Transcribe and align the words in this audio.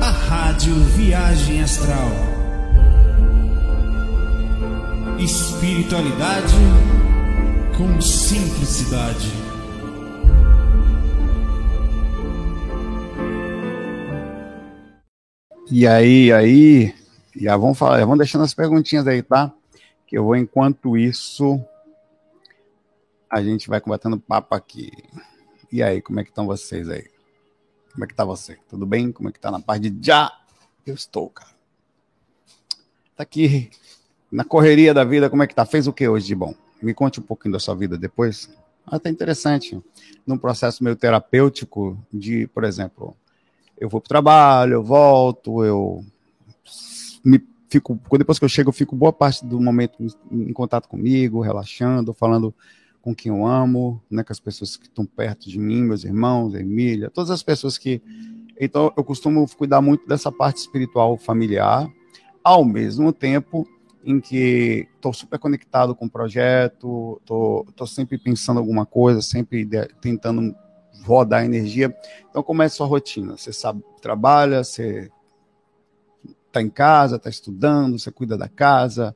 a 0.00 0.10
Rádio 0.10 0.74
Viagem 0.74 1.62
Astral. 1.62 2.10
Espiritualidade 5.18 6.54
com 7.78 8.00
simplicidade. 8.02 9.28
E 15.70 15.86
aí, 15.86 16.30
aí, 16.30 16.94
já 17.34 17.56
vamos 17.56 17.78
falar, 17.78 17.98
já 17.98 18.04
vamos 18.04 18.18
deixando 18.18 18.44
as 18.44 18.52
perguntinhas 18.52 19.06
aí, 19.06 19.22
tá? 19.22 19.50
Que 20.06 20.18
eu 20.18 20.24
vou, 20.24 20.36
enquanto 20.36 20.94
isso, 20.94 21.58
a 23.30 23.42
gente 23.42 23.66
vai 23.68 23.80
combatendo 23.80 24.20
papo 24.20 24.54
aqui. 24.54 24.92
E 25.72 25.82
aí, 25.82 26.02
como 26.02 26.20
é 26.20 26.22
que 26.22 26.28
estão 26.28 26.46
vocês 26.46 26.88
aí? 26.90 27.13
Como 27.94 28.04
é 28.04 28.08
que 28.08 28.14
tá 28.14 28.24
você? 28.24 28.58
Tudo 28.68 28.84
bem? 28.84 29.12
Como 29.12 29.28
é 29.28 29.32
que 29.32 29.38
tá 29.38 29.52
na 29.52 29.60
parte 29.60 29.88
de 29.88 30.04
já? 30.04 30.36
Eu 30.84 30.94
estou, 30.94 31.30
cara. 31.30 31.50
Tá 33.16 33.22
aqui 33.22 33.70
na 34.30 34.44
correria 34.44 34.92
da 34.92 35.04
vida, 35.04 35.30
como 35.30 35.44
é 35.44 35.46
que 35.46 35.54
tá? 35.54 35.64
Fez 35.64 35.86
o 35.86 35.92
que 35.92 36.08
hoje 36.08 36.26
de 36.26 36.34
bom? 36.34 36.52
Me 36.82 36.92
conte 36.92 37.20
um 37.20 37.22
pouquinho 37.22 37.52
da 37.52 37.60
sua 37.60 37.76
vida 37.76 37.96
depois. 37.96 38.50
Tá 39.00 39.08
interessante. 39.08 39.80
Num 40.26 40.36
processo 40.36 40.82
meio 40.82 40.96
terapêutico 40.96 41.96
de, 42.12 42.48
por 42.48 42.64
exemplo, 42.64 43.16
eu 43.78 43.88
vou 43.88 44.00
pro 44.00 44.08
trabalho, 44.08 44.74
eu 44.74 44.82
volto, 44.82 45.64
eu 45.64 46.04
me 47.24 47.40
fico, 47.68 47.98
depois 48.18 48.40
que 48.40 48.44
eu 48.44 48.48
chego, 48.48 48.70
eu 48.70 48.74
fico 48.74 48.96
boa 48.96 49.12
parte 49.12 49.44
do 49.44 49.60
momento 49.60 50.04
em 50.32 50.52
contato 50.52 50.88
comigo, 50.88 51.40
relaxando, 51.40 52.12
falando 52.12 52.52
com 53.04 53.14
quem 53.14 53.30
eu 53.30 53.46
amo, 53.46 54.02
né, 54.10 54.24
com 54.24 54.32
as 54.32 54.40
pessoas 54.40 54.78
que 54.78 54.86
estão 54.86 55.04
perto 55.04 55.46
de 55.46 55.58
mim, 55.58 55.82
meus 55.82 56.04
irmãos, 56.04 56.54
Emília, 56.54 57.10
todas 57.10 57.30
as 57.30 57.42
pessoas 57.42 57.76
que. 57.76 58.00
Então, 58.58 58.90
eu 58.96 59.04
costumo 59.04 59.46
cuidar 59.58 59.82
muito 59.82 60.08
dessa 60.08 60.32
parte 60.32 60.56
espiritual 60.56 61.18
familiar, 61.18 61.86
ao 62.42 62.64
mesmo 62.64 63.12
tempo 63.12 63.68
em 64.02 64.18
que 64.20 64.88
estou 64.94 65.12
super 65.12 65.38
conectado 65.38 65.94
com 65.94 66.06
o 66.06 66.10
projeto, 66.10 67.20
estou 67.20 67.86
sempre 67.86 68.16
pensando 68.16 68.58
alguma 68.58 68.86
coisa, 68.86 69.20
sempre 69.20 69.68
tentando 70.00 70.56
rodar 71.04 71.44
energia. 71.44 71.94
Então, 72.30 72.42
como 72.42 72.62
é 72.62 72.66
a 72.66 72.70
sua 72.70 72.86
rotina? 72.86 73.36
Você 73.36 73.52
sabe, 73.52 73.84
trabalha, 74.00 74.64
você 74.64 75.10
está 76.46 76.62
em 76.62 76.70
casa, 76.70 77.16
está 77.16 77.28
estudando, 77.28 77.98
você 77.98 78.10
cuida 78.10 78.38
da 78.38 78.48
casa, 78.48 79.14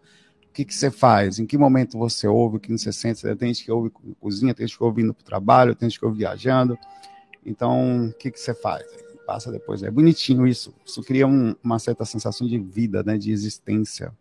que, 0.59 0.65
que 0.65 0.75
você 0.75 0.91
faz? 0.91 1.39
Em 1.39 1.47
que 1.47 1.57
momento 1.57 1.97
você 1.97 2.27
ouve? 2.27 2.57
O 2.57 2.61
que 2.61 2.77
você 2.77 2.93
sente? 2.93 3.23
Tem 3.37 3.55
gente 3.55 3.65
que 3.65 3.71
ouve 3.71 3.93
cozinha, 4.19 4.53
tem 4.53 4.67
gente 4.67 4.77
que 4.77 4.83
ouve 4.83 5.03
indo 5.03 5.15
para 5.15 5.23
o 5.23 5.25
trabalho, 5.25 5.73
tem 5.73 5.89
gente 5.89 6.01
que 6.01 6.05
ouve 6.05 6.19
viajando. 6.19 6.77
Então, 7.47 8.07
o 8.07 8.13
que, 8.13 8.29
que 8.29 8.41
você 8.41 8.53
faz? 8.53 8.85
Passa 9.25 9.53
depois. 9.53 9.85
É 9.85 9.91
bonitinho 9.91 10.49
isso. 10.49 10.75
Isso 10.85 11.01
cria 11.05 11.29
um, 11.29 11.55
uma 11.63 11.79
certa 11.79 12.05
sensação 12.05 12.45
de 12.45 12.59
vida, 12.59 13.05
né? 13.05 13.17
de 13.17 13.31
existência. 13.31 14.13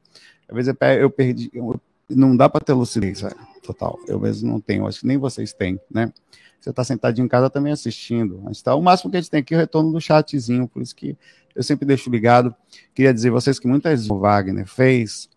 Às 0.47 0.55
vezes 0.55 0.75
eu 0.99 1.09
perdi. 1.09 1.49
Eu, 1.51 1.81
não 2.07 2.37
dá 2.37 2.47
para 2.47 2.63
ter 2.63 2.73
lucidez 2.73 3.23
é, 3.23 3.31
total. 3.63 3.99
Eu 4.07 4.19
mesmo 4.19 4.47
não 4.47 4.61
tenho. 4.61 4.85
Acho 4.85 4.99
que 4.99 5.07
nem 5.07 5.17
vocês 5.17 5.53
têm, 5.53 5.79
né? 5.89 6.13
Você 6.59 6.69
está 6.69 6.83
sentadinho 6.83 7.25
em 7.25 7.27
casa 7.27 7.49
também 7.49 7.73
assistindo. 7.73 8.43
Tá, 8.63 8.75
o 8.75 8.81
máximo 8.81 9.09
que 9.09 9.17
a 9.17 9.21
gente 9.21 9.31
tem 9.31 9.39
aqui 9.39 9.55
é 9.55 9.57
o 9.57 9.59
retorno 9.59 9.91
do 9.91 9.99
chatzinho, 9.99 10.67
por 10.67 10.83
isso 10.83 10.95
que 10.95 11.17
eu 11.55 11.63
sempre 11.63 11.85
deixo 11.85 12.09
ligado. 12.11 12.53
Queria 12.93 13.13
dizer 13.13 13.29
a 13.29 13.31
vocês 13.31 13.59
que 13.59 13.67
muitas 13.67 13.91
vezes 13.91 14.09
o 14.09 14.19
Wagner 14.19 14.67
fez 14.67 15.27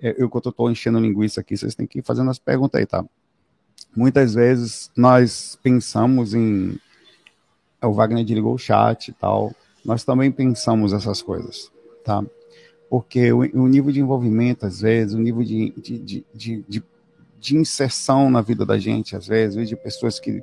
eu 0.00 0.28
que 0.28 0.36
eu 0.36 0.50
estou 0.50 0.70
enchendo 0.70 1.00
linguiça 1.00 1.40
aqui, 1.40 1.56
vocês 1.56 1.74
têm 1.74 1.86
que 1.86 2.00
ir 2.00 2.02
fazendo 2.02 2.30
as 2.30 2.38
perguntas 2.38 2.78
aí, 2.78 2.86
tá? 2.86 3.04
Muitas 3.96 4.34
vezes 4.34 4.90
nós 4.94 5.58
pensamos 5.62 6.34
em. 6.34 6.78
O 7.82 7.92
Wagner 7.92 8.24
desligou 8.24 8.54
o 8.54 8.58
chat 8.58 9.08
e 9.08 9.12
tal. 9.12 9.54
Nós 9.84 10.04
também 10.04 10.30
pensamos 10.30 10.92
essas 10.92 11.22
coisas, 11.22 11.70
tá? 12.04 12.22
Porque 12.90 13.32
o, 13.32 13.38
o 13.38 13.66
nível 13.66 13.90
de 13.90 14.00
envolvimento, 14.00 14.66
às 14.66 14.80
vezes, 14.80 15.14
o 15.14 15.18
nível 15.18 15.42
de, 15.42 15.72
de, 15.72 15.98
de, 15.98 16.24
de, 16.34 16.84
de, 17.40 17.56
inserção 17.56 18.30
na 18.30 18.40
vida 18.40 18.66
da 18.66 18.78
gente, 18.78 19.16
às 19.16 19.26
vezes, 19.26 19.68
de 19.68 19.76
pessoas 19.76 20.20
que. 20.20 20.42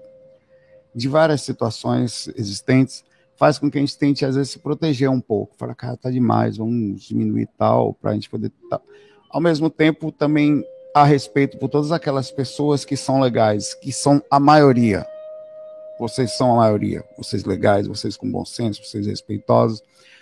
de 0.96 1.08
várias 1.08 1.42
situações 1.42 2.28
existentes, 2.36 3.04
faz 3.36 3.60
com 3.60 3.70
que 3.70 3.78
a 3.78 3.82
gente 3.82 3.98
tente, 3.98 4.26
às 4.26 4.36
vezes, 4.36 4.52
se 4.52 4.60
proteger 4.60 5.10
um 5.10 5.22
pouco. 5.22 5.56
Fala, 5.58 5.76
cara, 5.76 5.96
tá 5.96 6.10
demais, 6.10 6.58
vamos 6.58 7.04
diminuir 7.04 7.48
tal, 7.58 7.94
para 7.94 8.12
a 8.12 8.14
gente 8.14 8.30
poder. 8.30 8.52
Tá 8.70 8.82
ao 9.34 9.42
mesmo 9.42 9.68
tempo 9.68 10.12
também 10.12 10.64
há 10.94 11.04
respeito 11.04 11.58
por 11.58 11.68
todas 11.68 11.92
aquelas 11.92 12.30
pessoas 12.30 12.86
que 12.86 12.96
são 12.96 13.20
legais, 13.20 13.74
que 13.74 13.92
são 13.92 14.22
a 14.30 14.40
maioria. 14.40 15.06
Vocês 16.00 16.38
são 16.38 16.54
a 16.54 16.58
maioria, 16.58 17.04
vocês 17.18 17.44
legais, 17.44 17.88
vocês 17.88 18.16
com 18.16 18.32
bom 18.32 18.46
senso, 18.46 18.84
vocês 18.84 19.08
respeitosos, 19.08 19.82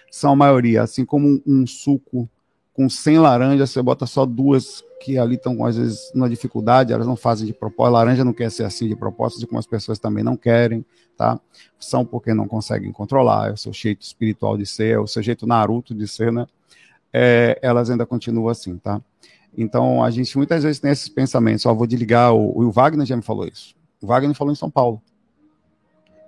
são 0.09 0.31
a 0.31 0.35
maioria. 0.35 0.83
Assim 0.83 1.03
como 1.03 1.41
um, 1.45 1.67
suco 1.67 2.29
com 2.73 2.89
100 2.89 3.19
laranjas, 3.19 3.71
você 3.71 3.81
bota 3.81 4.05
só 4.05 4.25
duas 4.25 4.81
que 5.01 5.17
ali 5.17 5.35
estão, 5.35 5.65
às 5.65 5.75
vezes, 5.75 6.11
na 6.13 6.29
dificuldade, 6.29 6.93
elas 6.93 7.07
não 7.07 7.15
fazem 7.17 7.45
de 7.45 7.53
propósito. 7.53 7.93
Laranja 7.93 8.23
não 8.23 8.33
quer 8.33 8.49
ser 8.49 8.63
assim 8.63 8.87
de 8.87 8.95
propósito, 8.95 9.45
como 9.47 9.59
as 9.59 9.65
pessoas 9.65 9.99
também 9.99 10.23
não 10.23 10.37
querem, 10.37 10.85
tá? 11.17 11.39
São 11.79 12.05
porque 12.05 12.33
não 12.33 12.47
conseguem 12.47 12.91
controlar, 12.91 13.49
é 13.49 13.53
o 13.53 13.57
seu 13.57 13.73
jeito 13.73 14.03
espiritual 14.03 14.57
de 14.57 14.65
ser, 14.65 14.95
é 14.95 14.99
o 14.99 15.07
seu 15.07 15.21
jeito 15.21 15.47
Naruto 15.47 15.93
de 15.93 16.07
ser, 16.07 16.31
né? 16.31 16.45
É, 17.13 17.59
elas 17.61 17.89
ainda 17.89 18.05
continuam 18.05 18.49
assim, 18.49 18.77
tá? 18.77 19.01
Então, 19.57 20.03
a 20.03 20.09
gente 20.09 20.37
muitas 20.37 20.63
vezes 20.63 20.79
tem 20.79 20.91
esses 20.91 21.09
pensamentos, 21.09 21.63
só 21.63 21.73
vou 21.73 21.85
desligar, 21.85 22.33
o, 22.33 22.59
o 22.59 22.71
Wagner 22.71 23.05
já 23.05 23.15
me 23.15 23.21
falou 23.21 23.45
isso. 23.47 23.75
O 24.01 24.07
Wagner 24.07 24.35
falou 24.35 24.51
em 24.51 24.55
São 24.55 24.69
Paulo. 24.69 25.01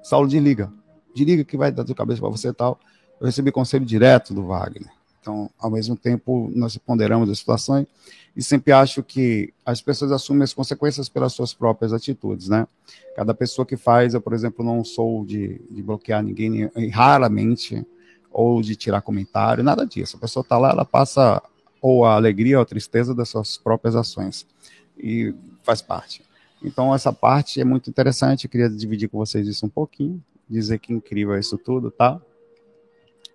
Saulo, 0.04 0.28
desliga. 0.28 0.72
Desliga 1.16 1.44
que 1.44 1.56
vai 1.56 1.72
dar 1.72 1.86
tua 1.86 1.96
cabeça 1.96 2.20
para 2.20 2.30
você 2.30 2.50
e 2.50 2.54
tal. 2.54 2.80
Eu 3.20 3.28
recebi 3.28 3.52
conselho 3.52 3.86
direto 3.86 4.34
do 4.34 4.46
Wagner. 4.46 4.92
Então, 5.22 5.50
ao 5.58 5.72
mesmo 5.72 5.96
tempo, 5.96 6.52
nós 6.54 6.78
ponderamos 6.78 7.30
as 7.30 7.40
situações 7.40 7.88
e 8.36 8.44
sempre 8.44 8.74
acho 8.74 9.02
que 9.02 9.54
as 9.66 9.82
pessoas 9.82 10.12
assumem 10.12 10.44
as 10.44 10.54
consequências 10.54 11.08
pelas 11.08 11.32
suas 11.32 11.54
próprias 11.54 11.94
atitudes, 11.94 12.50
né? 12.50 12.68
Cada 13.16 13.34
pessoa 13.34 13.66
que 13.66 13.78
faz, 13.78 14.14
eu, 14.14 14.20
por 14.20 14.34
exemplo, 14.34 14.66
não 14.66 14.84
sou 14.84 15.24
de, 15.24 15.62
de 15.72 15.82
bloquear 15.82 16.22
ninguém, 16.22 16.70
raramente 16.92 17.86
ou 18.34 18.62
de 18.62 18.76
tirar 18.76 19.02
comentário, 19.02 19.64
nada 19.64 19.86
disso. 19.86 20.18
A 20.18 20.20
pessoa 20.20 20.42
está 20.42 20.58
lá, 20.58 20.72
ela 20.72 20.84
passa 20.84 21.42
ou 21.80 22.06
a 22.06 22.16
alegria 22.16 22.58
ou 22.58 22.64
a 22.64 22.66
tristeza 22.66 23.14
das 23.14 23.30
suas 23.30 23.58
próprias 23.58 23.96
ações 23.96 24.48
e 24.98 25.34
faz 25.64 25.82
parte. 25.82 26.24
Então, 26.64 26.96
essa 26.96 27.12
parte 27.12 27.60
é 27.60 27.64
muito 27.64 27.90
interessante. 27.90 28.46
Eu 28.46 28.50
queria 28.50 28.70
dividir 28.70 29.10
com 29.10 29.18
vocês 29.18 29.48
isso 29.48 29.66
um 29.66 29.70
pouquinho, 29.70 30.24
dizer 30.50 30.80
que 30.80 30.94
incrível 30.94 31.36
é 31.36 31.40
isso 31.40 31.58
tudo, 31.58 31.92
tá? 31.92 32.22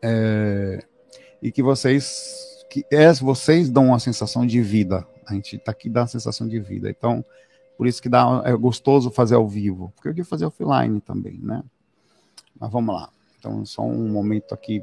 É, 0.00 0.82
e 1.42 1.52
que 1.52 1.62
vocês, 1.62 2.64
que 2.70 2.84
é, 2.90 3.12
vocês 3.12 3.68
dão 3.68 3.88
uma 3.88 3.98
sensação 3.98 4.46
de 4.46 4.60
vida. 4.62 5.06
A 5.26 5.34
gente 5.34 5.56
está 5.56 5.72
aqui 5.72 5.90
dá 5.90 6.02
uma 6.02 6.06
sensação 6.06 6.48
de 6.48 6.58
vida. 6.58 6.88
Então, 6.88 7.22
por 7.76 7.86
isso 7.86 8.00
que 8.00 8.08
dá, 8.08 8.42
é 8.46 8.52
gostoso 8.54 9.10
fazer 9.10 9.34
ao 9.34 9.46
vivo, 9.46 9.92
porque 9.94 10.08
eu 10.08 10.12
queria 10.12 10.24
fazer 10.24 10.46
offline 10.46 11.00
também, 11.02 11.38
né? 11.38 11.62
Mas 12.58 12.72
vamos 12.72 12.94
lá. 12.94 13.10
Então, 13.38 13.64
só 13.64 13.82
um 13.82 14.08
momento 14.08 14.52
aqui, 14.52 14.82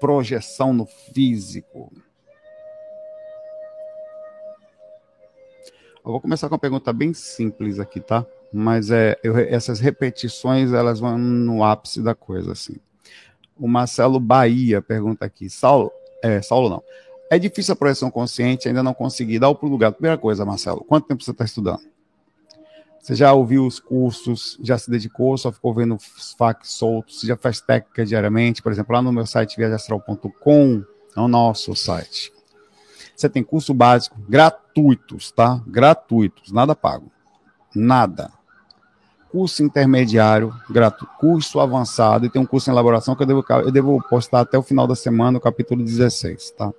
projeção 0.00 0.72
no 0.72 0.86
físico. 0.86 1.92
Eu 6.04 6.12
vou 6.12 6.20
começar 6.20 6.48
com 6.48 6.54
uma 6.54 6.58
pergunta 6.58 6.92
bem 6.92 7.14
simples 7.14 7.78
aqui, 7.78 8.00
tá? 8.00 8.26
Mas 8.52 8.90
é, 8.90 9.18
eu, 9.22 9.36
essas 9.36 9.80
repetições, 9.80 10.72
elas 10.72 11.00
vão 11.00 11.18
no 11.18 11.64
ápice 11.64 12.02
da 12.02 12.14
coisa, 12.14 12.52
assim. 12.52 12.76
O 13.58 13.68
Marcelo 13.68 14.20
Bahia 14.20 14.82
pergunta 14.82 15.24
aqui, 15.24 15.48
Saulo, 15.48 15.90
é, 16.22 16.42
Saulo 16.42 16.68
não, 16.68 16.82
é 17.30 17.38
difícil 17.38 17.72
a 17.72 17.76
projeção 17.76 18.10
consciente, 18.10 18.68
ainda 18.68 18.82
não 18.82 18.94
consegui 18.94 19.38
dar 19.38 19.48
o 19.48 19.66
lugar. 19.66 19.92
Primeira 19.92 20.18
coisa, 20.18 20.44
Marcelo, 20.44 20.84
quanto 20.84 21.06
tempo 21.06 21.22
você 21.22 21.30
está 21.30 21.44
estudando? 21.44 21.93
Você 23.04 23.14
já 23.14 23.34
ouviu 23.34 23.66
os 23.66 23.78
cursos, 23.78 24.58
já 24.62 24.78
se 24.78 24.90
dedicou, 24.90 25.36
só 25.36 25.52
ficou 25.52 25.74
vendo 25.74 25.94
os 25.94 26.32
fax 26.38 26.70
soltos, 26.70 27.20
já 27.20 27.36
faz 27.36 27.60
técnica 27.60 28.02
diariamente, 28.02 28.62
por 28.62 28.72
exemplo, 28.72 28.94
lá 28.94 29.02
no 29.02 29.12
meu 29.12 29.26
site 29.26 29.58
viajastral.com, 29.58 30.82
é 31.14 31.20
o 31.20 31.28
nosso 31.28 31.76
site. 31.76 32.32
Você 33.14 33.28
tem 33.28 33.44
curso 33.44 33.74
básico 33.74 34.16
gratuitos, 34.26 35.30
tá? 35.30 35.62
Gratuitos, 35.66 36.50
nada 36.50 36.74
pago. 36.74 37.12
Nada. 37.74 38.32
Curso 39.30 39.62
intermediário, 39.62 40.54
gratuito. 40.70 41.12
Curso 41.18 41.60
avançado 41.60 42.24
e 42.24 42.30
tem 42.30 42.40
um 42.40 42.46
curso 42.46 42.70
em 42.70 42.72
elaboração 42.72 43.14
que 43.14 43.22
eu 43.22 43.26
devo, 43.26 43.44
eu 43.50 43.70
devo 43.70 44.02
postar 44.08 44.40
até 44.40 44.56
o 44.56 44.62
final 44.62 44.86
da 44.86 44.96
semana, 44.96 45.36
o 45.36 45.42
capítulo 45.42 45.84
16, 45.84 46.52
tá? 46.52 46.72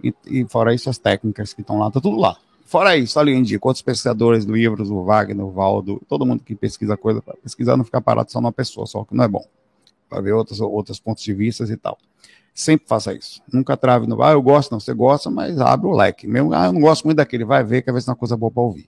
E, 0.00 0.14
e 0.24 0.44
fora 0.44 0.72
isso, 0.72 0.88
as 0.88 0.98
técnicas 0.98 1.52
que 1.52 1.62
estão 1.62 1.80
lá, 1.80 1.90
tá 1.90 2.00
tudo 2.00 2.16
lá. 2.16 2.36
Fora 2.68 2.98
isso, 2.98 3.18
ali 3.18 3.32
eu 3.32 3.38
indico 3.38 3.66
outros 3.66 3.80
pesquisadores, 3.80 4.44
livros, 4.44 4.90
o 4.90 5.02
Wagner, 5.02 5.42
o 5.42 5.50
Valdo, 5.50 6.02
todo 6.06 6.26
mundo 6.26 6.44
que 6.44 6.54
pesquisa 6.54 6.98
coisa, 6.98 7.22
para 7.22 7.34
pesquisar 7.38 7.78
não 7.78 7.84
ficar 7.84 8.02
parado 8.02 8.30
só 8.30 8.42
numa 8.42 8.52
pessoa, 8.52 8.86
só 8.86 9.04
que 9.04 9.16
não 9.16 9.24
é 9.24 9.28
bom. 9.28 9.42
Para 10.06 10.20
ver 10.20 10.32
outros, 10.32 10.60
outros 10.60 11.00
pontos 11.00 11.24
de 11.24 11.32
vista 11.32 11.64
e 11.64 11.76
tal. 11.78 11.96
Sempre 12.52 12.86
faça 12.86 13.14
isso. 13.14 13.40
Nunca 13.50 13.74
trave 13.74 14.06
no. 14.06 14.22
Ah, 14.22 14.32
eu 14.32 14.42
gosto, 14.42 14.70
não, 14.70 14.78
você 14.78 14.92
gosta, 14.92 15.30
mas 15.30 15.58
abre 15.58 15.86
o 15.86 15.92
leque. 15.92 16.26
Mesmo, 16.26 16.52
ah, 16.52 16.66
eu 16.66 16.72
não 16.74 16.82
gosto 16.82 17.06
muito 17.06 17.16
daquele, 17.16 17.42
vai 17.42 17.64
ver, 17.64 17.82
ver 17.82 18.02
se 18.02 18.10
é 18.10 18.10
uma 18.10 18.16
coisa 18.16 18.36
boa 18.36 18.52
para 18.52 18.62
ouvir. 18.62 18.86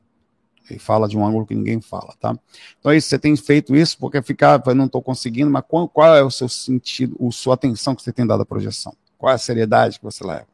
Ele 0.68 0.78
fala 0.78 1.08
de 1.08 1.16
um 1.16 1.24
ângulo 1.24 1.46
que 1.46 1.54
ninguém 1.54 1.80
fala, 1.80 2.14
tá? 2.20 2.38
Então 2.78 2.92
é 2.92 2.98
isso, 2.98 3.08
você 3.08 3.18
tem 3.18 3.34
feito 3.34 3.74
isso 3.74 3.96
porque 3.98 4.20
ficar, 4.20 4.62
não 4.74 4.84
estou 4.84 5.00
conseguindo, 5.00 5.50
mas 5.50 5.64
qual, 5.66 5.88
qual, 5.88 6.14
é 6.14 6.22
o 6.22 6.30
seu 6.30 6.50
sentido, 6.50 7.16
a 7.26 7.32
sua 7.32 7.54
atenção 7.54 7.94
que 7.94 8.02
você 8.02 8.12
tem 8.12 8.26
dado 8.26 8.42
à 8.42 8.44
projeção? 8.44 8.94
Qual 9.16 9.32
é 9.32 9.36
a 9.36 9.38
seriedade 9.38 9.98
que 9.98 10.04
você 10.04 10.22
leva? 10.22 10.46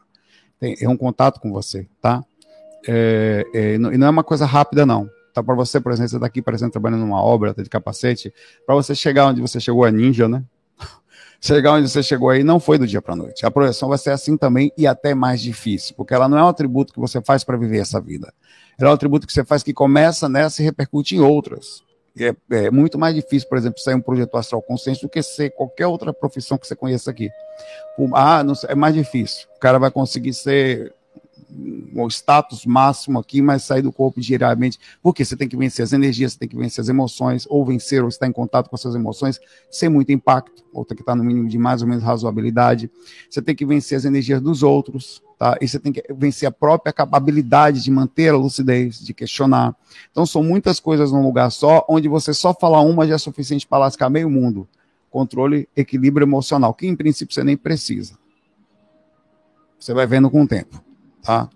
Tem, 0.60 0.76
é 0.80 0.88
um 0.88 0.96
contato 0.96 1.40
com 1.40 1.50
você, 1.50 1.88
tá? 2.00 2.24
É, 2.86 3.44
é, 3.52 3.74
e 3.74 3.78
não 3.78 4.06
é 4.06 4.10
uma 4.10 4.24
coisa 4.24 4.46
rápida, 4.46 4.86
não. 4.86 5.10
Tá 5.32 5.42
para 5.42 5.54
você, 5.54 5.80
por 5.80 5.92
exemplo, 5.92 6.08
você 6.08 6.16
está 6.16 6.26
aqui, 6.26 6.40
por 6.40 6.54
exemplo, 6.54 6.72
trabalhando 6.72 7.00
numa 7.00 7.22
obra, 7.22 7.52
tá 7.52 7.62
de 7.62 7.68
capacete, 7.68 8.32
para 8.64 8.74
você 8.74 8.94
chegar 8.94 9.26
onde 9.26 9.40
você 9.40 9.60
chegou 9.60 9.84
a 9.84 9.90
ninja, 9.90 10.26
né? 10.28 10.42
chegar 11.40 11.72
onde 11.72 11.88
você 11.90 12.02
chegou 12.02 12.30
aí 12.30 12.42
não 12.42 12.58
foi 12.58 12.78
do 12.78 12.86
dia 12.86 13.02
para 13.02 13.14
noite. 13.14 13.44
A 13.44 13.50
projeção 13.50 13.90
vai 13.90 13.98
ser 13.98 14.10
assim 14.10 14.36
também 14.36 14.72
e 14.78 14.86
até 14.86 15.14
mais 15.14 15.42
difícil, 15.42 15.94
porque 15.94 16.14
ela 16.14 16.26
não 16.26 16.38
é 16.38 16.42
um 16.42 16.48
atributo 16.48 16.92
que 16.92 16.98
você 16.98 17.20
faz 17.20 17.44
para 17.44 17.56
viver 17.58 17.78
essa 17.78 18.00
vida. 18.00 18.32
Ela 18.78 18.88
é 18.88 18.92
um 18.92 18.94
atributo 18.94 19.26
que 19.26 19.32
você 19.32 19.44
faz 19.44 19.62
que 19.62 19.74
começa 19.74 20.28
nessa 20.28 20.62
e 20.62 20.64
repercute 20.64 21.16
em 21.16 21.20
outras. 21.20 21.84
É, 22.18 22.34
é, 22.50 22.70
muito 22.70 22.98
mais 22.98 23.14
difícil, 23.14 23.46
por 23.46 23.58
exemplo, 23.58 23.78
sair 23.78 23.94
um 23.94 24.00
projeto 24.00 24.38
astral 24.38 24.62
consciente 24.62 25.02
do 25.02 25.08
que 25.08 25.22
ser 25.22 25.50
qualquer 25.50 25.86
outra 25.86 26.14
profissão 26.14 26.56
que 26.56 26.66
você 26.66 26.74
conheça 26.74 27.10
aqui. 27.10 27.28
Ah, 28.14 28.42
não, 28.42 28.54
é 28.68 28.74
mais 28.74 28.94
difícil. 28.94 29.46
O 29.54 29.60
cara 29.60 29.78
vai 29.78 29.90
conseguir 29.90 30.32
ser 30.32 30.94
o 31.94 32.08
status 32.08 32.66
máximo 32.66 33.18
aqui, 33.18 33.40
mas 33.40 33.62
sair 33.62 33.82
do 33.82 33.92
corpo 33.92 34.20
diariamente, 34.20 34.78
porque 35.02 35.24
você 35.24 35.36
tem 35.36 35.48
que 35.48 35.56
vencer 35.56 35.84
as 35.84 35.92
energias, 35.92 36.32
você 36.32 36.38
tem 36.38 36.48
que 36.48 36.56
vencer 36.56 36.82
as 36.82 36.88
emoções, 36.88 37.46
ou 37.48 37.64
vencer, 37.64 38.02
ou 38.02 38.08
estar 38.08 38.26
em 38.26 38.32
contato 38.32 38.68
com 38.68 38.76
as 38.76 38.80
suas 38.80 38.94
emoções, 38.94 39.40
sem 39.70 39.88
muito 39.88 40.12
impacto, 40.12 40.64
ou 40.72 40.84
tem 40.84 40.96
que 40.96 41.02
estar 41.02 41.14
no 41.14 41.24
mínimo 41.24 41.48
de 41.48 41.58
mais 41.58 41.82
ou 41.82 41.88
menos 41.88 42.02
razoabilidade. 42.02 42.90
Você 43.30 43.40
tem 43.40 43.54
que 43.54 43.64
vencer 43.64 43.96
as 43.96 44.04
energias 44.04 44.40
dos 44.40 44.62
outros, 44.62 45.22
tá? 45.38 45.56
E 45.60 45.66
você 45.66 45.78
tem 45.78 45.92
que 45.92 46.02
vencer 46.12 46.48
a 46.48 46.52
própria 46.52 46.92
capacidade 46.92 47.82
de 47.82 47.90
manter 47.90 48.30
a 48.30 48.36
lucidez, 48.36 48.98
de 48.98 49.14
questionar. 49.14 49.74
Então, 50.10 50.26
são 50.26 50.42
muitas 50.42 50.80
coisas 50.80 51.12
num 51.12 51.22
lugar 51.22 51.50
só, 51.50 51.84
onde 51.88 52.08
você 52.08 52.34
só 52.34 52.52
falar 52.52 52.80
uma 52.82 53.06
já 53.06 53.14
é 53.14 53.18
suficiente 53.18 53.66
para 53.66 53.78
lascar 53.78 54.10
meio 54.10 54.28
mundo. 54.28 54.68
Controle, 55.10 55.68
equilíbrio 55.74 56.24
emocional, 56.24 56.74
que 56.74 56.86
em 56.86 56.94
princípio 56.94 57.34
você 57.34 57.42
nem 57.42 57.56
precisa. 57.56 58.18
Você 59.78 59.94
vai 59.94 60.06
vendo 60.06 60.30
com 60.30 60.42
o 60.42 60.48
tempo. 60.48 60.85
Tá? 61.26 61.50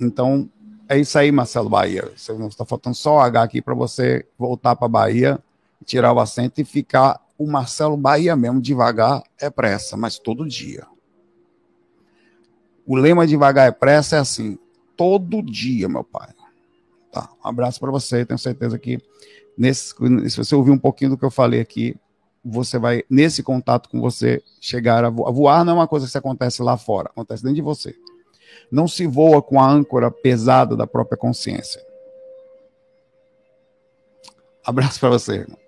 Então, 0.00 0.48
é 0.88 0.98
isso 0.98 1.18
aí, 1.18 1.30
Marcelo 1.30 1.68
Bahia. 1.68 2.10
Está 2.16 2.64
faltando 2.64 2.96
só 2.96 3.16
o 3.16 3.20
H 3.20 3.42
aqui 3.42 3.60
para 3.60 3.74
você 3.74 4.26
voltar 4.38 4.74
para 4.74 4.88
Bahia, 4.88 5.38
tirar 5.84 6.14
o 6.14 6.18
assento 6.18 6.62
e 6.62 6.64
ficar 6.64 7.20
o 7.36 7.46
Marcelo 7.46 7.94
Bahia 7.94 8.34
mesmo, 8.34 8.58
devagar 8.58 9.22
é 9.38 9.50
pressa, 9.50 9.98
mas 9.98 10.18
todo 10.18 10.48
dia. 10.48 10.86
O 12.86 12.96
lema 12.96 13.26
devagar 13.26 13.68
é 13.68 13.70
pressa 13.70 14.16
é 14.16 14.18
assim, 14.18 14.58
todo 14.96 15.42
dia, 15.42 15.86
meu 15.86 16.02
pai. 16.02 16.30
Tá, 17.12 17.28
um 17.44 17.48
abraço 17.48 17.78
para 17.80 17.90
você, 17.90 18.24
tenho 18.24 18.38
certeza 18.38 18.78
que 18.78 18.98
nesse, 19.58 19.94
se 20.30 20.36
você 20.38 20.54
ouvir 20.54 20.70
um 20.70 20.78
pouquinho 20.78 21.10
do 21.10 21.18
que 21.18 21.24
eu 21.24 21.30
falei 21.30 21.60
aqui, 21.60 21.94
você 22.42 22.78
vai, 22.78 23.04
nesse 23.10 23.42
contato 23.42 23.90
com 23.90 24.00
você, 24.00 24.42
chegar 24.58 25.04
a 25.04 25.10
voar. 25.10 25.32
Voar 25.32 25.64
não 25.64 25.74
é 25.74 25.76
uma 25.76 25.88
coisa 25.88 26.10
que 26.10 26.16
acontece 26.16 26.62
lá 26.62 26.78
fora, 26.78 27.10
acontece 27.10 27.42
dentro 27.42 27.56
de 27.56 27.62
você. 27.62 27.94
Não 28.70 28.86
se 28.86 29.06
voa 29.06 29.42
com 29.42 29.60
a 29.60 29.68
âncora 29.68 30.10
pesada 30.10 30.76
da 30.76 30.86
própria 30.86 31.16
consciência. 31.18 31.84
Abraço 34.64 35.00
para 35.00 35.10
você, 35.10 35.32
irmão. 35.34 35.58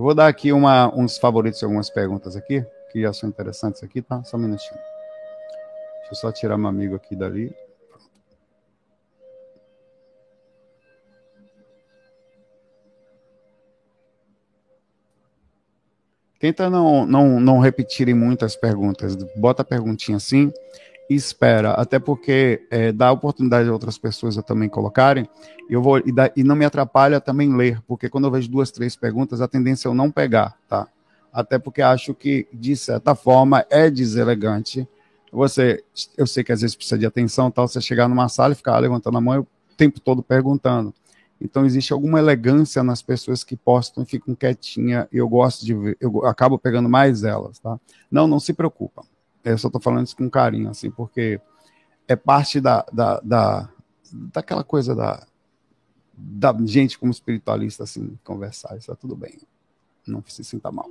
Eu 0.00 0.04
vou 0.04 0.14
dar 0.14 0.28
aqui 0.28 0.50
uma, 0.50 0.90
uns 0.96 1.18
favoritos 1.18 1.62
algumas 1.62 1.90
perguntas 1.90 2.34
aqui, 2.34 2.64
que 2.90 3.02
já 3.02 3.12
são 3.12 3.28
interessantes 3.28 3.82
aqui, 3.82 4.00
tá? 4.00 4.24
Só 4.24 4.38
um 4.38 4.40
minutinho. 4.40 4.80
Deixa 5.98 6.12
eu 6.12 6.16
só 6.16 6.32
tirar 6.32 6.56
meu 6.56 6.68
amigo 6.68 6.94
aqui 6.94 7.14
dali. 7.14 7.54
Tenta 16.40 16.70
não, 16.70 17.04
não, 17.04 17.38
não 17.38 17.58
repetirem 17.58 18.14
muitas 18.14 18.56
perguntas. 18.56 19.14
Bota 19.36 19.60
a 19.60 19.64
perguntinha 19.64 20.16
assim 20.16 20.50
e 21.08 21.14
espera. 21.14 21.72
Até 21.72 21.98
porque 21.98 22.62
é, 22.70 22.90
dá 22.90 23.12
oportunidade 23.12 23.68
a 23.68 23.72
outras 23.72 23.98
pessoas 23.98 24.38
a 24.38 24.42
também 24.42 24.66
colocarem. 24.66 25.28
Eu 25.68 25.82
vou, 25.82 25.98
e, 25.98 26.04
e 26.34 26.42
não 26.42 26.56
me 26.56 26.64
atrapalha 26.64 27.20
também 27.20 27.54
ler, 27.54 27.82
porque 27.86 28.08
quando 28.08 28.24
eu 28.24 28.30
vejo 28.30 28.50
duas, 28.50 28.70
três 28.70 28.96
perguntas, 28.96 29.42
a 29.42 29.46
tendência 29.46 29.86
é 29.86 29.90
eu 29.90 29.94
não 29.94 30.10
pegar, 30.10 30.56
tá? 30.66 30.88
Até 31.30 31.58
porque 31.58 31.82
acho 31.82 32.14
que, 32.14 32.48
de 32.52 32.74
certa 32.74 33.14
forma, 33.14 33.64
é 33.68 33.90
deselegante. 33.90 34.88
Você, 35.30 35.84
eu 36.16 36.26
sei 36.26 36.42
que 36.42 36.52
às 36.52 36.62
vezes 36.62 36.74
precisa 36.74 36.98
de 36.98 37.06
atenção, 37.06 37.50
tal, 37.50 37.68
você 37.68 37.80
chegar 37.82 38.08
numa 38.08 38.28
sala 38.28 38.52
e 38.54 38.56
ficar 38.56 38.78
levantando 38.78 39.18
a 39.18 39.20
mão 39.20 39.40
o 39.40 39.46
tempo 39.76 40.00
todo 40.00 40.22
perguntando. 40.22 40.92
Então 41.40 41.64
existe 41.64 41.92
alguma 41.92 42.18
elegância 42.18 42.82
nas 42.82 43.00
pessoas 43.00 43.42
que 43.42 43.56
postam 43.56 44.02
e 44.02 44.06
ficam 44.06 44.34
quietinha, 44.34 45.08
e 45.10 45.16
eu 45.16 45.28
gosto 45.28 45.64
de 45.64 45.74
ver, 45.74 45.96
eu 46.00 46.26
acabo 46.26 46.58
pegando 46.58 46.88
mais 46.88 47.24
elas, 47.24 47.58
tá? 47.58 47.80
Não, 48.10 48.26
não 48.26 48.38
se 48.38 48.52
preocupa. 48.52 49.02
Eu 49.42 49.56
só 49.56 49.68
estou 49.68 49.80
falando 49.80 50.06
isso 50.06 50.16
com 50.16 50.28
carinho, 50.28 50.68
assim, 50.68 50.90
porque 50.90 51.40
é 52.06 52.14
parte 52.14 52.60
da, 52.60 52.84
da, 52.92 53.20
da 53.20 53.70
daquela 54.12 54.64
coisa 54.64 54.94
da, 54.94 55.24
da 56.12 56.54
gente 56.64 56.98
como 56.98 57.12
espiritualista, 57.12 57.84
assim, 57.84 58.18
conversar, 58.24 58.76
está 58.76 58.94
tudo 58.94 59.16
bem. 59.16 59.38
Não 60.06 60.22
se 60.26 60.42
sinta 60.42 60.70
mal. 60.70 60.90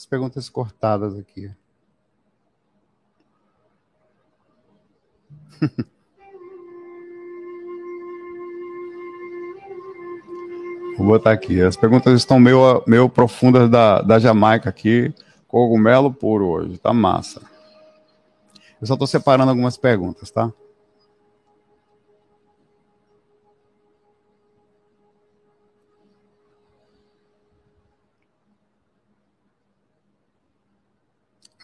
As 0.00 0.06
perguntas 0.06 0.48
cortadas 0.48 1.14
aqui. 1.18 1.50
Vou 10.96 11.06
botar 11.06 11.32
aqui. 11.32 11.60
As 11.60 11.76
perguntas 11.76 12.14
estão 12.14 12.40
meio, 12.40 12.82
meio 12.86 13.10
profundas 13.10 13.68
da, 13.68 14.00
da 14.00 14.18
Jamaica 14.18 14.70
aqui. 14.70 15.12
Cogumelo 15.46 16.10
puro 16.10 16.46
hoje. 16.46 16.78
Tá 16.78 16.94
massa. 16.94 17.42
Eu 18.80 18.86
só 18.86 18.94
estou 18.94 19.06
separando 19.06 19.50
algumas 19.50 19.76
perguntas, 19.76 20.30
tá? 20.30 20.50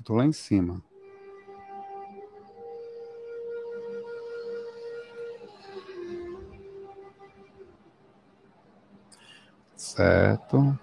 Tô 0.06 0.14
lá 0.14 0.24
em 0.24 0.30
cima. 0.30 0.80
Certo. 9.76 10.78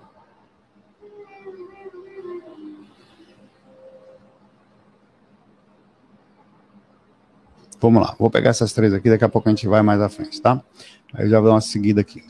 Vamos 7.80 8.02
lá, 8.02 8.16
vou 8.20 8.30
pegar 8.30 8.50
essas 8.50 8.74
três 8.74 8.94
aqui, 8.94 9.10
daqui 9.10 9.24
a 9.24 9.30
pouco 9.30 9.48
a 9.48 9.52
gente 9.52 9.66
vai 9.70 9.82
mais 9.82 10.02
à 10.02 10.10
frente, 10.10 10.42
tá? 10.42 10.62
Aí 11.14 11.26
eu 11.26 11.30
já 11.30 11.40
vou 11.40 11.48
dar 11.48 11.56
uma 11.56 11.62
seguida 11.62 12.02
aqui. 12.02 12.22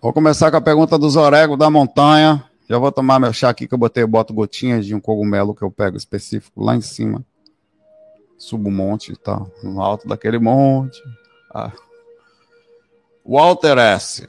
Vou 0.00 0.12
começar 0.12 0.48
com 0.48 0.56
a 0.56 0.60
pergunta 0.60 0.96
do 0.96 1.10
Zorego 1.10 1.56
da 1.56 1.68
Montanha. 1.68 2.44
Já 2.70 2.78
vou 2.78 2.92
tomar 2.92 3.18
meu 3.18 3.32
chá 3.32 3.48
aqui 3.48 3.66
que 3.66 3.74
eu 3.74 3.78
botei, 3.78 4.04
eu 4.04 4.08
boto 4.08 4.32
gotinhas 4.32 4.86
de 4.86 4.94
um 4.94 5.00
cogumelo 5.00 5.52
que 5.52 5.62
eu 5.62 5.72
pego 5.72 5.96
específico 5.96 6.62
lá 6.62 6.76
em 6.76 6.80
cima. 6.80 7.24
Subo 8.38 8.68
um 8.68 8.72
monte, 8.72 9.16
tá? 9.16 9.44
No 9.60 9.82
alto 9.82 10.06
daquele 10.06 10.38
monte. 10.38 11.02
Ah. 11.52 11.72
Walter 13.26 13.76
S. 13.76 14.24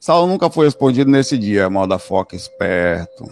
Saulo 0.00 0.26
nunca 0.26 0.48
foi 0.48 0.64
respondido 0.64 1.10
nesse 1.10 1.36
dia, 1.36 1.68
moda 1.68 1.98
foca 1.98 2.34
esperto. 2.34 3.30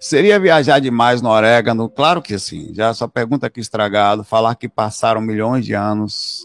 Seria 0.00 0.40
viajar 0.40 0.80
demais 0.80 1.22
no 1.22 1.30
orégano? 1.30 1.88
Claro 1.88 2.20
que 2.20 2.36
sim. 2.40 2.74
Já 2.74 2.92
sua 2.92 3.08
pergunta 3.08 3.46
aqui 3.46 3.60
estragado, 3.60 4.24
falar 4.24 4.56
que 4.56 4.68
passaram 4.68 5.20
milhões 5.20 5.64
de 5.64 5.74
anos 5.74 6.44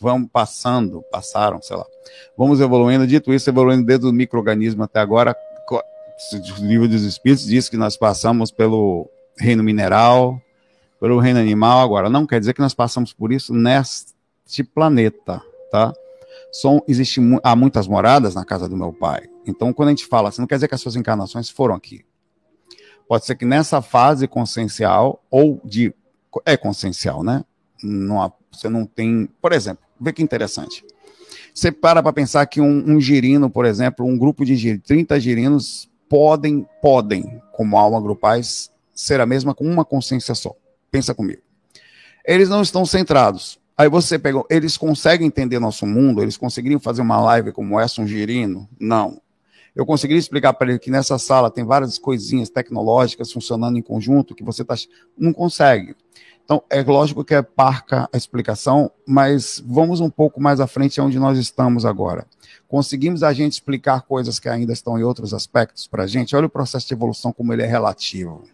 vamos 0.00 0.30
passando, 0.32 1.02
passaram, 1.12 1.60
sei 1.60 1.76
lá. 1.76 1.86
Vamos 2.36 2.60
evoluindo. 2.60 3.06
Dito 3.06 3.32
isso, 3.32 3.50
evoluindo 3.50 3.84
desde 3.84 4.06
o 4.06 4.12
microorganismo 4.12 4.82
até 4.82 4.98
agora. 4.98 5.36
O 5.70 6.64
livro 6.64 6.88
dos 6.88 7.02
Espíritos 7.02 7.46
diz 7.46 7.68
que 7.68 7.76
nós 7.76 7.96
passamos 7.96 8.50
pelo 8.50 9.08
reino 9.38 9.62
mineral, 9.62 10.40
pelo 10.98 11.18
reino 11.18 11.38
animal. 11.38 11.80
Agora, 11.80 12.08
não 12.08 12.26
quer 12.26 12.40
dizer 12.40 12.54
que 12.54 12.60
nós 12.60 12.74
passamos 12.74 13.12
por 13.12 13.32
isso 13.32 13.54
neste 13.54 14.64
planeta, 14.74 15.42
tá? 15.70 15.92
São, 16.52 16.82
existe, 16.88 17.20
há 17.42 17.54
muitas 17.54 17.86
moradas 17.86 18.34
na 18.34 18.44
casa 18.44 18.68
do 18.68 18.76
meu 18.76 18.92
pai. 18.92 19.28
Então, 19.46 19.72
quando 19.72 19.88
a 19.88 19.92
gente 19.92 20.06
fala 20.06 20.30
assim, 20.30 20.42
não 20.42 20.48
quer 20.48 20.56
dizer 20.56 20.68
que 20.68 20.74
as 20.74 20.80
suas 20.80 20.96
encarnações 20.96 21.48
foram 21.48 21.74
aqui. 21.74 22.04
Pode 23.08 23.24
ser 23.24 23.34
que 23.36 23.44
nessa 23.44 23.80
fase 23.80 24.26
consciencial, 24.26 25.22
ou 25.30 25.60
de. 25.64 25.94
É 26.44 26.56
consciencial, 26.56 27.22
né? 27.22 27.44
Não 27.82 28.20
você 28.50 28.68
não 28.68 28.84
tem. 28.84 29.28
Por 29.40 29.52
exemplo, 29.52 29.84
vê 30.00 30.12
que 30.12 30.22
interessante. 30.22 30.84
Você 31.54 31.70
para 31.70 32.02
para 32.02 32.12
pensar 32.12 32.46
que 32.46 32.60
um, 32.60 32.94
um, 32.94 33.00
girino, 33.00 33.50
por 33.50 33.64
exemplo, 33.64 34.06
um 34.06 34.16
grupo 34.16 34.44
de 34.44 34.56
girinos, 34.56 34.86
30 34.86 35.20
girinos 35.20 35.90
podem, 36.08 36.66
podem, 36.80 37.40
como 37.52 37.76
alma 37.76 38.00
grupais, 38.00 38.70
ser 38.94 39.20
a 39.20 39.26
mesma 39.26 39.54
com 39.54 39.64
uma 39.64 39.84
consciência 39.84 40.34
só. 40.34 40.54
Pensa 40.90 41.14
comigo. 41.14 41.42
Eles 42.24 42.48
não 42.48 42.62
estão 42.62 42.84
centrados. 42.84 43.58
Aí 43.76 43.88
você 43.88 44.18
pegou, 44.18 44.46
eles 44.50 44.76
conseguem 44.76 45.26
entender 45.26 45.58
nosso 45.58 45.86
mundo? 45.86 46.20
Eles 46.22 46.36
conseguiriam 46.36 46.78
fazer 46.78 47.00
uma 47.00 47.20
live 47.20 47.52
como 47.52 47.80
essa, 47.80 48.02
um 48.02 48.06
girino? 48.06 48.68
Não. 48.78 49.20
Eu 49.74 49.86
conseguiria 49.86 50.18
explicar 50.18 50.52
para 50.52 50.68
ele 50.68 50.78
que 50.78 50.90
nessa 50.90 51.18
sala 51.18 51.50
tem 51.50 51.64
várias 51.64 51.98
coisinhas 51.98 52.50
tecnológicas 52.50 53.32
funcionando 53.32 53.78
em 53.78 53.82
conjunto 53.82 54.34
que 54.34 54.44
você 54.44 54.64
tá, 54.64 54.74
não 55.16 55.32
consegue. 55.32 55.94
Então, 56.44 56.62
é 56.68 56.82
lógico 56.82 57.24
que 57.24 57.34
é 57.34 57.42
parca 57.42 58.08
a 58.12 58.16
explicação, 58.16 58.90
mas 59.06 59.62
vamos 59.64 60.00
um 60.00 60.10
pouco 60.10 60.40
mais 60.40 60.58
à 60.58 60.66
frente 60.66 61.00
onde 61.00 61.18
nós 61.18 61.38
estamos 61.38 61.86
agora. 61.86 62.26
Conseguimos 62.68 63.22
a 63.22 63.32
gente 63.32 63.54
explicar 63.54 64.02
coisas 64.02 64.38
que 64.38 64.48
ainda 64.48 64.72
estão 64.72 64.98
em 64.98 65.02
outros 65.02 65.34
aspectos 65.34 65.86
para 65.86 66.04
a 66.04 66.06
gente? 66.06 66.36
Olha 66.36 66.46
o 66.46 66.50
processo 66.50 66.86
de 66.86 66.94
evolução 66.94 67.32
como 67.32 67.52
ele 67.52 67.62
é 67.62 67.66
relativo. 67.66 68.44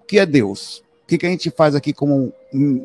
O 0.00 0.04
que 0.04 0.18
é 0.18 0.26
Deus? 0.26 0.82
O 1.04 1.06
que, 1.08 1.16
que 1.16 1.26
a 1.26 1.30
gente 1.30 1.50
faz 1.50 1.74
aqui 1.74 1.92
como, 1.92 2.32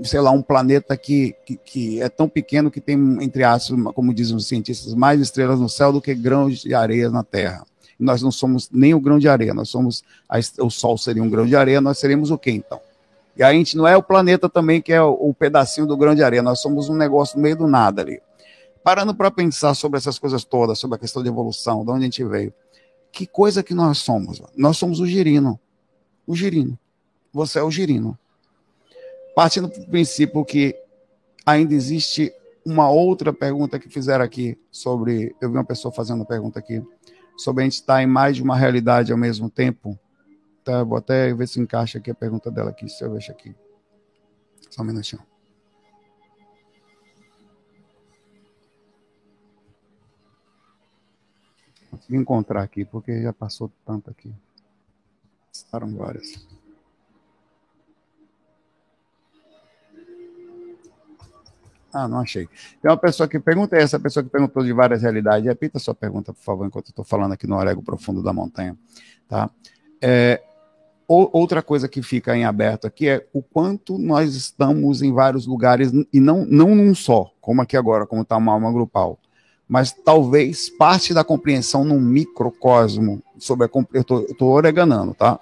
sei 0.04 0.22
lá, 0.22 0.32
um 0.32 0.42
planeta 0.42 0.96
que, 0.96 1.36
que, 1.46 1.58
que, 1.58 2.02
é 2.02 2.08
tão 2.08 2.30
pequeno 2.30 2.72
que 2.72 2.80
tem, 2.80 2.96
entre 3.22 3.44
aspas, 3.44 3.78
como 3.94 4.14
dizem 4.14 4.36
os 4.36 4.48
cientistas, 4.48 4.94
mais 4.94 5.20
estrelas 5.20 5.60
no 5.60 5.68
céu 5.68 5.92
do 5.92 6.02
que 6.02 6.14
grãos 6.14 6.62
de 6.62 6.74
areia 6.74 7.10
na 7.10 7.24
Terra. 7.24 7.66
Nós 8.00 8.22
não 8.22 8.32
somos 8.32 8.70
nem 8.72 8.94
o 8.94 9.00
grão 9.00 9.20
de 9.20 9.28
areia, 9.28 9.54
nós 9.54 9.70
somos, 9.70 10.04
a, 10.28 10.38
o 10.64 10.70
Sol 10.70 10.98
seria 10.98 11.24
um 11.24 11.30
grão 11.30 11.46
de 11.46 11.56
areia, 11.56 11.82
nós 11.82 11.98
seríamos 11.98 12.32
o 12.32 12.38
quê 12.38 12.52
então? 12.52 12.80
E 13.36 13.44
a 13.44 13.52
gente 13.52 13.76
não 13.76 13.88
é 13.88 13.98
o 13.98 14.04
planeta 14.04 14.48
também 14.48 14.82
que 14.82 14.94
é 14.94 15.02
o, 15.02 15.12
o 15.14 15.34
pedacinho 15.34 15.88
do 15.88 15.98
grão 15.98 16.14
de 16.14 16.24
areia, 16.24 16.44
nós 16.44 16.60
somos 16.60 16.90
um 16.90 16.96
negócio 16.96 17.38
no 17.38 17.44
meio 17.44 17.56
do 17.56 17.68
nada 17.68 18.02
ali. 18.02 18.22
Parando 18.84 19.16
para 19.16 19.32
pensar 19.32 19.74
sobre 19.74 19.98
essas 19.98 20.20
coisas 20.20 20.44
todas, 20.44 20.78
sobre 20.78 20.98
a 20.98 21.00
questão 21.00 21.24
de 21.24 21.30
evolução, 21.30 21.84
de 21.86 21.92
onde 21.92 22.02
a 22.02 22.06
gente 22.06 22.24
veio, 22.24 22.54
que 23.12 23.26
coisa 23.26 23.64
que 23.64 23.74
nós 23.74 24.00
somos? 24.00 24.42
Nós 24.56 24.78
somos 24.78 25.00
o 25.00 25.06
girino. 25.06 25.60
O 26.28 26.36
girino. 26.36 26.78
Você 27.32 27.60
é 27.60 27.64
o 27.64 27.72
girino. 27.72 28.18
Partindo 29.36 29.68
do 29.68 29.86
princípio 29.86 30.44
que 30.44 30.76
ainda 31.46 31.74
existe 31.74 32.34
uma 32.66 32.90
outra 32.90 33.32
pergunta 33.32 33.80
que 33.80 33.90
fizeram 33.90 34.24
aqui 34.24 34.58
sobre. 34.72 35.36
Eu 35.42 35.50
vi 35.50 35.58
uma 35.58 35.64
pessoa 35.64 35.94
fazendo 35.94 36.18
uma 36.18 36.26
pergunta 36.26 36.60
aqui 36.60 36.82
sobre 37.38 37.62
a 37.62 37.66
gente 37.66 37.76
estar 37.76 38.02
em 38.02 38.08
mais 38.08 38.36
de 38.36 38.44
uma 38.44 38.56
realidade 38.56 39.12
ao 39.12 39.18
mesmo 39.18 39.50
tempo. 39.50 39.98
Tá, 40.64 40.84
vou 40.84 40.98
até 40.98 41.34
ver 41.34 41.48
se 41.48 41.60
encaixa 41.60 41.98
aqui 41.98 42.10
a 42.12 42.16
pergunta 42.16 42.50
dela 42.50 42.70
aqui. 42.70 42.88
Se 42.88 43.04
eu 43.04 43.12
vejo 43.12 43.32
aqui. 43.32 43.54
Só 44.70 44.82
um 44.82 44.86
minutinho. 44.86 45.22
Consegui 51.92 52.16
encontrar 52.16 52.64
aqui, 52.64 52.86
porque 52.86 53.22
já 53.22 53.34
passou 53.34 53.72
tanto 53.86 54.10
aqui. 54.10 54.34
Passaram 55.52 55.96
várias. 55.96 56.48
Ah, 61.94 62.08
não 62.08 62.22
achei. 62.22 62.48
Tem 62.82 62.90
uma 62.90 62.98
pessoa 62.98 63.30
que 63.30 63.40
pergunta, 63.40 63.78
essa 63.78 64.00
pessoa 64.00 64.24
que 64.24 64.30
perguntou 64.30 64.64
de 64.64 64.74
várias 64.74 65.04
realidades. 65.04 65.46
Repita 65.46 65.78
sua 65.78 65.94
pergunta, 65.94 66.34
por 66.34 66.42
favor, 66.42 66.66
enquanto 66.66 66.88
eu 66.88 66.90
estou 66.90 67.06
falando 67.06 67.34
aqui 67.34 67.46
no 67.46 67.60
Arego 67.60 67.84
Profundo 67.84 68.24
da 68.24 68.34
Montanha. 68.34 68.76
Tá? 69.28 69.52
É, 70.02 70.42
outra 71.32 71.62
coisa 71.62 71.88
que 71.88 72.02
fica 72.02 72.36
em 72.36 72.46
aberto 72.46 72.86
aqui 72.86 73.08
é 73.08 73.28
o 73.34 73.42
quanto 73.42 73.98
nós 73.98 74.36
estamos 74.36 75.02
em 75.02 75.12
vários 75.12 75.46
lugares, 75.46 75.92
e 76.12 76.20
não, 76.20 76.46
não 76.46 76.74
num 76.74 76.96
só, 76.96 77.32
como 77.42 77.62
aqui 77.62 77.76
agora, 77.76 78.06
como 78.06 78.22
está 78.22 78.38
uma 78.38 78.54
alma 78.54 78.72
grupal, 78.72 79.20
mas 79.68 79.92
talvez 79.92 80.70
parte 80.70 81.14
da 81.14 81.24
compreensão 81.24 81.84
num 81.84 82.00
microcosmo 82.00 83.22
sobre 83.38 83.66
a. 83.66 83.70
Eu 83.94 84.02
estou 84.02 84.52
oreganando, 84.52 85.14
tá? 85.14 85.40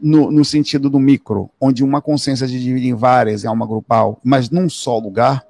No, 0.00 0.30
no, 0.30 0.44
sentido 0.44 0.90
do 0.90 0.98
micro, 0.98 1.50
onde 1.60 1.82
uma 1.82 2.02
consciência 2.02 2.46
se 2.46 2.58
divide 2.58 2.88
em 2.88 2.94
várias, 2.94 3.44
em 3.44 3.48
alma 3.48 3.66
grupal, 3.66 4.20
mas 4.22 4.50
num 4.50 4.68
só 4.68 4.98
lugar, 4.98 5.44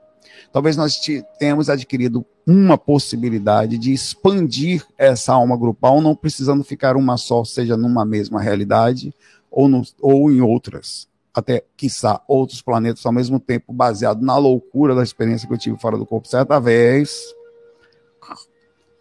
talvez 0.52 0.76
nós 0.76 1.00
tenhamos 1.38 1.68
adquirido 1.68 2.24
uma 2.46 2.78
possibilidade 2.78 3.76
de 3.76 3.92
expandir 3.92 4.86
essa 4.96 5.32
alma 5.32 5.56
grupal, 5.56 6.00
não 6.00 6.14
precisando 6.14 6.62
ficar 6.62 6.96
uma 6.96 7.16
só, 7.16 7.44
seja 7.44 7.76
numa 7.76 8.04
mesma 8.04 8.40
realidade 8.40 9.12
ou, 9.56 9.70
no, 9.70 9.82
ou 10.02 10.30
em 10.30 10.42
outras, 10.42 11.08
até, 11.32 11.64
quiçá, 11.78 12.20
outros 12.28 12.60
planetas 12.60 13.06
ao 13.06 13.12
mesmo 13.12 13.40
tempo, 13.40 13.72
baseado 13.72 14.20
na 14.20 14.36
loucura 14.36 14.94
da 14.94 15.02
experiência 15.02 15.48
que 15.48 15.54
eu 15.54 15.58
tive 15.58 15.78
fora 15.78 15.96
do 15.96 16.04
corpo 16.04 16.28
certa 16.28 16.60
vez, 16.60 17.24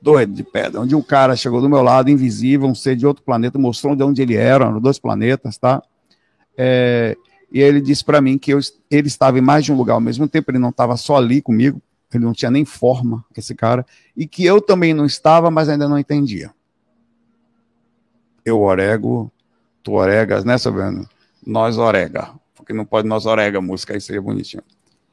doido 0.01 0.31
de 0.31 0.45
pedra, 0.45 0.79
onde 0.79 0.95
um 0.95 1.01
cara 1.01 1.35
chegou 1.35 1.59
do 1.59 1.67
meu 1.67 1.81
lado, 1.81 2.09
invisível, 2.09 2.69
um 2.69 2.73
ser 2.73 2.95
de 2.95 3.05
outro 3.05 3.21
planeta, 3.21 3.59
mostrou 3.59 3.97
de 3.97 4.03
onde 4.03 4.21
ele 4.21 4.35
era, 4.35 4.63
eram 4.63 4.79
dois 4.79 4.97
planetas, 4.97 5.57
tá? 5.57 5.83
É, 6.57 7.17
e 7.51 7.59
ele 7.59 7.81
disse 7.81 8.05
para 8.05 8.21
mim 8.21 8.37
que 8.37 8.53
eu, 8.53 8.59
ele 8.89 9.09
estava 9.09 9.37
em 9.37 9.41
mais 9.41 9.65
de 9.65 9.73
um 9.73 9.75
lugar 9.75 9.95
ao 9.95 10.01
mesmo 10.01 10.25
tempo, 10.25 10.51
ele 10.51 10.59
não 10.59 10.69
estava 10.69 10.95
só 10.95 11.17
ali 11.17 11.41
comigo, 11.41 11.81
ele 12.13 12.23
não 12.23 12.31
tinha 12.31 12.49
nem 12.49 12.63
forma, 12.63 13.25
esse 13.35 13.53
cara, 13.53 13.85
e 14.15 14.25
que 14.25 14.45
eu 14.45 14.61
também 14.61 14.93
não 14.93 15.05
estava, 15.05 15.51
mas 15.51 15.67
ainda 15.67 15.89
não 15.89 15.99
entendia. 15.99 16.49
Eu 18.45 18.61
orego, 18.61 19.29
tu 19.85 19.93
oregas, 19.93 20.43
né, 20.43 20.57
Sabrina? 20.57 21.07
Nós 21.45 21.77
orega, 21.77 22.33
porque 22.55 22.73
não 22.73 22.83
pode 22.83 23.07
nós 23.07 23.27
orega, 23.27 23.61
música 23.61 23.93
aí 23.93 24.01
seria 24.01 24.21
bonitinho. 24.21 24.63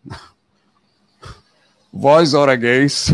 Vós 1.93 2.33
oregueis, 2.33 3.13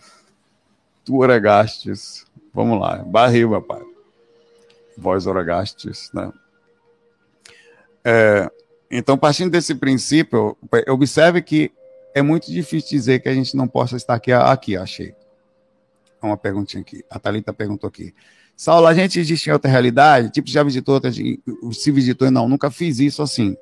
tu 1.04 1.18
oregastes. 1.18 2.24
Vamos 2.54 2.80
lá, 2.80 2.98
barril, 2.98 3.50
meu 3.50 3.60
pai. 3.60 3.82
Vós 4.96 5.26
oregastes, 5.26 6.08
né? 6.14 6.32
É, 8.04 8.48
então, 8.88 9.18
partindo 9.18 9.50
desse 9.50 9.74
princípio, 9.74 10.56
observe 10.88 11.42
que 11.42 11.72
é 12.14 12.22
muito 12.22 12.50
difícil 12.50 12.90
dizer 12.90 13.20
que 13.20 13.28
a 13.28 13.34
gente 13.34 13.56
não 13.56 13.66
possa 13.66 13.96
estar 13.96 14.14
aqui. 14.14 14.32
Aqui, 14.32 14.76
achei. 14.76 15.14
Uma 16.22 16.36
perguntinha 16.36 16.80
aqui. 16.80 17.04
A 17.10 17.18
Thalita 17.18 17.52
perguntou 17.52 17.88
aqui. 17.88 18.14
Saulo, 18.60 18.86
a 18.86 18.92
gente 18.92 19.18
existe 19.18 19.48
em 19.48 19.54
outra 19.54 19.70
realidade? 19.70 20.28
Tipo, 20.28 20.50
já 20.50 20.62
visitou 20.62 20.96
outra, 20.96 21.10
se 21.10 21.90
visitou? 21.90 22.30
Não, 22.30 22.46
nunca 22.46 22.70
fiz 22.70 22.98
isso 22.98 23.22
assim. 23.22 23.56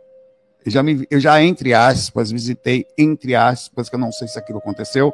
Eu 0.67 0.73
já, 0.73 0.83
me, 0.83 1.07
eu 1.09 1.21
já, 1.21 1.41
entre 1.41 1.73
aspas, 1.73 2.33
visitei, 2.33 2.85
entre 2.99 3.37
aspas, 3.37 3.89
que 3.89 3.95
eu 3.95 4.01
não 4.01 4.11
sei 4.11 4.27
se 4.27 4.37
aquilo 4.37 4.59
aconteceu, 4.59 5.13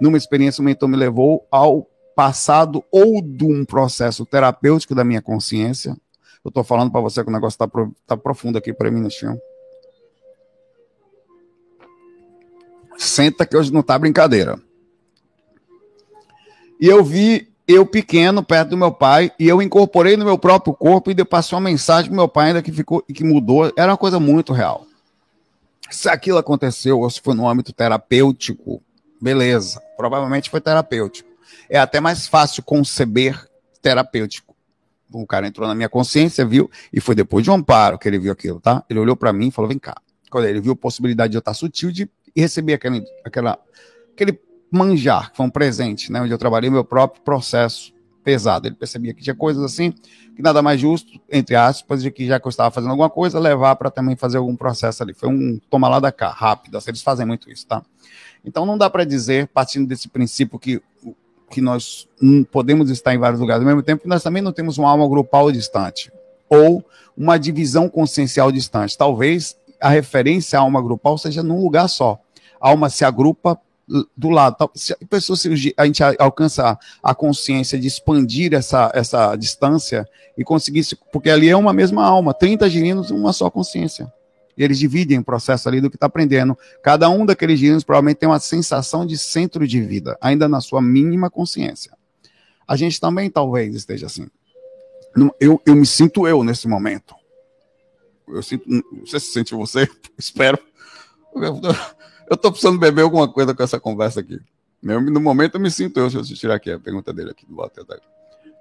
numa 0.00 0.16
experiência, 0.16 0.62
o 0.62 0.64
mentor 0.64 0.88
me 0.88 0.96
levou 0.96 1.44
ao 1.50 1.84
passado 2.14 2.84
ou 2.92 3.20
de 3.20 3.44
um 3.44 3.64
processo 3.64 4.24
terapêutico 4.24 4.94
da 4.94 5.02
minha 5.02 5.20
consciência, 5.20 5.96
eu 6.44 6.50
estou 6.50 6.62
falando 6.62 6.92
para 6.92 7.00
você 7.00 7.20
que 7.24 7.28
o 7.28 7.32
negócio 7.32 7.56
está 7.56 7.66
pro, 7.66 7.92
tá 8.06 8.16
profundo 8.16 8.56
aqui 8.56 8.72
para 8.72 8.88
mim 8.88 9.00
no 9.00 9.10
chão. 9.10 9.36
Senta 12.96 13.44
que 13.44 13.56
hoje 13.56 13.72
não 13.72 13.82
tá 13.82 13.98
brincadeira. 13.98 14.62
E 16.80 16.86
eu 16.86 17.02
vi 17.02 17.48
eu 17.68 17.84
pequeno 17.84 18.42
perto 18.42 18.70
do 18.70 18.76
meu 18.76 18.90
pai 18.90 19.30
e 19.38 19.46
eu 19.46 19.60
incorporei 19.60 20.16
no 20.16 20.24
meu 20.24 20.38
próprio 20.38 20.74
corpo 20.74 21.10
e 21.10 21.24
passei 21.24 21.54
uma 21.54 21.68
mensagem 21.68 22.10
pro 22.10 22.16
meu 22.16 22.28
pai 22.28 22.48
ainda 22.48 22.62
que 22.62 22.72
ficou 22.72 23.02
que 23.02 23.22
mudou. 23.22 23.70
Era 23.76 23.92
uma 23.92 23.98
coisa 23.98 24.18
muito 24.18 24.52
real. 24.52 24.86
Se 25.90 26.08
aquilo 26.08 26.38
aconteceu 26.38 27.00
ou 27.00 27.10
se 27.10 27.20
foi 27.20 27.34
no 27.34 27.48
âmbito 27.48 27.72
terapêutico, 27.72 28.82
beleza. 29.20 29.80
Provavelmente 29.96 30.50
foi 30.50 30.60
terapêutico. 30.60 31.28
É 31.68 31.78
até 31.78 32.00
mais 32.00 32.26
fácil 32.26 32.62
conceber 32.62 33.46
terapêutico 33.82 34.48
o 35.12 35.26
cara 35.26 35.46
entrou 35.46 35.66
na 35.66 35.74
minha 35.74 35.88
consciência, 35.88 36.44
viu, 36.44 36.70
e 36.92 37.00
foi 37.00 37.14
depois 37.14 37.44
de 37.44 37.50
um 37.50 37.54
amparo 37.54 37.98
que 37.98 38.06
ele 38.08 38.18
viu 38.18 38.32
aquilo, 38.32 38.60
tá? 38.60 38.84
Ele 38.88 38.98
olhou 38.98 39.16
para 39.16 39.32
mim 39.32 39.48
e 39.48 39.50
falou: 39.50 39.68
vem 39.68 39.78
cá. 39.78 39.96
Quando 40.30 40.46
ele 40.46 40.60
viu 40.60 40.72
a 40.72 40.76
possibilidade 40.76 41.30
de 41.30 41.36
eu 41.36 41.40
estar 41.40 41.54
sutil 41.54 41.90
de 41.90 42.10
receber 42.36 42.74
aquele, 42.74 43.02
aquela, 43.24 43.58
aquele 44.12 44.38
manjar, 44.70 45.30
que 45.30 45.36
foi 45.36 45.46
um 45.46 45.50
presente, 45.50 46.12
né? 46.12 46.20
Onde 46.20 46.32
eu 46.32 46.38
trabalhei 46.38 46.70
meu 46.70 46.84
próprio 46.84 47.22
processo 47.22 47.92
pesado. 48.22 48.66
Ele 48.68 48.74
percebia 48.74 49.14
que 49.14 49.22
tinha 49.22 49.34
coisas 49.34 49.62
assim, 49.62 49.92
que 50.36 50.42
nada 50.42 50.60
mais 50.60 50.80
justo, 50.80 51.18
entre 51.30 51.56
aspas, 51.56 52.02
de 52.02 52.10
que 52.10 52.26
já 52.26 52.38
que 52.38 52.46
eu 52.46 52.50
estava 52.50 52.70
fazendo 52.70 52.90
alguma 52.90 53.08
coisa, 53.08 53.38
levar 53.38 53.76
para 53.76 53.90
também 53.90 54.16
fazer 54.16 54.36
algum 54.36 54.54
processo 54.54 55.02
ali. 55.02 55.14
Foi 55.14 55.28
um 55.28 55.58
toma 55.70 55.88
lá 55.88 55.98
da 55.98 56.12
cá, 56.12 56.28
rápido. 56.28 56.76
Assim, 56.76 56.90
eles 56.90 57.02
fazem 57.02 57.24
muito 57.24 57.50
isso, 57.50 57.66
tá? 57.66 57.82
Então 58.44 58.66
não 58.66 58.76
dá 58.76 58.90
para 58.90 59.04
dizer, 59.04 59.48
partindo 59.48 59.86
desse 59.86 60.08
princípio, 60.08 60.58
que 60.58 60.82
que 61.50 61.60
nós 61.60 62.06
podemos 62.52 62.90
estar 62.90 63.14
em 63.14 63.18
vários 63.18 63.40
lugares 63.40 63.62
ao 63.62 63.66
mesmo 63.66 63.82
tempo, 63.82 64.06
nós 64.06 64.22
também 64.22 64.42
não 64.42 64.52
temos 64.52 64.78
uma 64.78 64.90
alma 64.90 65.08
grupal 65.08 65.50
distante, 65.50 66.12
ou 66.48 66.84
uma 67.16 67.38
divisão 67.38 67.88
consciencial 67.88 68.52
distante. 68.52 68.96
Talvez 68.96 69.56
a 69.80 69.88
referência 69.88 70.58
à 70.58 70.62
alma 70.62 70.82
grupal 70.82 71.16
seja 71.18 71.42
num 71.42 71.62
lugar 71.62 71.88
só. 71.88 72.20
A 72.60 72.68
alma 72.68 72.90
se 72.90 73.04
agrupa 73.04 73.58
do 74.16 74.28
lado. 74.28 74.70
Se 74.74 74.92
a 74.92 74.96
pessoa 75.08 75.36
se 75.36 75.74
a 75.76 75.86
gente 75.86 76.02
alcançar 76.18 76.78
a 77.02 77.14
consciência 77.14 77.78
de 77.78 77.86
expandir 77.86 78.52
essa, 78.52 78.90
essa 78.94 79.34
distância 79.34 80.06
e 80.36 80.44
conseguir, 80.44 80.84
porque 81.12 81.30
ali 81.30 81.48
é 81.48 81.56
uma 81.56 81.72
mesma 81.72 82.04
alma, 82.04 82.34
30 82.34 82.68
girinos, 82.68 83.10
uma 83.10 83.32
só 83.32 83.50
consciência. 83.50 84.12
E 84.56 84.64
eles 84.64 84.78
dividem 84.78 85.18
o 85.18 85.24
processo 85.24 85.68
ali 85.68 85.80
do 85.80 85.88
que 85.88 85.96
está 85.96 86.06
aprendendo. 86.06 86.58
Cada 86.82 87.08
um 87.08 87.24
daqueles 87.24 87.58
girinos 87.58 87.84
provavelmente 87.84 88.18
tem 88.18 88.28
uma 88.28 88.40
sensação 88.40 89.06
de 89.06 89.16
centro 89.16 89.66
de 89.66 89.80
vida, 89.80 90.18
ainda 90.20 90.48
na 90.48 90.60
sua 90.60 90.82
mínima 90.82 91.30
consciência. 91.30 91.96
A 92.66 92.76
gente 92.76 93.00
também 93.00 93.30
talvez 93.30 93.74
esteja 93.74 94.06
assim. 94.06 94.28
Eu, 95.40 95.60
eu 95.64 95.74
me 95.74 95.86
sinto 95.86 96.26
eu 96.26 96.44
nesse 96.44 96.68
momento. 96.68 97.14
Eu 98.26 98.42
sinto. 98.42 98.64
Sei 99.06 99.20
se 99.20 99.32
sente 99.32 99.54
você, 99.54 99.88
espero. 100.18 100.58
Eu 101.34 101.60
estou 102.34 102.50
precisando 102.50 102.78
beber 102.78 103.02
alguma 103.02 103.28
coisa 103.28 103.54
com 103.54 103.62
essa 103.62 103.80
conversa 103.80 104.20
aqui. 104.20 104.38
no 104.82 105.20
momento 105.20 105.56
eu 105.56 105.60
me 105.60 105.70
sinto 105.70 105.98
eu, 105.98 106.10
deixa 106.10 106.32
eu 106.32 106.36
tirar 106.36 106.54
aqui 106.56 106.70
a 106.70 106.78
pergunta 106.78 107.12
dele 107.12 107.30
aqui 107.30 107.46
do 107.46 107.56
Walter. 107.56 107.84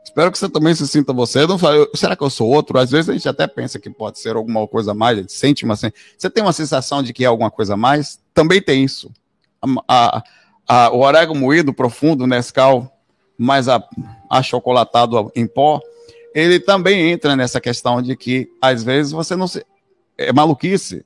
Espero 0.03 0.31
que 0.31 0.37
você 0.37 0.47
também 0.47 0.73
se 0.73 0.87
sinta 0.87 1.11
você. 1.11 1.45
não 1.45 1.57
falo, 1.57 1.89
será 1.93 2.15
que 2.15 2.23
eu 2.23 2.29
sou 2.29 2.49
outro? 2.49 2.79
Às 2.79 2.89
vezes 2.89 3.09
a 3.09 3.13
gente 3.13 3.27
até 3.27 3.45
pensa 3.45 3.77
que 3.77 3.89
pode 3.89 4.19
ser 4.19 4.37
alguma 4.37 4.65
coisa 4.67 4.91
a 4.91 4.93
mais, 4.93 5.17
a 5.17 5.21
gente 5.21 5.33
sente 5.33 5.65
uma. 5.65 5.75
Você 5.75 6.29
tem 6.29 6.41
uma 6.41 6.53
sensação 6.53 7.03
de 7.03 7.11
que 7.11 7.25
é 7.25 7.27
alguma 7.27 7.51
coisa 7.51 7.73
a 7.73 7.77
mais? 7.77 8.19
Também 8.33 8.61
tem 8.61 8.85
isso. 8.85 9.11
A, 9.61 9.67
a, 9.87 10.23
a, 10.67 10.91
o 10.91 10.99
orégano 10.99 11.37
moído 11.37 11.73
profundo, 11.73 12.25
Nescau, 12.25 12.89
mais 13.37 13.67
achocolatado 14.29 15.29
em 15.35 15.45
pó, 15.45 15.81
ele 16.33 16.59
também 16.59 17.11
entra 17.11 17.35
nessa 17.35 17.59
questão 17.59 18.01
de 18.01 18.15
que 18.15 18.49
às 18.61 18.83
vezes 18.83 19.11
você 19.11 19.35
não 19.35 19.47
se. 19.47 19.65
É 20.17 20.31
maluquice 20.31 21.05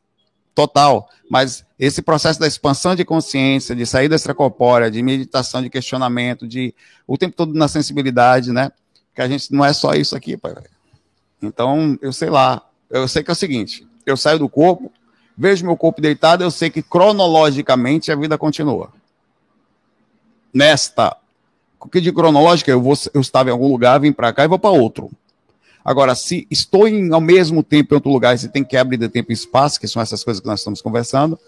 total, 0.54 1.10
mas 1.30 1.66
esse 1.80 2.02
processo 2.02 2.40
da 2.40 2.48
expansão 2.48 2.96
de 2.96 3.06
consciência, 3.06 3.76
de 3.76 3.86
saída 3.86 4.16
extracorpórea, 4.16 4.92
de 4.92 5.02
meditação, 5.02 5.62
de 5.62 5.70
questionamento, 5.70 6.48
de 6.48 6.74
o 7.08 7.18
tempo 7.18 7.36
todo 7.36 7.54
na 7.54 7.68
sensibilidade, 7.68 8.52
né? 8.52 8.72
Que 9.16 9.22
a 9.22 9.28
gente 9.28 9.52
não 9.52 9.64
é 9.64 9.74
só 9.74 9.94
isso 9.94 10.16
aqui, 10.16 10.38
pai. 10.38 10.54
Então, 11.42 11.98
eu 12.02 12.14
sei 12.14 12.30
lá, 12.30 12.62
eu 12.90 13.08
sei 13.08 13.24
que 13.24 13.32
é 13.32 13.34
o 13.34 13.36
seguinte, 13.36 13.88
eu 14.06 14.16
saio 14.16 14.40
do 14.40 14.50
corpo, 14.50 14.92
vejo 15.38 15.66
meu 15.66 15.76
corpo 15.76 16.02
deitado, 16.02 16.44
eu 16.44 16.52
sei 16.52 16.70
que 16.70 16.82
cronologicamente 16.82 18.12
a 18.12 18.16
vida 18.16 18.38
continua. 18.38 18.92
Nesta, 20.54 21.16
o 21.80 21.88
que 21.88 22.00
de 22.00 22.12
cronológica, 22.12 22.70
eu, 22.70 22.82
vou, 22.82 22.94
eu 23.14 23.22
estava 23.22 23.50
em 23.50 23.52
algum 23.52 23.68
lugar, 23.68 24.00
vim 24.00 24.12
para 24.12 24.32
cá 24.32 24.44
e 24.44 24.48
vou 24.48 24.60
para 24.60 24.70
outro. 24.70 25.10
Agora, 25.84 26.14
se 26.14 26.48
estou 26.50 26.88
em, 26.88 27.12
ao 27.12 27.22
mesmo 27.22 27.64
tempo 27.64 27.94
em 27.94 27.96
outro 27.96 28.12
lugar 28.12 28.38
se 28.38 28.50
tem 28.50 28.64
quebra 28.64 28.98
de 28.98 29.10
tempo 29.10 29.32
e 29.32 29.34
espaço, 29.34 29.80
que 29.80 29.88
são 29.88 30.02
essas 30.02 30.24
coisas 30.24 30.40
que 30.40 30.48
nós 30.48 30.60
estamos 30.60 30.82
conversando, 30.82 31.40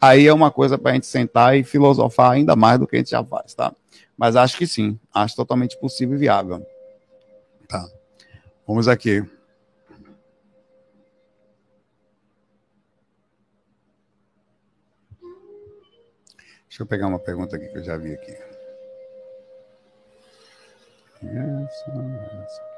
aí 0.00 0.26
é 0.26 0.32
uma 0.32 0.50
coisa 0.50 0.78
para 0.78 0.92
a 0.92 0.94
gente 0.94 1.06
sentar 1.06 1.56
e 1.56 1.64
filosofar 1.64 2.32
ainda 2.32 2.54
mais 2.54 2.78
do 2.78 2.86
que 2.86 2.96
a 2.96 2.98
gente 3.00 3.10
já 3.10 3.24
faz, 3.24 3.52
tá? 3.54 3.74
Mas 4.16 4.36
acho 4.36 4.56
que 4.56 4.66
sim, 4.66 4.98
acho 5.12 5.34
totalmente 5.34 5.78
possível 5.78 6.14
e 6.14 6.18
viável. 6.18 6.64
Tá. 7.68 7.88
Vamos 8.66 8.86
aqui. 8.86 9.24
Deixa 16.68 16.82
eu 16.82 16.86
pegar 16.86 17.08
uma 17.08 17.18
pergunta 17.18 17.56
aqui 17.56 17.66
que 17.66 17.78
eu 17.78 17.84
já 17.84 17.96
vi 17.96 18.14
aqui. 18.14 18.32
Essa, 21.22 21.90
essa. 22.44 22.69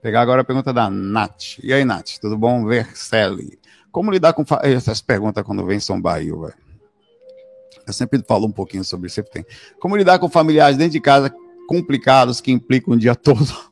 Pegar 0.00 0.20
agora 0.20 0.42
a 0.42 0.44
pergunta 0.44 0.72
da 0.72 0.88
Nath. 0.88 1.58
E 1.62 1.72
aí, 1.72 1.84
Nath, 1.84 2.18
tudo 2.20 2.38
bom? 2.38 2.64
Vercelli. 2.64 3.58
Como 3.90 4.12
lidar 4.12 4.32
com 4.32 4.44
essas 4.62 5.00
perguntas 5.00 5.42
quando 5.44 5.66
vem 5.66 5.80
Bahia, 6.00 6.32
velho? 6.36 6.54
Eu 7.84 7.92
sempre 7.92 8.22
falo 8.26 8.46
um 8.46 8.52
pouquinho 8.52 8.84
sobre 8.84 9.08
isso, 9.08 9.16
sempre 9.16 9.32
tem. 9.32 9.44
Como 9.80 9.96
lidar 9.96 10.18
com 10.20 10.28
familiares 10.28 10.76
dentro 10.76 10.92
de 10.92 11.00
casa 11.00 11.34
complicados 11.66 12.40
que 12.40 12.52
implicam 12.52 12.94
o 12.94 12.98
dia 12.98 13.16
todo? 13.16 13.44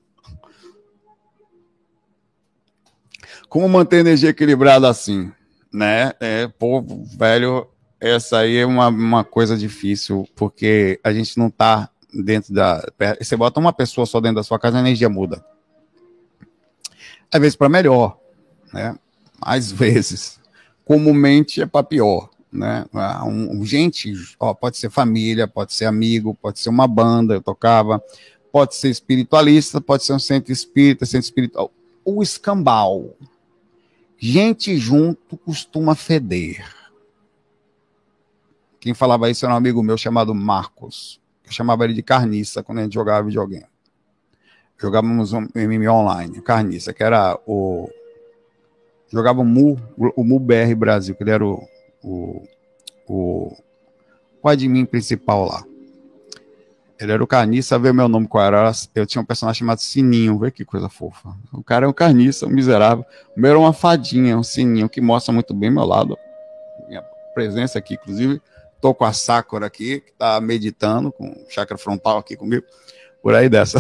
Como 3.49 3.69
manter 3.69 3.99
a 3.99 4.01
energia 4.01 4.31
equilibrada 4.31 4.89
assim, 4.89 5.31
né? 5.73 6.13
É, 6.19 6.49
povo 6.49 7.05
velho, 7.17 7.69
essa 8.01 8.39
aí 8.39 8.57
é 8.57 8.67
uma, 8.67 8.89
uma 8.89 9.23
coisa 9.23 9.57
difícil, 9.57 10.27
porque 10.35 10.99
a 11.05 11.13
gente 11.13 11.39
não 11.39 11.49
tá 11.51 11.89
dentro 12.13 12.53
da. 12.53 12.85
Você 13.21 13.37
bota 13.37 13.61
uma 13.61 13.73
pessoa 13.73 14.07
só 14.07 14.21
dentro 14.21 14.37
da 14.37 14.43
sua 14.43 14.59
casa, 14.59 14.79
a 14.79 14.81
energia 14.81 15.09
muda 15.09 15.45
às 17.37 17.41
vezes 17.41 17.57
para 17.57 17.69
melhor, 17.69 18.19
né? 18.73 18.97
Às 19.41 19.71
vezes, 19.71 20.41
comumente 20.85 21.61
é 21.61 21.67
para 21.67 21.83
pior, 21.83 22.31
né? 22.51 22.87
Ah, 22.95 23.25
um, 23.25 23.65
gente, 23.65 24.13
ó, 24.41 24.55
pode 24.55 24.79
ser 24.79 24.91
família, 24.91 25.47
pode 25.47 25.73
ser 25.75 25.85
amigo, 25.85 26.35
pode 26.35 26.59
ser 26.59 26.69
uma 26.69 26.89
banda, 26.89 27.35
eu 27.35 27.43
tocava, 27.43 28.03
pode 28.51 28.75
ser 28.75 28.89
espiritualista, 28.89 29.81
pode 29.81 30.05
ser 30.05 30.15
um 30.15 30.19
centro 30.19 30.53
espírita, 30.53 31.07
centro 31.07 31.27
espiritual. 31.27 31.71
O 32.05 32.23
escambau. 32.23 33.15
Gente 34.19 34.79
junto 34.79 35.37
costuma 35.37 35.95
feder. 35.95 36.65
Quem 38.81 38.95
falava 38.95 39.29
isso 39.29 39.45
era 39.45 39.53
um 39.53 39.59
amigo 39.59 39.83
meu 39.83 39.99
chamado 39.99 40.35
Marcos. 40.35 41.21
Eu 41.45 41.53
chamava 41.53 41.85
ele 41.85 41.93
de 41.93 42.03
carniça 42.03 42.63
quando 42.63 42.79
a 42.79 42.83
gente 42.83 42.95
jogava 42.95 43.27
videogame 43.27 43.67
jogávamos 44.79 45.33
um 45.33 45.47
MMO 45.55 45.91
online, 45.91 46.41
Carniça, 46.43 46.93
que 46.93 47.03
era 47.03 47.39
o. 47.47 47.89
Jogava 49.09 49.41
o 49.41 49.45
Mu, 49.45 49.81
o 50.17 50.25
Mu 50.25 50.39
BR 50.41 50.75
Brasil, 50.77 51.15
que 51.15 51.23
ele 51.23 51.31
era 51.31 51.45
o, 51.45 51.67
o, 52.03 52.43
o, 53.07 53.57
o 54.43 54.49
admin 54.49 54.85
principal 54.85 55.47
lá. 55.47 55.65
Ele 56.99 57.13
era 57.13 57.23
o 57.23 57.27
Carniça, 57.27 57.79
ver 57.79 57.93
meu 57.93 58.09
nome 58.09 58.27
qual 58.27 58.45
era. 58.45 58.73
Eu 58.95 59.07
tinha 59.07 59.21
um 59.21 59.25
personagem 59.25 59.61
chamado 59.61 59.81
Sininho, 59.81 60.39
vê 60.39 60.51
que 60.51 60.65
coisa 60.65 60.89
fofa. 60.89 61.29
O 61.53 61.63
cara 61.63 61.87
é 61.87 61.89
um 61.89 61.93
Carniça, 61.93 62.47
um 62.47 62.51
miserável. 62.51 63.05
O 63.37 63.41
meu 63.41 63.51
era 63.51 63.59
uma 63.59 63.73
fadinha, 63.73 64.37
um 64.37 64.43
Sininho, 64.43 64.89
que 64.89 65.01
mostra 65.01 65.33
muito 65.33 65.53
bem 65.53 65.71
meu 65.71 65.85
lado. 65.85 66.17
Minha 66.89 67.03
presença 67.35 67.79
aqui, 67.79 67.95
inclusive. 67.95 68.41
Tô 68.81 68.95
com 68.95 69.05
a 69.05 69.13
Sakura 69.13 69.67
aqui, 69.67 70.01
que 70.01 70.13
tá 70.13 70.41
meditando, 70.41 71.13
com 71.13 71.35
chakra 71.49 71.77
frontal 71.77 72.19
aqui 72.19 72.35
comigo. 72.35 72.65
Por 73.23 73.35
aí 73.35 73.49
dessa. 73.49 73.79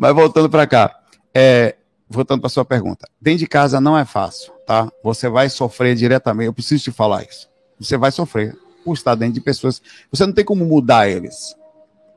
Mas 0.00 0.14
voltando 0.14 0.48
para 0.48 0.66
cá, 0.66 0.98
é, 1.34 1.76
voltando 2.08 2.40
para 2.40 2.48
sua 2.48 2.64
pergunta, 2.64 3.08
dentro 3.20 3.40
de 3.40 3.46
casa 3.46 3.80
não 3.80 3.96
é 3.96 4.04
fácil, 4.04 4.52
tá? 4.66 4.90
Você 5.04 5.28
vai 5.28 5.48
sofrer 5.50 5.94
diretamente. 5.94 6.46
Eu 6.46 6.52
preciso 6.52 6.84
te 6.84 6.90
falar 6.90 7.22
isso. 7.22 7.48
Você 7.78 7.96
vai 7.96 8.10
sofrer 8.10 8.56
por 8.84 8.94
estar 8.94 9.14
dentro 9.14 9.34
de 9.34 9.40
pessoas. 9.40 9.80
Você 10.10 10.26
não 10.26 10.32
tem 10.32 10.44
como 10.44 10.64
mudar 10.64 11.08
eles. 11.08 11.54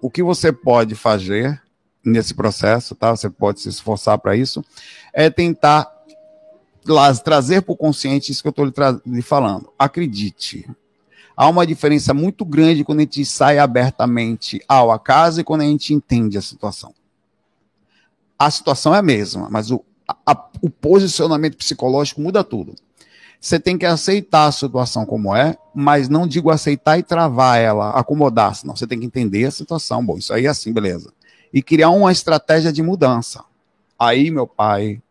O 0.02 0.10
que 0.10 0.24
você 0.24 0.52
pode 0.52 0.96
fazer 0.96 1.62
nesse 2.04 2.34
processo, 2.34 2.96
tá? 2.96 3.12
Você 3.12 3.30
pode 3.30 3.62
se 3.62 3.70
esforçar 3.70 4.18
para 4.18 4.36
isso, 4.36 4.64
é 5.14 5.30
tentar 5.30 5.92
trazer 7.24 7.62
para 7.62 7.74
o 7.74 7.78
consciente 7.78 8.32
isso 8.32 8.42
que 8.42 8.48
eu 8.48 8.52
estou 8.52 8.66
lhe, 8.66 8.74
lhe 9.06 9.22
falando. 9.22 9.72
Acredite, 9.78 10.70
há 11.36 11.48
uma 11.48 11.68
diferença 11.68 12.14
muito 12.14 12.44
grande 12.44 12.84
quando 12.84 13.00
a 13.00 13.04
gente 13.04 13.24
sai 13.26 13.60
abertamente 13.60 14.62
ao 14.68 14.92
acaso 14.92 15.40
e 15.40 15.44
quando 15.44 15.62
a 15.62 15.66
gente 15.66 15.94
entende 15.94 16.38
a 16.38 16.42
situação 16.42 16.94
a 18.46 18.52
situação 18.52 18.94
é 18.94 19.00
a 19.00 19.04
mesma, 19.04 19.48
mas 19.50 19.72
o, 19.72 19.84
a, 20.26 20.38
o 20.62 20.70
posicionamento 20.70 21.58
psicológico 21.58 22.22
muda 22.22 22.44
tudo. 22.44 22.76
Você 23.40 23.60
tem 23.60 23.78
que 23.78 23.86
aceitar 23.86 24.48
a 24.48 24.52
situação 24.52 25.06
como 25.06 25.36
é, 25.36 25.58
mas 25.76 26.08
não 26.08 26.26
digo 26.26 26.50
aceitar 26.50 26.98
e 26.98 27.04
travar 27.04 27.60
ela, 27.60 27.90
acomodar-se. 27.92 28.66
Não, 28.66 28.76
você 28.76 28.88
tem 28.88 29.00
que 29.00 29.06
entender 29.06 29.46
a 29.46 29.52
situação. 29.52 30.06
Bom, 30.06 30.18
isso 30.18 30.34
aí 30.34 30.46
é 30.46 30.50
assim, 30.50 30.72
beleza. 30.72 31.12
E 31.54 31.62
criar 31.62 31.90
uma 31.90 32.12
estratégia 32.12 32.72
de 32.72 32.82
mudança. 32.82 33.44
Aí, 34.00 34.32
meu 34.32 34.48
pai, 34.48 35.02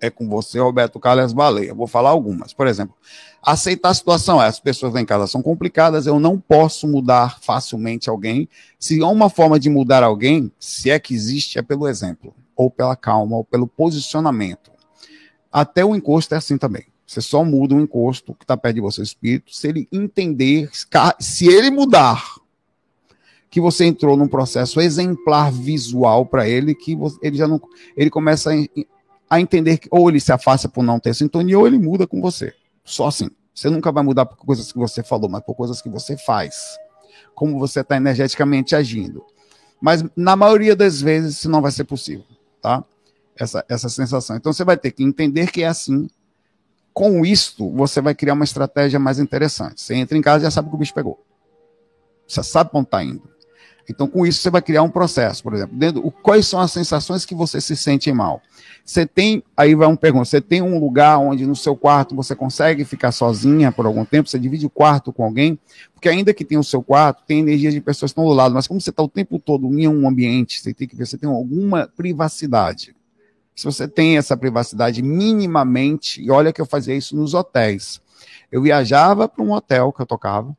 é 0.00 0.10
com 0.10 0.28
você, 0.28 0.60
Roberto 0.60 1.00
Carlos 1.00 1.32
Baleia. 1.32 1.74
Vou 1.74 1.88
falar 1.88 2.10
algumas. 2.10 2.52
Por 2.52 2.68
exemplo, 2.68 2.94
aceitar 3.42 3.88
a 3.90 3.94
situação. 3.94 4.38
As 4.38 4.60
pessoas 4.60 4.94
lá 4.94 5.00
em 5.00 5.06
casa 5.06 5.26
são 5.26 5.42
complicadas, 5.42 6.06
eu 6.06 6.20
não 6.20 6.38
posso 6.38 6.86
mudar 6.86 7.40
facilmente 7.40 8.08
alguém. 8.08 8.48
Se 8.78 9.02
há 9.02 9.08
uma 9.08 9.28
forma 9.28 9.58
de 9.58 9.68
mudar 9.68 10.04
alguém, 10.04 10.52
se 10.58 10.88
é 10.88 11.00
que 11.00 11.14
existe, 11.14 11.58
é 11.58 11.62
pelo 11.62 11.88
exemplo 11.88 12.32
ou 12.62 12.70
pela 12.70 12.96
calma, 12.96 13.36
ou 13.36 13.44
pelo 13.44 13.66
posicionamento. 13.66 14.70
Até 15.50 15.84
o 15.84 15.94
encosto 15.94 16.34
é 16.34 16.38
assim 16.38 16.56
também. 16.56 16.86
Você 17.06 17.20
só 17.20 17.44
muda 17.44 17.74
o 17.74 17.80
encosto 17.80 18.34
que 18.34 18.44
está 18.44 18.56
perto 18.56 18.76
de 18.76 18.80
você, 18.80 19.00
o 19.00 19.04
espírito, 19.04 19.54
se 19.54 19.68
ele 19.68 19.88
entender, 19.92 20.70
se 21.20 21.46
ele 21.46 21.70
mudar, 21.70 22.24
que 23.50 23.60
você 23.60 23.84
entrou 23.84 24.16
num 24.16 24.28
processo 24.28 24.80
exemplar 24.80 25.52
visual 25.52 26.24
para 26.24 26.48
ele, 26.48 26.74
que 26.74 26.96
ele 27.20 27.36
já 27.36 27.46
não. 27.46 27.60
Ele 27.94 28.08
começa 28.08 28.50
a, 28.50 28.54
a 29.28 29.40
entender 29.40 29.76
que 29.76 29.88
ou 29.90 30.08
ele 30.08 30.20
se 30.20 30.32
afasta 30.32 30.70
por 30.70 30.82
não 30.82 30.98
ter 30.98 31.14
sintonia, 31.14 31.58
ou 31.58 31.66
ele 31.66 31.78
muda 31.78 32.06
com 32.06 32.20
você. 32.20 32.54
Só 32.82 33.08
assim. 33.08 33.28
Você 33.54 33.68
nunca 33.68 33.92
vai 33.92 34.02
mudar 34.02 34.24
por 34.24 34.38
coisas 34.38 34.72
que 34.72 34.78
você 34.78 35.02
falou, 35.02 35.28
mas 35.28 35.42
por 35.42 35.54
coisas 35.54 35.82
que 35.82 35.90
você 35.90 36.16
faz. 36.16 36.54
Como 37.34 37.58
você 37.58 37.80
está 37.80 37.98
energeticamente 37.98 38.74
agindo. 38.74 39.22
Mas 39.78 40.02
na 40.16 40.34
maioria 40.34 40.74
das 40.74 41.02
vezes 41.02 41.36
isso 41.36 41.50
não 41.50 41.60
vai 41.60 41.70
ser 41.70 41.84
possível 41.84 42.24
tá? 42.62 42.84
Essa, 43.36 43.64
essa 43.68 43.88
sensação. 43.88 44.36
Então 44.36 44.52
você 44.52 44.64
vai 44.64 44.76
ter 44.76 44.92
que 44.92 45.02
entender 45.02 45.50
que 45.50 45.62
é 45.62 45.66
assim, 45.66 46.08
com 46.94 47.26
isto, 47.26 47.68
você 47.70 48.00
vai 48.00 48.14
criar 48.14 48.34
uma 48.34 48.44
estratégia 48.44 48.98
mais 48.98 49.18
interessante. 49.18 49.80
Você 49.80 49.94
entra 49.94 50.16
em 50.16 50.22
casa 50.22 50.44
e 50.44 50.46
já 50.46 50.50
sabe 50.50 50.68
que 50.70 50.74
o 50.74 50.78
bicho 50.78 50.94
pegou. 50.94 51.22
Você 52.26 52.42
sabe 52.42 52.70
para 52.70 52.78
onde 52.78 52.86
está 52.86 53.02
indo. 53.02 53.31
Então, 53.88 54.06
com 54.06 54.26
isso, 54.26 54.40
você 54.40 54.50
vai 54.50 54.62
criar 54.62 54.82
um 54.82 54.90
processo, 54.90 55.42
por 55.42 55.54
exemplo. 55.54 55.76
Dentro, 55.76 56.10
quais 56.22 56.46
são 56.46 56.60
as 56.60 56.70
sensações 56.70 57.24
que 57.24 57.34
você 57.34 57.60
se 57.60 57.76
sente 57.76 58.10
mal? 58.12 58.40
Você 58.84 59.06
tem, 59.06 59.42
aí 59.56 59.74
vai 59.74 59.86
um 59.86 59.96
pergunta, 59.96 60.24
você 60.24 60.40
tem 60.40 60.60
um 60.60 60.78
lugar 60.78 61.18
onde 61.18 61.46
no 61.46 61.54
seu 61.54 61.76
quarto 61.76 62.16
você 62.16 62.34
consegue 62.34 62.84
ficar 62.84 63.12
sozinha 63.12 63.70
por 63.70 63.86
algum 63.86 64.04
tempo, 64.04 64.28
você 64.28 64.38
divide 64.38 64.66
o 64.66 64.70
quarto 64.70 65.12
com 65.12 65.24
alguém, 65.24 65.58
porque 65.94 66.08
ainda 66.08 66.34
que 66.34 66.44
tenha 66.44 66.60
o 66.60 66.64
seu 66.64 66.82
quarto, 66.82 67.22
tem 67.24 67.40
energia 67.40 67.70
de 67.70 67.80
pessoas 67.80 68.10
que 68.10 68.18
estão 68.18 68.24
do 68.24 68.32
lado, 68.32 68.54
mas 68.54 68.66
como 68.66 68.80
você 68.80 68.90
está 68.90 69.02
o 69.02 69.08
tempo 69.08 69.38
todo 69.38 69.66
em 69.78 69.86
um 69.86 70.08
ambiente, 70.08 70.60
você 70.60 70.74
tem 70.74 70.88
que 70.88 70.96
ver, 70.96 71.06
você 71.06 71.16
tem 71.16 71.28
alguma 71.28 71.88
privacidade. 71.96 72.94
Se 73.54 73.64
você 73.64 73.86
tem 73.86 74.16
essa 74.16 74.36
privacidade 74.36 75.02
minimamente, 75.02 76.20
e 76.20 76.30
olha 76.30 76.52
que 76.52 76.60
eu 76.60 76.66
fazia 76.66 76.94
isso 76.94 77.14
nos 77.14 77.34
hotéis. 77.34 78.00
Eu 78.50 78.62
viajava 78.62 79.28
para 79.28 79.44
um 79.44 79.52
hotel 79.52 79.92
que 79.92 80.02
eu 80.02 80.06
tocava, 80.06 80.56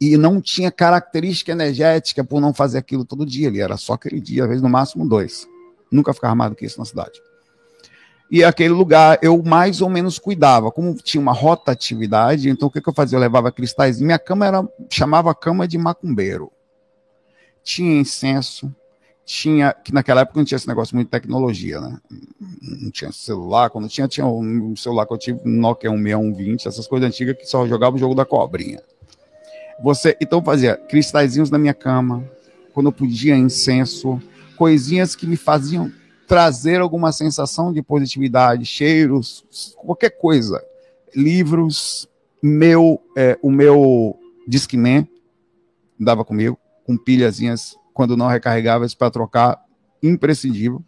e 0.00 0.16
não 0.16 0.40
tinha 0.40 0.70
característica 0.70 1.52
energética 1.52 2.22
por 2.22 2.40
não 2.40 2.52
fazer 2.52 2.78
aquilo 2.78 3.04
todo 3.04 3.24
dia. 3.24 3.48
Ele 3.48 3.60
era 3.60 3.76
só 3.76 3.94
aquele 3.94 4.20
dia, 4.20 4.42
às 4.42 4.48
vezes 4.48 4.62
no 4.62 4.68
máximo 4.68 5.08
dois. 5.08 5.48
Nunca 5.90 6.12
ficava 6.12 6.34
mais 6.34 6.50
do 6.50 6.56
que 6.56 6.66
isso 6.66 6.78
na 6.78 6.84
cidade. 6.84 7.20
E 8.30 8.42
aquele 8.42 8.74
lugar 8.74 9.18
eu 9.22 9.40
mais 9.42 9.80
ou 9.80 9.88
menos 9.88 10.18
cuidava. 10.18 10.70
Como 10.70 10.94
tinha 10.94 11.20
uma 11.20 11.32
rotatividade, 11.32 12.50
então 12.50 12.68
o 12.68 12.70
que, 12.70 12.80
que 12.80 12.88
eu 12.88 12.94
fazia? 12.94 13.16
Eu 13.16 13.20
levava 13.20 13.52
cristais. 13.52 14.00
Minha 14.00 14.18
cama 14.18 14.46
era, 14.46 14.68
chamava 14.90 15.34
cama 15.34 15.66
de 15.66 15.78
macumbeiro. 15.78 16.50
Tinha 17.62 18.00
incenso, 18.00 18.72
tinha, 19.24 19.72
que 19.72 19.92
naquela 19.92 20.20
época 20.20 20.38
não 20.38 20.44
tinha 20.44 20.56
esse 20.56 20.68
negócio 20.68 20.94
muito 20.94 21.08
de 21.08 21.10
tecnologia, 21.10 21.80
né? 21.80 21.98
Não 22.62 22.90
tinha 22.90 23.10
celular, 23.10 23.70
quando 23.70 23.88
tinha, 23.88 24.06
tinha 24.06 24.26
um 24.26 24.76
celular 24.76 25.06
que 25.06 25.12
eu 25.12 25.18
tive, 25.18 25.40
um 25.44 25.60
Nokia 25.60 25.90
16120, 25.90 26.68
essas 26.68 26.86
coisas 26.86 27.08
antigas 27.08 27.36
que 27.36 27.46
só 27.46 27.66
jogava 27.66 27.96
o 27.96 27.98
jogo 27.98 28.14
da 28.14 28.24
cobrinha. 28.24 28.80
Você, 29.82 30.16
então 30.20 30.42
fazia 30.42 30.76
cristalzinhos 30.76 31.50
na 31.50 31.58
minha 31.58 31.74
cama, 31.74 32.24
quando 32.72 32.86
eu 32.86 32.92
podia 32.92 33.36
incenso, 33.36 34.20
coisinhas 34.56 35.14
que 35.14 35.26
me 35.26 35.36
faziam 35.36 35.92
trazer 36.26 36.80
alguma 36.80 37.12
sensação 37.12 37.72
de 37.72 37.82
positividade, 37.82 38.64
cheiros, 38.64 39.74
qualquer 39.76 40.10
coisa. 40.10 40.62
Livros, 41.14 42.08
meu, 42.42 43.00
é, 43.16 43.38
o 43.42 43.50
meu 43.50 44.18
Discman 44.46 45.08
dava 45.98 46.24
comigo, 46.24 46.58
com 46.84 46.96
pilhazinhas, 46.96 47.76
quando 47.94 48.16
não 48.16 48.28
recarregava, 48.28 48.86
para 48.98 49.10
trocar, 49.10 49.64
imprescindível 50.02 50.84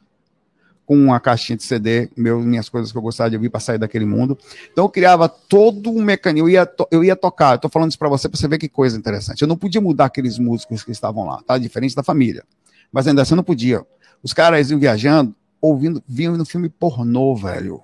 com 0.88 0.96
uma 0.96 1.20
caixinha 1.20 1.55
de 1.55 1.64
CD, 1.64 2.09
meu, 2.16 2.40
minhas 2.40 2.70
coisas 2.70 2.90
que 2.90 2.96
eu 2.96 3.03
gostava 3.03 3.29
de 3.29 3.37
ouvir 3.37 3.51
para 3.51 3.61
sair 3.61 3.77
daquele 3.77 4.07
mundo. 4.07 4.38
Então 4.72 4.87
eu 4.87 4.88
criava 4.88 5.29
todo 5.29 5.90
um 5.90 6.03
mecanismo, 6.03 6.48
eu 6.48 6.51
ia, 6.51 6.72
eu 6.90 7.05
ia 7.05 7.14
tocar, 7.14 7.57
eu 7.57 7.59
tô 7.59 7.68
falando 7.68 7.90
isso 7.90 7.98
para 7.98 8.09
você 8.09 8.27
para 8.27 8.40
você 8.40 8.48
ver 8.48 8.57
que 8.57 8.70
coisa 8.70 8.96
interessante. 8.96 9.42
Eu 9.42 9.48
não 9.48 9.55
podia 9.55 9.83
mudar 9.83 10.07
aqueles 10.07 10.38
músicos 10.38 10.83
que 10.83 10.90
estavam 10.90 11.27
lá, 11.27 11.42
tá? 11.46 11.59
Diferente 11.59 11.94
da 11.94 12.03
família. 12.03 12.42
Mas 12.90 13.07
ainda 13.07 13.20
assim 13.20 13.35
eu 13.35 13.37
não 13.37 13.44
podia. 13.44 13.85
Os 14.22 14.33
caras 14.33 14.70
iam 14.70 14.81
viajando, 14.81 15.35
ouvindo, 15.61 16.03
vinham 16.09 16.38
no 16.38 16.46
filme 16.46 16.70
pornô, 16.70 17.37
velho. 17.37 17.83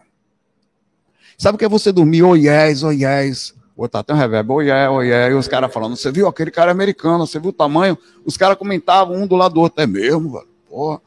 Sabe 1.36 1.56
o 1.56 1.58
que 1.58 1.64
é 1.66 1.68
você 1.68 1.92
dormir, 1.92 2.22
oh 2.22 2.34
yes, 2.34 2.82
oh 2.82 2.90
yes, 2.90 3.54
botar 3.76 3.98
até 3.98 4.14
um 4.14 4.16
reverb, 4.16 4.50
oh 4.50 4.62
yeah, 4.62 4.90
oh 4.90 5.02
yeah, 5.02 5.30
e 5.30 5.34
os 5.34 5.46
caras 5.46 5.70
falando, 5.70 5.94
você 5.94 6.10
viu 6.10 6.26
aquele 6.26 6.50
cara 6.50 6.72
americano, 6.72 7.26
você 7.26 7.38
viu 7.38 7.50
o 7.50 7.52
tamanho? 7.52 7.98
Os 8.24 8.38
caras 8.38 8.56
comentavam 8.56 9.14
um 9.14 9.26
do 9.26 9.36
lado 9.36 9.52
do 9.52 9.60
outro, 9.60 9.82
é 9.82 9.86
mesmo, 9.86 10.32
velho, 10.32 10.48
porra 10.70 11.02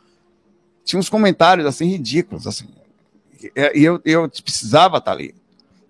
tinha 0.88 1.00
uns 1.00 1.10
comentários 1.10 1.68
assim 1.68 1.86
ridículos, 1.86 2.48
assim. 2.48 2.66
E 3.76 3.84
eu, 3.84 4.02
eu 4.06 4.30
precisava 4.44 4.98
estar 4.98 5.12
ali. 5.12 5.36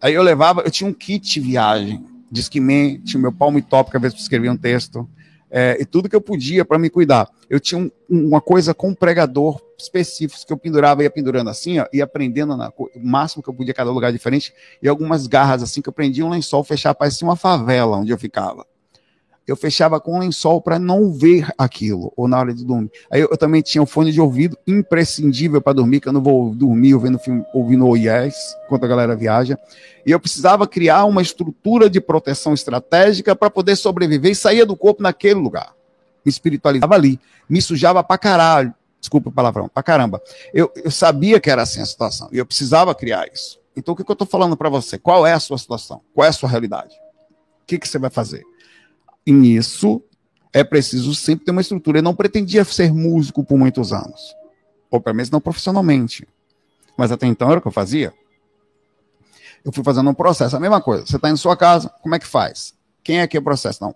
Aí 0.01 0.13
eu 0.13 0.23
levava, 0.23 0.61
eu 0.61 0.71
tinha 0.71 0.89
um 0.89 0.93
kit 0.93 1.39
viagem, 1.39 2.03
Discman, 2.31 2.99
tinha 3.01 3.19
o 3.19 3.21
meu 3.21 3.31
palmo 3.31 3.61
top, 3.61 3.91
que 3.91 3.97
às 3.97 4.01
vezes 4.01 4.19
escrevia 4.19 4.51
um 4.51 4.57
texto, 4.57 5.07
é, 5.49 5.77
e 5.79 5.85
tudo 5.85 6.09
que 6.09 6.15
eu 6.15 6.19
podia 6.19 6.65
para 6.65 6.77
me 6.77 6.89
cuidar. 6.89 7.29
Eu 7.49 7.59
tinha 7.59 7.79
um, 7.79 7.91
uma 8.09 8.41
coisa 8.41 8.73
com 8.73 8.89
um 8.89 8.93
pregador 8.95 9.61
específico 9.77 10.45
que 10.45 10.51
eu 10.51 10.57
pendurava, 10.57 11.03
ia 11.03 11.09
pendurando 11.09 11.49
assim, 11.49 11.79
ó, 11.79 11.85
ia 11.93 12.03
aprendendo 12.03 12.57
na, 12.57 12.69
o 12.77 12.89
máximo 13.01 13.41
que 13.41 13.49
eu 13.49 13.53
podia, 13.53 13.73
cada 13.73 13.91
lugar 13.91 14.11
diferente, 14.11 14.53
e 14.81 14.89
algumas 14.89 15.27
garras 15.27 15.63
assim 15.63 15.81
que 15.81 15.87
eu 15.87 15.93
prendia 15.93 16.25
um 16.25 16.29
lençol, 16.29 16.63
fechava, 16.63 16.95
parecia 16.95 17.25
uma 17.25 17.35
favela 17.35 17.97
onde 17.97 18.11
eu 18.11 18.17
ficava 18.17 18.65
eu 19.47 19.55
fechava 19.55 19.99
com 19.99 20.17
um 20.17 20.19
lençol 20.19 20.61
para 20.61 20.77
não 20.77 21.09
ver 21.09 21.49
aquilo, 21.57 22.11
ou 22.17 22.27
na 22.27 22.37
hora 22.37 22.53
de 22.53 22.65
dormir. 22.65 22.91
Aí 23.09 23.21
eu, 23.21 23.29
eu 23.31 23.37
também 23.37 23.61
tinha 23.61 23.81
o 23.81 23.85
um 23.85 23.87
fone 23.87 24.11
de 24.11 24.19
ouvido 24.19 24.57
imprescindível 24.67 25.61
para 25.61 25.71
dormir, 25.71 26.01
que 26.01 26.09
eu 26.09 26.13
não 26.13 26.21
vou 26.21 26.53
dormir 26.53 26.93
ouvindo 26.93 27.17
filme, 27.17 27.45
ouvindo 27.53 27.87
o 27.87 27.95
yes, 27.95 28.35
enquanto 28.65 28.83
a 28.83 28.87
galera 28.87 29.15
viaja. 29.15 29.57
E 30.05 30.11
eu 30.11 30.19
precisava 30.19 30.67
criar 30.67 31.05
uma 31.05 31.21
estrutura 31.21 31.89
de 31.89 32.01
proteção 32.01 32.53
estratégica 32.53 33.33
para 33.35 33.49
poder 33.49 33.77
sobreviver 33.77 34.31
e 34.31 34.35
sair 34.35 34.65
do 34.65 34.75
corpo 34.75 35.01
naquele 35.01 35.39
lugar. 35.39 35.73
Me 36.25 36.29
espiritualizava 36.29 36.93
ali, 36.93 37.17
me 37.49 37.61
sujava 37.61 38.03
para 38.03 38.17
caralho, 38.17 38.73
desculpa 38.99 39.29
o 39.29 39.31
palavrão, 39.31 39.69
para 39.69 39.81
caramba. 39.81 40.21
Eu, 40.53 40.69
eu 40.75 40.91
sabia 40.91 41.39
que 41.39 41.49
era 41.49 41.61
assim 41.61 41.81
a 41.81 41.85
situação, 41.85 42.27
e 42.33 42.37
eu 42.37 42.45
precisava 42.45 42.93
criar 42.93 43.25
isso. 43.33 43.57
Então 43.77 43.93
o 43.93 43.97
que, 43.97 44.03
que 44.03 44.11
eu 44.11 44.13
estou 44.13 44.27
falando 44.27 44.57
para 44.57 44.69
você? 44.69 44.97
Qual 44.97 45.25
é 45.25 45.31
a 45.31 45.39
sua 45.39 45.57
situação? 45.57 46.01
Qual 46.13 46.25
é 46.25 46.29
a 46.29 46.33
sua 46.33 46.49
realidade? 46.49 46.95
O 47.61 47.65
que, 47.65 47.77
que 47.77 47.87
você 47.87 47.97
vai 47.97 48.09
fazer? 48.09 48.43
Nisso 49.31 50.01
é 50.53 50.63
preciso 50.63 51.13
sempre 51.13 51.45
ter 51.45 51.51
uma 51.51 51.61
estrutura. 51.61 51.99
Eu 51.99 52.03
não 52.03 52.15
pretendia 52.15 52.63
ser 52.63 52.93
músico 52.93 53.43
por 53.43 53.57
muitos 53.57 53.93
anos, 53.93 54.35
ou 54.89 54.99
pelo 54.99 55.15
menos 55.15 55.29
não 55.29 55.41
profissionalmente. 55.41 56.27
Mas 56.97 57.11
até 57.11 57.27
então 57.27 57.49
era 57.49 57.59
o 57.59 57.61
que 57.61 57.67
eu 57.67 57.71
fazia. 57.71 58.13
Eu 59.63 59.71
fui 59.71 59.83
fazendo 59.83 60.09
um 60.09 60.13
processo, 60.13 60.55
a 60.55 60.59
mesma 60.59 60.81
coisa. 60.81 61.05
Você 61.05 61.17
está 61.17 61.29
em 61.29 61.35
sua 61.35 61.55
casa, 61.55 61.89
como 62.01 62.15
é 62.15 62.19
que 62.19 62.25
faz? 62.25 62.73
Quem 63.03 63.19
é 63.19 63.27
que 63.27 63.37
é 63.37 63.39
o 63.39 63.43
processo? 63.43 63.83
Não. 63.83 63.95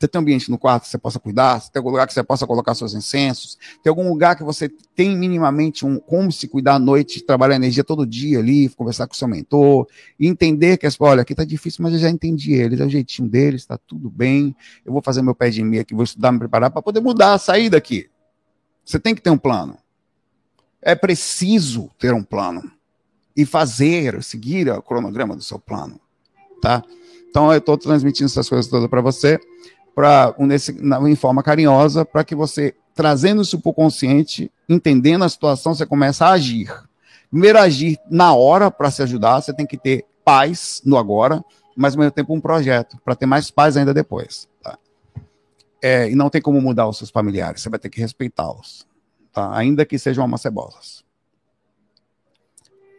Você 0.00 0.08
tem 0.08 0.18
um 0.18 0.22
ambiente 0.22 0.50
no 0.50 0.56
quarto 0.56 0.84
que 0.84 0.88
você 0.88 0.96
possa 0.96 1.20
cuidar? 1.20 1.60
Você 1.60 1.70
tem 1.70 1.78
algum 1.78 1.90
lugar 1.90 2.06
que 2.06 2.14
você 2.14 2.22
possa 2.22 2.46
colocar 2.46 2.74
seus 2.74 2.94
incensos? 2.94 3.58
Tem 3.82 3.90
algum 3.90 4.08
lugar 4.08 4.34
que 4.34 4.42
você 4.42 4.66
tem 4.96 5.14
minimamente 5.14 5.84
um 5.84 5.98
como 5.98 6.32
se 6.32 6.48
cuidar 6.48 6.76
à 6.76 6.78
noite, 6.78 7.20
trabalhar 7.20 7.56
energia 7.56 7.84
todo 7.84 8.06
dia 8.06 8.38
ali, 8.38 8.70
conversar 8.70 9.06
com 9.06 9.12
seu 9.12 9.28
mentor, 9.28 9.86
entender 10.18 10.78
que, 10.78 10.88
olha, 11.00 11.20
aqui 11.20 11.34
tá 11.34 11.44
difícil, 11.44 11.82
mas 11.82 11.92
eu 11.92 11.98
já 11.98 12.08
entendi 12.08 12.54
eles, 12.54 12.80
é 12.80 12.86
o 12.86 12.88
jeitinho 12.88 13.28
deles, 13.28 13.66
tá 13.66 13.76
tudo 13.76 14.08
bem. 14.08 14.56
Eu 14.86 14.92
vou 14.94 15.02
fazer 15.02 15.20
meu 15.20 15.34
pé 15.34 15.50
de 15.50 15.62
meia 15.62 15.82
aqui, 15.82 15.94
vou 15.94 16.04
estudar, 16.04 16.32
me 16.32 16.38
preparar 16.38 16.70
para 16.70 16.80
poder 16.80 17.00
mudar, 17.00 17.36
sair 17.36 17.68
daqui. 17.68 18.08
Você 18.82 18.98
tem 18.98 19.14
que 19.14 19.20
ter 19.20 19.28
um 19.28 19.36
plano. 19.38 19.76
É 20.80 20.94
preciso 20.94 21.90
ter 21.98 22.14
um 22.14 22.22
plano 22.22 22.72
e 23.36 23.44
fazer, 23.44 24.22
seguir 24.22 24.70
o 24.70 24.80
cronograma 24.80 25.36
do 25.36 25.42
seu 25.42 25.58
plano, 25.58 26.00
tá? 26.62 26.82
Então 27.28 27.52
eu 27.52 27.58
estou 27.58 27.76
transmitindo 27.76 28.26
essas 28.26 28.48
coisas 28.48 28.66
todas 28.66 28.88
para 28.88 29.02
você 29.02 29.38
para 29.94 30.34
em 31.08 31.16
forma 31.16 31.42
carinhosa, 31.42 32.04
para 32.04 32.24
que 32.24 32.34
você, 32.34 32.74
trazendo 32.94 33.42
isso 33.42 33.60
para 33.60 33.70
o 33.70 33.74
consciente, 33.74 34.50
entendendo 34.68 35.24
a 35.24 35.28
situação, 35.28 35.74
você 35.74 35.86
começa 35.86 36.26
a 36.26 36.32
agir. 36.32 36.72
Primeiro, 37.30 37.58
agir 37.58 37.98
na 38.10 38.34
hora 38.34 38.70
para 38.70 38.90
se 38.90 39.02
ajudar, 39.02 39.40
você 39.40 39.52
tem 39.52 39.66
que 39.66 39.76
ter 39.76 40.04
paz 40.24 40.82
no 40.84 40.96
agora, 40.96 41.44
mas 41.76 41.94
ao 41.94 42.00
mesmo 42.00 42.12
tempo 42.12 42.34
um 42.34 42.40
projeto, 42.40 42.98
para 43.04 43.14
ter 43.14 43.26
mais 43.26 43.50
paz 43.50 43.76
ainda 43.76 43.94
depois. 43.94 44.48
Tá? 44.62 44.78
É, 45.82 46.10
e 46.10 46.14
não 46.14 46.28
tem 46.28 46.42
como 46.42 46.60
mudar 46.60 46.88
os 46.88 46.98
seus 46.98 47.10
familiares, 47.10 47.62
você 47.62 47.70
vai 47.70 47.78
ter 47.78 47.88
que 47.88 48.00
respeitá-los, 48.00 48.86
tá? 49.32 49.56
ainda 49.56 49.84
que 49.84 49.98
sejam 49.98 50.24
amacebosas. 50.24 51.04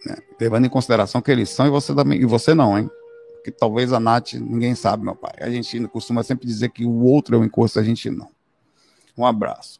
Né? 0.05 0.15
Levando 0.39 0.65
em 0.65 0.69
consideração 0.69 1.21
que 1.21 1.31
eles 1.31 1.49
são 1.49 1.67
e 1.67 1.69
você, 1.69 1.93
também, 1.93 2.19
e 2.19 2.25
você 2.25 2.53
não, 2.53 2.77
hein? 2.77 2.89
Que 3.43 3.51
talvez 3.51 3.91
a 3.91 3.99
Nath, 3.99 4.33
ninguém 4.33 4.75
sabe, 4.75 5.03
meu 5.03 5.15
pai. 5.15 5.33
A 5.39 5.49
gente 5.49 5.87
costuma 5.87 6.23
sempre 6.23 6.45
dizer 6.45 6.69
que 6.69 6.85
o 6.85 7.03
outro 7.03 7.35
é 7.35 7.39
o 7.39 7.43
encosto, 7.43 7.79
a 7.79 7.83
gente 7.83 8.09
não. 8.09 8.29
Um 9.17 9.25
abraço. 9.25 9.79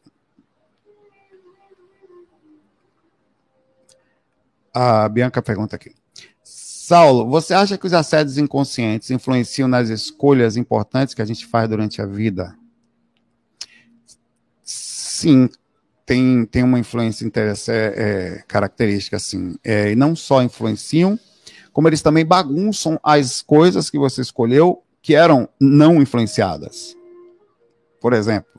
A 4.74 5.08
Bianca 5.08 5.42
pergunta 5.42 5.76
aqui. 5.76 5.94
Saulo, 6.42 7.28
você 7.28 7.54
acha 7.54 7.78
que 7.78 7.86
os 7.86 7.92
assédios 7.92 8.38
inconscientes 8.38 9.10
influenciam 9.10 9.68
nas 9.68 9.88
escolhas 9.88 10.56
importantes 10.56 11.14
que 11.14 11.22
a 11.22 11.24
gente 11.24 11.46
faz 11.46 11.68
durante 11.68 12.02
a 12.02 12.06
vida? 12.06 12.56
Sim, 14.64 15.48
tem, 16.04 16.44
tem 16.44 16.62
uma 16.62 16.78
influência 16.78 17.30
é, 17.68 17.70
é, 17.70 18.44
característica, 18.48 19.16
assim. 19.16 19.56
É, 19.62 19.92
e 19.92 19.96
não 19.96 20.16
só 20.16 20.42
influenciam, 20.42 21.18
como 21.72 21.88
eles 21.88 22.02
também 22.02 22.24
bagunçam 22.24 22.98
as 23.02 23.42
coisas 23.42 23.88
que 23.88 23.98
você 23.98 24.20
escolheu 24.20 24.82
que 25.00 25.14
eram 25.14 25.48
não 25.60 26.00
influenciadas. 26.00 26.96
Por 28.00 28.12
exemplo, 28.12 28.50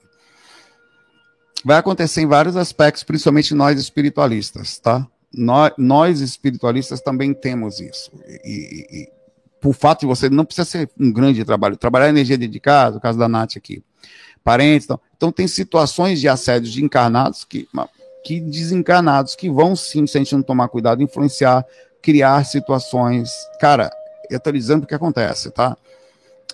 vai 1.63 1.77
acontecer 1.77 2.21
em 2.21 2.27
vários 2.27 2.57
aspectos, 2.57 3.03
principalmente 3.03 3.53
nós 3.53 3.79
espiritualistas, 3.79 4.77
tá? 4.79 5.07
Nós, 5.33 5.71
nós 5.77 6.19
espiritualistas 6.19 7.01
também 7.01 7.33
temos 7.33 7.79
isso. 7.79 8.11
E, 8.43 8.87
e, 8.91 9.11
por 9.59 9.73
fato 9.73 10.01
de 10.01 10.05
você 10.05 10.29
não 10.29 10.43
precisa 10.43 10.65
ser 10.65 10.89
um 10.99 11.11
grande 11.11 11.43
trabalho, 11.45 11.77
trabalhar 11.77 12.09
energia 12.09 12.37
dedicada, 12.37 12.97
o 12.97 13.01
caso 13.01 13.17
da 13.17 13.29
Nath 13.29 13.55
aqui, 13.55 13.81
parentes, 14.43 14.85
então, 14.85 14.99
então 15.15 15.31
tem 15.31 15.47
situações 15.47 16.19
de 16.19 16.27
assédio 16.27 16.69
de 16.69 16.83
encarnados 16.83 17.45
que, 17.45 17.67
que 18.25 18.41
desencarnados 18.41 19.35
que 19.35 19.49
vão 19.49 19.73
sim, 19.73 20.05
se 20.05 20.17
a 20.17 20.19
gente 20.19 20.35
não 20.35 20.43
tomar 20.43 20.67
cuidado, 20.67 21.01
influenciar 21.01 21.65
criar 22.03 22.45
situações. 22.45 23.31
Cara, 23.59 23.89
eu 24.29 24.39
tô 24.39 24.51
dizendo 24.51 24.83
o 24.83 24.87
que 24.87 24.93
acontece, 24.93 25.49
tá? 25.49 25.75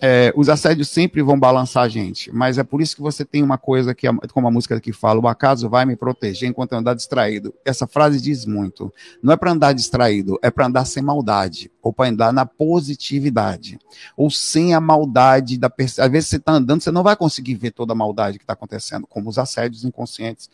é, 0.02 0.32
os 0.36 0.50
assédios 0.50 0.90
sempre 0.90 1.22
vão 1.22 1.40
balançar 1.40 1.84
a 1.84 1.90
gente, 1.90 2.34
mas 2.34 2.58
é 2.58 2.64
por 2.64 2.82
isso 2.82 2.96
que 2.96 3.02
você 3.02 3.26
tem 3.26 3.44
uma 3.44 3.58
coisa 3.58 3.94
que, 3.94 4.08
como 4.34 4.48
a 4.48 4.52
música 4.52 4.76
aqui 4.76 4.94
fala, 4.94 5.20
o 5.20 5.28
acaso 5.28 5.70
vai 5.70 5.86
me 5.86 5.96
proteger 5.96 6.50
enquanto 6.50 6.72
eu 6.72 6.78
andar 6.78 6.94
distraído. 6.94 7.54
Essa 7.66 7.86
frase 7.86 8.22
diz 8.22 8.46
muito. 8.46 8.94
Não 9.22 9.34
é 9.34 9.38
para 9.38 9.52
andar 9.52 9.74
distraído, 9.74 10.40
é 10.42 10.50
para 10.50 10.68
andar 10.68 10.86
sem 10.86 11.04
maldade, 11.04 11.72
ou 11.82 11.94
para 11.94 12.10
andar 12.10 12.34
na 12.34 12.46
positividade, 12.46 13.80
ou 14.16 14.30
sem 14.30 14.74
a 14.74 14.82
maldade 14.82 15.58
da 15.58 15.72
Às 15.78 16.12
vezes 16.12 16.30
você 16.30 16.36
está 16.36 16.54
andando, 16.54 16.82
você 16.82 16.92
não 16.92 17.04
vai 17.04 17.16
conseguir 17.16 17.56
ver 17.56 17.72
toda 17.72 17.94
a 17.94 17.96
maldade 17.96 18.38
que 18.38 18.44
está 18.44 18.54
acontecendo, 18.54 19.08
como 19.08 19.30
os 19.30 19.38
assédios 19.38 19.86
inconscientes, 19.86 20.50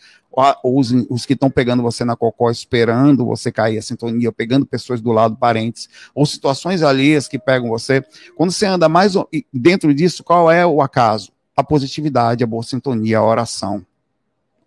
ou 0.63 0.79
os, 0.79 0.91
os 1.09 1.25
que 1.25 1.33
estão 1.33 1.49
pegando 1.49 1.81
você 1.81 2.05
na 2.05 2.15
cocó, 2.15 2.51
esperando 2.51 3.25
você 3.25 3.51
cair 3.51 3.77
a 3.77 3.81
sintonia, 3.81 4.31
pegando 4.31 4.65
pessoas 4.65 5.01
do 5.01 5.11
lado, 5.11 5.35
parentes, 5.35 5.89
ou 6.13 6.25
situações 6.25 6.83
alheias 6.83 7.27
que 7.27 7.39
pegam 7.39 7.69
você. 7.69 8.03
Quando 8.35 8.51
você 8.51 8.65
anda 8.65 8.87
mais 8.87 9.13
dentro 9.51 9.93
disso, 9.93 10.23
qual 10.23 10.51
é 10.51 10.65
o 10.65 10.81
acaso? 10.81 11.31
A 11.55 11.63
positividade, 11.63 12.43
a 12.43 12.47
boa 12.47 12.63
sintonia, 12.63 13.17
a 13.17 13.23
oração. 13.23 13.85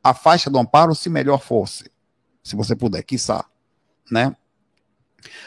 A 0.02 0.14
faixa 0.14 0.48
do 0.48 0.58
amparo, 0.58 0.94
se 0.94 1.10
melhor 1.10 1.40
fosse, 1.40 1.90
se 2.42 2.56
você 2.56 2.74
puder, 2.74 3.02
quiçá, 3.02 3.44
né? 4.10 4.34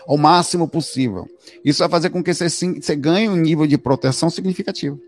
Ao 0.07 0.17
máximo 0.17 0.67
possível. 0.67 1.27
Isso 1.63 1.79
vai 1.79 1.89
fazer 1.89 2.09
com 2.09 2.23
que 2.23 2.33
você, 2.33 2.49
você 2.49 2.95
ganhe 2.95 3.29
um 3.29 3.35
nível 3.35 3.65
de 3.65 3.77
proteção 3.77 4.29
significativo. 4.29 4.99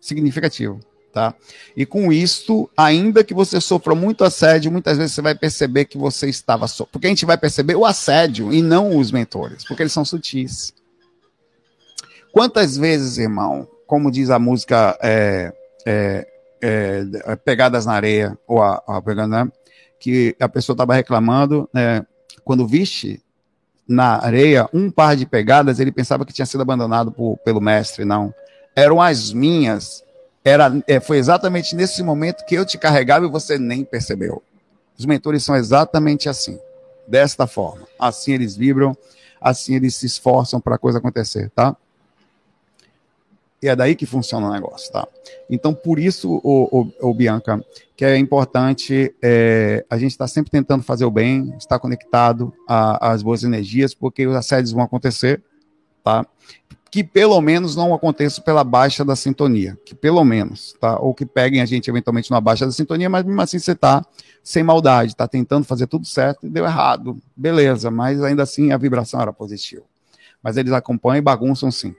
Significativo 0.00 0.80
tá? 1.12 1.34
E 1.76 1.84
com 1.84 2.12
isso, 2.12 2.68
ainda 2.76 3.22
que 3.22 3.34
você 3.34 3.60
sofra 3.60 3.94
muito 3.94 4.24
assédio, 4.24 4.72
muitas 4.72 4.96
vezes 4.96 5.14
você 5.14 5.22
vai 5.22 5.34
perceber 5.34 5.84
que 5.84 5.98
você 5.98 6.28
estava 6.28 6.66
só. 6.66 6.86
Porque 6.86 7.06
a 7.06 7.10
gente 7.10 7.26
vai 7.26 7.36
perceber 7.36 7.76
o 7.76 7.84
assédio 7.84 8.52
e 8.52 8.62
não 8.62 8.96
os 8.96 9.12
mentores, 9.12 9.64
porque 9.64 9.82
eles 9.82 9.92
são 9.92 10.04
sutis. 10.04 10.72
Quantas 12.32 12.78
vezes, 12.78 13.18
irmão, 13.18 13.68
como 13.86 14.10
diz 14.10 14.30
a 14.30 14.38
música 14.38 14.98
é, 15.02 15.52
é, 15.84 16.26
é, 16.62 17.36
Pegadas 17.36 17.84
na 17.84 17.92
Areia, 17.92 18.38
ou 18.46 18.62
a, 18.62 18.82
a 18.86 19.26
né? 19.26 19.52
que 20.00 20.34
a 20.40 20.48
pessoa 20.48 20.74
estava 20.74 20.94
reclamando, 20.94 21.68
né, 21.72 22.04
quando 22.44 22.66
viste 22.66 23.22
na 23.86 24.24
areia 24.24 24.68
um 24.72 24.90
par 24.90 25.16
de 25.16 25.26
pegadas, 25.26 25.80
ele 25.80 25.92
pensava 25.92 26.24
que 26.24 26.32
tinha 26.32 26.46
sido 26.46 26.62
abandonado 26.62 27.12
por, 27.12 27.36
pelo 27.38 27.60
mestre, 27.60 28.04
não. 28.04 28.32
Eram 28.74 29.00
as 29.00 29.32
minhas 29.32 30.02
era, 30.44 30.82
é, 30.86 30.98
foi 30.98 31.18
exatamente 31.18 31.76
nesse 31.76 32.02
momento 32.02 32.44
que 32.44 32.54
eu 32.54 32.66
te 32.66 32.76
carregava 32.76 33.26
e 33.26 33.30
você 33.30 33.58
nem 33.58 33.84
percebeu. 33.84 34.42
Os 34.98 35.06
mentores 35.06 35.44
são 35.44 35.56
exatamente 35.56 36.28
assim, 36.28 36.58
desta 37.06 37.46
forma. 37.46 37.86
Assim 37.98 38.32
eles 38.32 38.56
vibram, 38.56 38.96
assim 39.40 39.74
eles 39.74 39.94
se 39.94 40.06
esforçam 40.06 40.60
para 40.60 40.74
a 40.74 40.78
coisa 40.78 40.98
acontecer, 40.98 41.50
tá? 41.50 41.76
E 43.62 43.68
é 43.68 43.76
daí 43.76 43.94
que 43.94 44.04
funciona 44.04 44.48
o 44.48 44.52
negócio, 44.52 44.92
tá? 44.92 45.06
Então, 45.48 45.72
por 45.72 45.98
isso, 45.98 46.40
o, 46.42 46.90
o, 47.00 47.10
o 47.10 47.14
Bianca, 47.14 47.64
que 47.96 48.04
é 48.04 48.16
importante 48.18 49.14
é, 49.22 49.84
a 49.88 49.96
gente 49.96 50.10
estar 50.10 50.24
tá 50.24 50.28
sempre 50.28 50.50
tentando 50.50 50.82
fazer 50.82 51.04
o 51.04 51.10
bem, 51.10 51.54
estar 51.56 51.78
conectado 51.78 52.52
às 52.66 53.22
boas 53.22 53.44
energias, 53.44 53.94
porque 53.94 54.26
os 54.26 54.34
assédios 54.34 54.72
vão 54.72 54.82
acontecer, 54.82 55.40
tá? 56.02 56.26
que 56.92 57.02
pelo 57.02 57.40
menos 57.40 57.74
não 57.74 57.94
aconteça 57.94 58.42
pela 58.42 58.62
baixa 58.62 59.02
da 59.02 59.16
sintonia, 59.16 59.78
que 59.82 59.94
pelo 59.94 60.22
menos, 60.22 60.76
tá? 60.78 60.98
Ou 60.98 61.14
que 61.14 61.24
peguem 61.24 61.62
a 61.62 61.64
gente 61.64 61.88
eventualmente 61.88 62.30
numa 62.30 62.40
baixa 62.40 62.66
da 62.66 62.70
sintonia, 62.70 63.08
mas 63.08 63.24
mesmo 63.24 63.40
assim 63.40 63.58
você 63.58 63.74
tá 63.74 64.04
sem 64.44 64.62
maldade, 64.62 65.16
tá 65.16 65.26
tentando 65.26 65.64
fazer 65.64 65.86
tudo 65.86 66.04
certo 66.04 66.46
e 66.46 66.50
deu 66.50 66.66
errado. 66.66 67.16
Beleza, 67.34 67.90
mas 67.90 68.22
ainda 68.22 68.42
assim 68.42 68.72
a 68.72 68.76
vibração 68.76 69.22
era 69.22 69.32
positiva. 69.32 69.84
Mas 70.42 70.58
eles 70.58 70.70
acompanham 70.70 71.16
e 71.16 71.22
bagunçam 71.22 71.70
sim. 71.70 71.94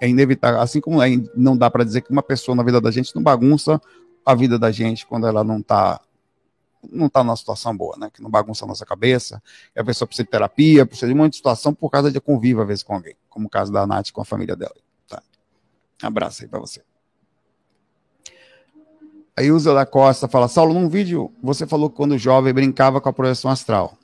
É 0.00 0.08
inevitável, 0.08 0.60
assim 0.60 0.80
como 0.80 1.02
é, 1.02 1.08
não 1.34 1.56
dá 1.56 1.70
para 1.70 1.84
dizer 1.84 2.02
que 2.02 2.10
uma 2.10 2.22
pessoa 2.22 2.54
na 2.54 2.62
vida 2.62 2.80
da 2.80 2.90
gente 2.90 3.14
não 3.14 3.22
bagunça 3.22 3.80
a 4.24 4.34
vida 4.34 4.58
da 4.58 4.70
gente 4.70 5.06
quando 5.06 5.26
ela 5.26 5.42
não 5.42 5.62
tá 5.62 6.00
não 6.90 7.06
está 7.06 7.22
numa 7.22 7.36
situação 7.36 7.76
boa, 7.76 7.96
né? 7.96 8.10
Que 8.12 8.20
não 8.20 8.28
bagunça 8.28 8.64
a 8.64 8.68
nossa 8.68 8.84
cabeça, 8.84 9.40
e 9.74 9.80
a 9.80 9.84
pessoa 9.84 10.06
precisa 10.06 10.24
de 10.24 10.30
terapia, 10.30 10.84
precisa 10.84 11.06
de 11.06 11.14
muita 11.14 11.36
situação 11.36 11.72
por 11.72 11.90
causa 11.90 12.10
de 12.10 12.20
convívio, 12.20 12.60
às 12.60 12.66
vezes, 12.66 12.82
com 12.82 12.94
alguém, 12.94 13.14
como 13.28 13.46
o 13.46 13.50
caso 13.50 13.72
da 13.72 13.86
Nath 13.86 14.10
com 14.10 14.20
a 14.20 14.24
família 14.24 14.56
dela. 14.56 14.74
Tá? 15.08 15.22
Abraço 16.02 16.42
aí 16.42 16.48
para 16.48 16.58
você. 16.58 16.82
O 19.50 19.58
Zé 19.58 19.72
da 19.72 19.86
Costa 19.86 20.28
fala, 20.28 20.46
Saulo, 20.46 20.74
num 20.74 20.88
vídeo 20.88 21.32
você 21.42 21.66
falou 21.66 21.88
que 21.88 21.96
quando 21.96 22.18
jovem 22.18 22.52
brincava 22.52 23.00
com 23.00 23.08
a 23.08 23.12
projeção 23.12 23.50
astral. 23.50 23.96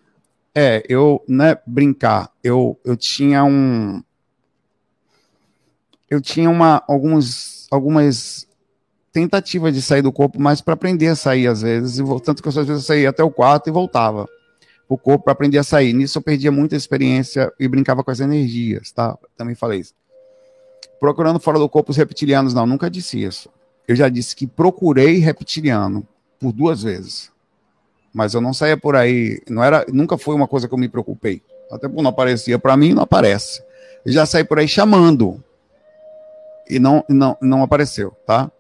É, 0.55 0.83
eu, 0.89 1.23
né, 1.29 1.59
brincar, 1.67 2.33
eu, 2.43 2.81
eu 2.85 2.97
tinha 2.97 3.45
um... 3.45 4.03
Eu 6.11 6.21
tinha 6.21 6.49
uma, 6.49 6.83
alguns, 6.89 7.67
algumas 7.71 8.49
tentativa 9.13 9.73
de 9.73 9.83
sair 9.83 10.03
do 10.03 10.13
corpo, 10.13 10.41
mas 10.41 10.61
para 10.61 10.75
aprender 10.75 11.09
a 11.09 11.17
sair 11.17 11.47
às 11.47 11.63
vezes, 11.63 11.99
e 11.99 12.21
tanto 12.21 12.43
que 12.43 12.49
eu, 12.49 12.51
às 12.51 12.55
vezes 12.57 12.71
eu 12.71 12.81
saía 12.81 13.11
até 13.11 13.23
o 13.23 13.31
quarto 13.31 13.69
e 13.69 13.73
voltava 13.73 14.29
o 14.89 14.97
corpo 14.97 15.25
para 15.25 15.33
aprender 15.33 15.59
a 15.59 15.65
sair. 15.65 15.93
Nisso 15.93 16.19
eu 16.19 16.23
perdia 16.23 16.51
muita 16.51 16.77
experiência 16.77 17.53
e 17.59 17.69
brincava 17.69 18.03
com 18.03 18.11
as 18.11 18.21
energias, 18.21 18.91
tá? 18.91 19.19
Também 19.37 19.55
falei 19.55 19.81
isso. 19.81 19.93
Procurando 20.99 21.39
fora 21.39 21.59
do 21.59 21.69
corpo 21.69 21.91
os 21.91 21.97
reptilianos, 21.97 22.55
não, 22.55 22.67
nunca 22.67 22.91
disse 22.91 23.23
isso. 23.23 23.51
Eu 23.87 23.95
já 23.95 24.09
disse 24.09 24.35
que 24.35 24.47
procurei 24.47 25.19
reptiliano 25.19 26.07
por 26.41 26.53
duas 26.53 26.83
vezes. 26.83 27.31
Mas 28.13 28.35
eu 28.35 28.41
não 28.41 28.55
saía 28.55 28.77
por 28.77 28.97
aí, 28.97 29.41
não 29.49 29.63
era, 29.63 29.85
nunca 29.93 30.17
foi 30.17 30.35
uma 30.35 30.49
coisa 30.49 30.67
que 30.67 30.75
eu 30.75 30.79
me 30.79 30.89
preocupei. 30.89 31.43
Até 31.71 31.87
porque 31.87 32.03
não 32.03 32.11
aparecia 32.11 32.59
para 32.59 32.77
mim, 32.77 32.95
não 32.95 33.03
aparece. 33.03 33.63
Eu 34.05 34.13
já 34.13 34.25
saí 34.25 34.45
por 34.45 34.59
aí 34.59 34.67
chamando 34.67 35.43
e 36.69 36.79
não 36.79 37.05
não 37.09 37.37
não 37.41 37.63
apareceu, 37.63 38.11
tá? 38.27 38.51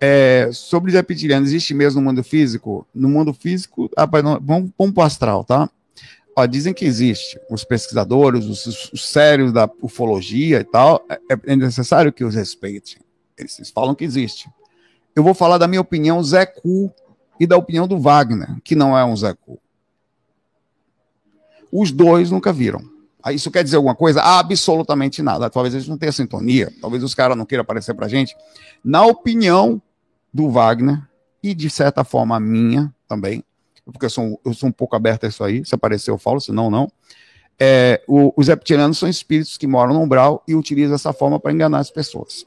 É, 0.00 0.50
sobre 0.52 0.90
os 0.90 0.94
reptilianos, 0.94 1.48
existe 1.48 1.72
mesmo 1.72 2.00
no 2.00 2.08
mundo 2.08 2.22
físico? 2.22 2.86
No 2.94 3.08
mundo 3.08 3.32
físico, 3.32 3.90
rapaz, 3.96 4.22
não, 4.22 4.38
vamos, 4.40 4.70
vamos 4.76 4.94
para 4.94 5.02
o 5.02 5.06
astral, 5.06 5.44
tá? 5.44 5.70
Ó, 6.36 6.44
dizem 6.46 6.74
que 6.74 6.84
existe. 6.84 7.38
Os 7.48 7.64
pesquisadores, 7.64 8.44
os, 8.44 8.92
os 8.92 9.08
sérios 9.08 9.52
da 9.52 9.70
ufologia 9.80 10.60
e 10.60 10.64
tal, 10.64 11.04
é, 11.08 11.38
é, 11.46 11.56
necessário 11.56 12.12
que 12.12 12.24
os 12.24 12.34
respeitem. 12.34 12.96
Eles 13.38 13.70
falam 13.70 13.94
que 13.94 14.04
existe. 14.04 14.48
Eu 15.14 15.22
vou 15.22 15.32
falar 15.32 15.58
da 15.58 15.68
minha 15.68 15.80
opinião 15.80 16.22
Zé 16.22 16.44
Cu 16.44 16.92
e 17.38 17.46
da 17.46 17.56
opinião 17.56 17.86
do 17.86 17.98
Wagner, 17.98 18.60
que 18.62 18.74
não 18.74 18.98
é 18.98 19.04
um 19.04 19.16
Zé 19.16 19.32
Cu. 19.34 19.58
Os 21.72 21.90
dois 21.90 22.30
nunca 22.30 22.52
viram. 22.52 22.82
Ah, 23.24 23.32
isso 23.32 23.50
quer 23.50 23.64
dizer 23.64 23.76
alguma 23.76 23.94
coisa? 23.94 24.20
Absolutamente 24.20 25.22
nada. 25.22 25.48
Talvez 25.48 25.74
eles 25.74 25.88
não 25.88 25.96
tenham 25.96 26.12
sintonia, 26.12 26.70
talvez 26.78 27.02
os 27.02 27.14
caras 27.14 27.34
não 27.34 27.46
queiram 27.46 27.62
aparecer 27.62 27.94
pra 27.94 28.06
gente. 28.06 28.36
Na 28.84 29.06
opinião 29.06 29.80
do 30.30 30.50
Wagner 30.50 31.02
e, 31.42 31.54
de 31.54 31.70
certa 31.70 32.04
forma, 32.04 32.36
a 32.36 32.40
minha 32.40 32.94
também, 33.08 33.42
porque 33.86 34.04
eu 34.04 34.10
sou, 34.10 34.38
eu 34.44 34.52
sou 34.52 34.68
um 34.68 34.72
pouco 34.72 34.94
aberto 34.94 35.24
a 35.24 35.28
isso 35.28 35.42
aí, 35.42 35.64
se 35.64 35.74
aparecer 35.74 36.10
eu 36.10 36.18
falo, 36.18 36.38
se 36.38 36.52
não, 36.52 36.70
não. 36.70 36.92
É, 37.58 38.02
o, 38.06 38.30
os 38.36 38.48
reptilianos 38.48 38.98
são 38.98 39.08
espíritos 39.08 39.56
que 39.56 39.66
moram 39.66 39.94
no 39.94 40.02
umbral 40.02 40.42
e 40.46 40.54
utilizam 40.54 40.94
essa 40.94 41.12
forma 41.14 41.40
para 41.40 41.50
enganar 41.50 41.78
as 41.78 41.90
pessoas. 41.90 42.46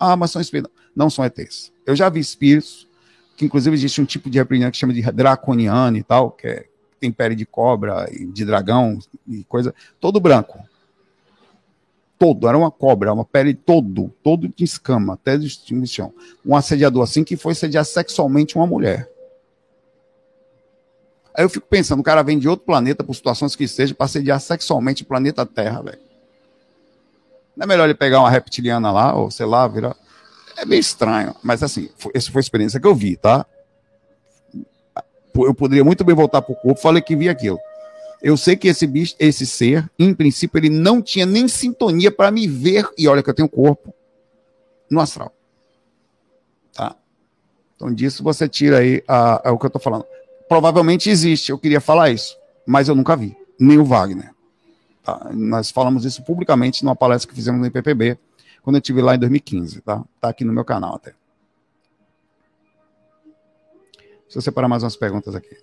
Ah, 0.00 0.16
mas 0.16 0.30
são 0.30 0.40
espíritos. 0.40 0.72
Não 0.96 1.10
são 1.10 1.22
ETs. 1.22 1.70
Eu 1.84 1.94
já 1.94 2.08
vi 2.08 2.20
espíritos, 2.20 2.88
que 3.36 3.44
inclusive 3.44 3.76
existe 3.76 4.00
um 4.00 4.06
tipo 4.06 4.30
de 4.30 4.38
reptiliano 4.38 4.72
que 4.72 4.78
chama 4.78 4.94
de 4.94 5.02
draconiano 5.12 5.98
e 5.98 6.02
tal, 6.02 6.30
que 6.30 6.46
é, 6.46 6.66
tem 7.02 7.12
pele 7.12 7.34
de 7.34 7.44
cobra 7.44 8.08
de 8.10 8.44
dragão 8.44 8.98
e 9.28 9.44
coisa, 9.44 9.74
todo 10.00 10.20
branco 10.20 10.58
todo, 12.22 12.46
era 12.46 12.56
uma 12.56 12.70
cobra, 12.70 13.12
uma 13.12 13.24
pele 13.24 13.52
todo, 13.52 14.14
todo 14.22 14.46
de 14.46 14.62
escama, 14.62 15.14
até 15.14 15.36
de 15.36 15.48
extinção. 15.48 16.14
Um 16.46 16.54
assediador 16.54 17.02
assim 17.02 17.24
que 17.24 17.36
foi 17.36 17.50
assediar 17.50 17.84
sexualmente 17.84 18.54
uma 18.54 18.64
mulher. 18.64 19.10
Aí 21.34 21.44
eu 21.44 21.50
fico 21.50 21.66
pensando, 21.66 21.98
o 21.98 22.04
cara 22.04 22.22
vem 22.22 22.38
de 22.38 22.48
outro 22.48 22.64
planeta, 22.64 23.02
por 23.02 23.12
situações 23.12 23.56
que 23.56 23.64
estejam, 23.64 23.96
para 23.96 24.04
assediar 24.04 24.40
sexualmente 24.40 25.02
o 25.02 25.06
planeta 25.06 25.44
Terra, 25.44 25.82
velho. 25.82 25.98
Não 27.56 27.64
é 27.64 27.66
melhor 27.66 27.86
ele 27.86 27.94
pegar 27.94 28.20
uma 28.20 28.30
reptiliana 28.30 28.92
lá, 28.92 29.16
ou 29.16 29.28
sei 29.28 29.46
lá, 29.46 29.66
virar. 29.66 29.96
É 30.56 30.64
meio 30.64 30.78
estranho, 30.78 31.34
mas 31.42 31.60
assim, 31.60 31.90
essa 32.14 32.30
foi 32.30 32.38
a 32.38 32.44
experiência 32.44 32.78
que 32.78 32.86
eu 32.86 32.94
vi, 32.94 33.16
tá? 33.16 33.44
Eu 35.36 35.54
poderia 35.54 35.84
muito 35.84 36.04
bem 36.04 36.14
voltar 36.14 36.42
pro 36.42 36.54
corpo, 36.54 36.80
falei 36.80 37.00
que 37.00 37.16
vi 37.16 37.28
aquilo. 37.28 37.58
Eu 38.22 38.36
sei 38.36 38.54
que 38.54 38.68
esse 38.68 38.86
bicho, 38.86 39.16
esse 39.18 39.44
ser, 39.44 39.90
em 39.98 40.14
princípio, 40.14 40.58
ele 40.58 40.70
não 40.70 41.02
tinha 41.02 41.26
nem 41.26 41.48
sintonia 41.48 42.10
para 42.10 42.30
me 42.30 42.46
ver, 42.46 42.88
e 42.96 43.08
olha 43.08 43.22
que 43.22 43.28
eu 43.28 43.34
tenho 43.34 43.48
corpo, 43.48 43.92
no 44.88 45.00
astral. 45.00 45.34
Tá? 46.72 46.94
Então, 47.74 47.92
disso 47.92 48.22
você 48.22 48.48
tira 48.48 48.78
aí 48.78 49.02
a, 49.08 49.48
a, 49.48 49.52
o 49.52 49.58
que 49.58 49.66
eu 49.66 49.68
estou 49.68 49.82
falando. 49.82 50.04
Provavelmente 50.48 51.10
existe, 51.10 51.50
eu 51.50 51.58
queria 51.58 51.80
falar 51.80 52.10
isso, 52.10 52.36
mas 52.64 52.88
eu 52.88 52.94
nunca 52.94 53.16
vi, 53.16 53.36
nem 53.58 53.78
o 53.78 53.84
Wagner. 53.84 54.32
Tá? 55.02 55.30
Nós 55.32 55.70
falamos 55.70 56.04
isso 56.04 56.22
publicamente 56.22 56.84
numa 56.84 56.94
palestra 56.94 57.28
que 57.28 57.34
fizemos 57.34 57.60
no 57.60 57.66
IPPB, 57.66 58.18
quando 58.62 58.76
eu 58.76 58.80
estive 58.80 59.02
lá 59.02 59.16
em 59.16 59.18
2015. 59.18 59.80
Tá? 59.80 60.04
tá 60.20 60.28
aqui 60.28 60.44
no 60.44 60.52
meu 60.52 60.64
canal 60.64 60.94
até. 60.94 61.12
Deixa 64.32 64.38
eu 64.38 64.42
separar 64.42 64.66
mais 64.66 64.82
umas 64.82 64.96
perguntas 64.96 65.34
aqui. 65.34 65.54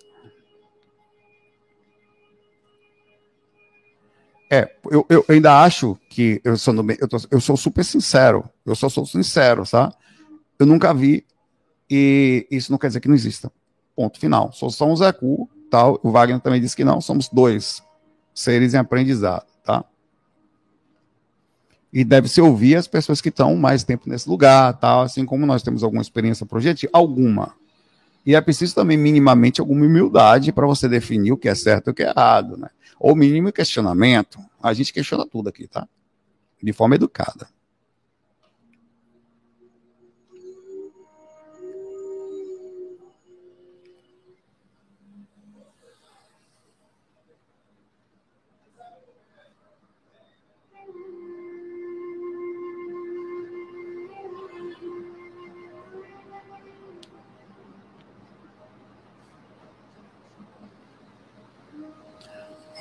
É, 4.48 4.72
eu, 4.88 5.04
eu 5.08 5.24
ainda 5.28 5.60
acho 5.60 5.98
que 6.08 6.40
eu 6.44 6.56
sou, 6.56 6.72
no, 6.72 6.88
eu, 6.92 7.08
tô, 7.08 7.16
eu 7.32 7.40
sou 7.40 7.56
super 7.56 7.84
sincero. 7.84 8.48
Eu 8.64 8.76
só 8.76 8.88
sou 8.88 9.04
sincero, 9.04 9.64
tá? 9.68 9.92
Eu 10.56 10.66
nunca 10.66 10.94
vi 10.94 11.26
e 11.90 12.46
isso 12.48 12.70
não 12.70 12.78
quer 12.78 12.86
dizer 12.86 13.00
que 13.00 13.08
não 13.08 13.16
exista. 13.16 13.50
Ponto 13.96 14.20
final. 14.20 14.52
Só 14.52 14.70
somos 14.70 15.00
Zecu, 15.00 15.50
tal. 15.68 15.98
O 16.00 16.12
Wagner 16.12 16.38
também 16.38 16.60
disse 16.60 16.76
que 16.76 16.84
não. 16.84 17.00
Somos 17.00 17.28
dois 17.28 17.82
seres 18.32 18.72
em 18.72 18.76
aprendizado, 18.76 19.46
tá? 19.64 19.84
E 21.92 22.04
deve 22.04 22.28
se 22.28 22.40
ouvir 22.40 22.76
as 22.76 22.86
pessoas 22.86 23.20
que 23.20 23.30
estão 23.30 23.56
mais 23.56 23.82
tempo 23.82 24.08
nesse 24.08 24.28
lugar, 24.28 24.78
tal. 24.78 25.02
Assim 25.02 25.26
como 25.26 25.44
nós 25.44 25.60
temos 25.60 25.82
alguma 25.82 26.02
experiência 26.02 26.46
projetiva, 26.46 26.92
alguma. 26.94 27.58
E 28.24 28.34
é 28.34 28.40
preciso 28.40 28.74
também 28.74 28.98
minimamente 28.98 29.60
alguma 29.60 29.84
humildade 29.84 30.52
para 30.52 30.66
você 30.66 30.88
definir 30.88 31.32
o 31.32 31.36
que 31.36 31.48
é 31.48 31.54
certo 31.54 31.88
e 31.88 31.90
o 31.90 31.94
que 31.94 32.02
é 32.02 32.10
errado, 32.10 32.56
né? 32.56 32.68
Ou 32.98 33.16
mínimo 33.16 33.52
questionamento. 33.52 34.38
A 34.62 34.72
gente 34.74 34.92
questiona 34.92 35.26
tudo 35.26 35.48
aqui, 35.48 35.66
tá? 35.66 35.88
De 36.62 36.72
forma 36.72 36.96
educada. 36.96 37.48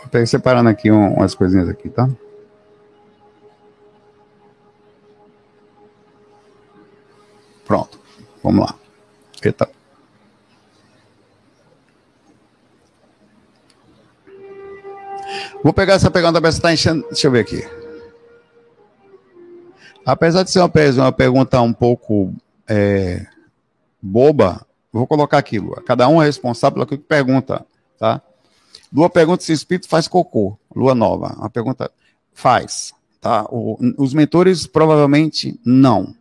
Estou 0.09 0.25
separando 0.25 0.69
aqui 0.69 0.89
um, 0.91 1.13
umas 1.13 1.35
coisinhas 1.35 1.69
aqui, 1.69 1.87
tá? 1.87 2.09
Pronto. 7.63 7.99
Vamos 8.43 8.65
lá. 8.65 8.75
Eita. 9.43 9.69
Vou 15.63 15.71
pegar 15.73 15.93
essa 15.93 16.09
pergunta 16.09 16.41
para 16.41 16.51
você 16.51 16.57
está 16.57 16.73
enchendo. 16.73 17.05
Deixa 17.09 17.27
eu 17.27 17.31
ver 17.31 17.41
aqui. 17.41 17.69
Apesar 20.03 20.41
de 20.41 20.49
ser 20.49 20.57
uma, 20.57 20.71
uma 21.03 21.11
pergunta 21.11 21.61
um 21.61 21.71
pouco 21.71 22.33
é, 22.67 23.27
boba, 24.01 24.65
vou 24.91 25.05
colocar 25.05 25.37
aquilo. 25.37 25.75
Cada 25.83 26.07
um 26.07 26.19
é 26.19 26.25
responsável 26.25 26.73
pelo 26.73 26.87
que 26.87 26.97
pergunta, 26.97 27.63
tá? 27.99 28.23
Lua 28.91 29.09
pergunta 29.09 29.43
se 29.43 29.53
espírito 29.53 29.87
faz 29.87 30.07
cocô. 30.07 30.57
Lua 30.75 30.95
nova. 30.95 31.35
A 31.39 31.49
pergunta 31.49 31.91
faz. 32.33 32.93
Tá? 33.21 33.45
O, 33.49 33.77
os 33.97 34.13
mentores 34.13 34.65
provavelmente 34.65 35.59
não. 35.65 36.15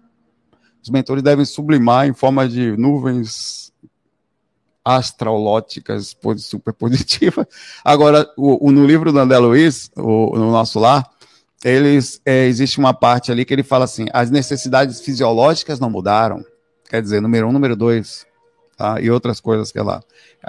Os 0.82 0.90
mentores 0.90 1.22
devem 1.22 1.44
sublimar 1.44 2.06
em 2.06 2.14
forma 2.14 2.48
de 2.48 2.76
nuvens 2.76 3.72
astrolóticas 4.84 6.16
super 6.38 6.72
positivas. 6.72 7.46
Agora, 7.84 8.26
o, 8.36 8.68
o, 8.68 8.72
no 8.72 8.86
livro 8.86 9.12
do 9.12 9.18
André 9.18 9.38
Luiz, 9.38 9.90
no 9.96 10.50
nosso 10.50 10.78
lar, 10.78 11.08
eles, 11.62 12.20
é, 12.24 12.46
existe 12.46 12.78
uma 12.78 12.94
parte 12.94 13.30
ali 13.30 13.44
que 13.44 13.52
ele 13.52 13.62
fala 13.62 13.84
assim: 13.84 14.06
as 14.12 14.30
necessidades 14.30 15.00
fisiológicas 15.00 15.78
não 15.78 15.90
mudaram. 15.90 16.44
Quer 16.88 17.02
dizer, 17.02 17.20
número 17.20 17.48
um, 17.48 17.52
número 17.52 17.76
dois, 17.76 18.24
tá? 18.78 19.00
e 19.00 19.10
outras 19.10 19.40
coisas 19.40 19.72
que 19.72 19.78
é 19.78 19.82
lá. 19.82 20.02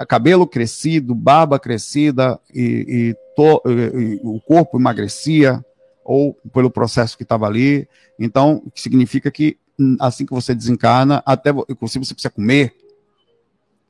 Cabelo 0.08 0.46
crescido, 0.46 1.14
barba 1.14 1.58
crescida 1.58 2.40
e, 2.54 3.10
e, 3.10 3.16
to, 3.34 3.60
e, 3.66 4.20
o 4.22 4.40
corpo 4.40 4.78
emagrecia, 4.78 5.62
ou 6.04 6.34
pelo 6.54 6.70
processo 6.70 7.16
que 7.16 7.24
estava 7.24 7.46
ali. 7.46 7.88
Então, 8.18 8.62
significa 8.74 9.30
que 9.30 9.58
hum, 9.78 9.96
assim 9.98 10.24
que 10.24 10.32
você 10.32 10.54
desencarna, 10.54 11.22
até 11.26 11.50
se 11.86 11.98
você 11.98 12.14
precisa 12.14 12.30
comer, 12.30 12.74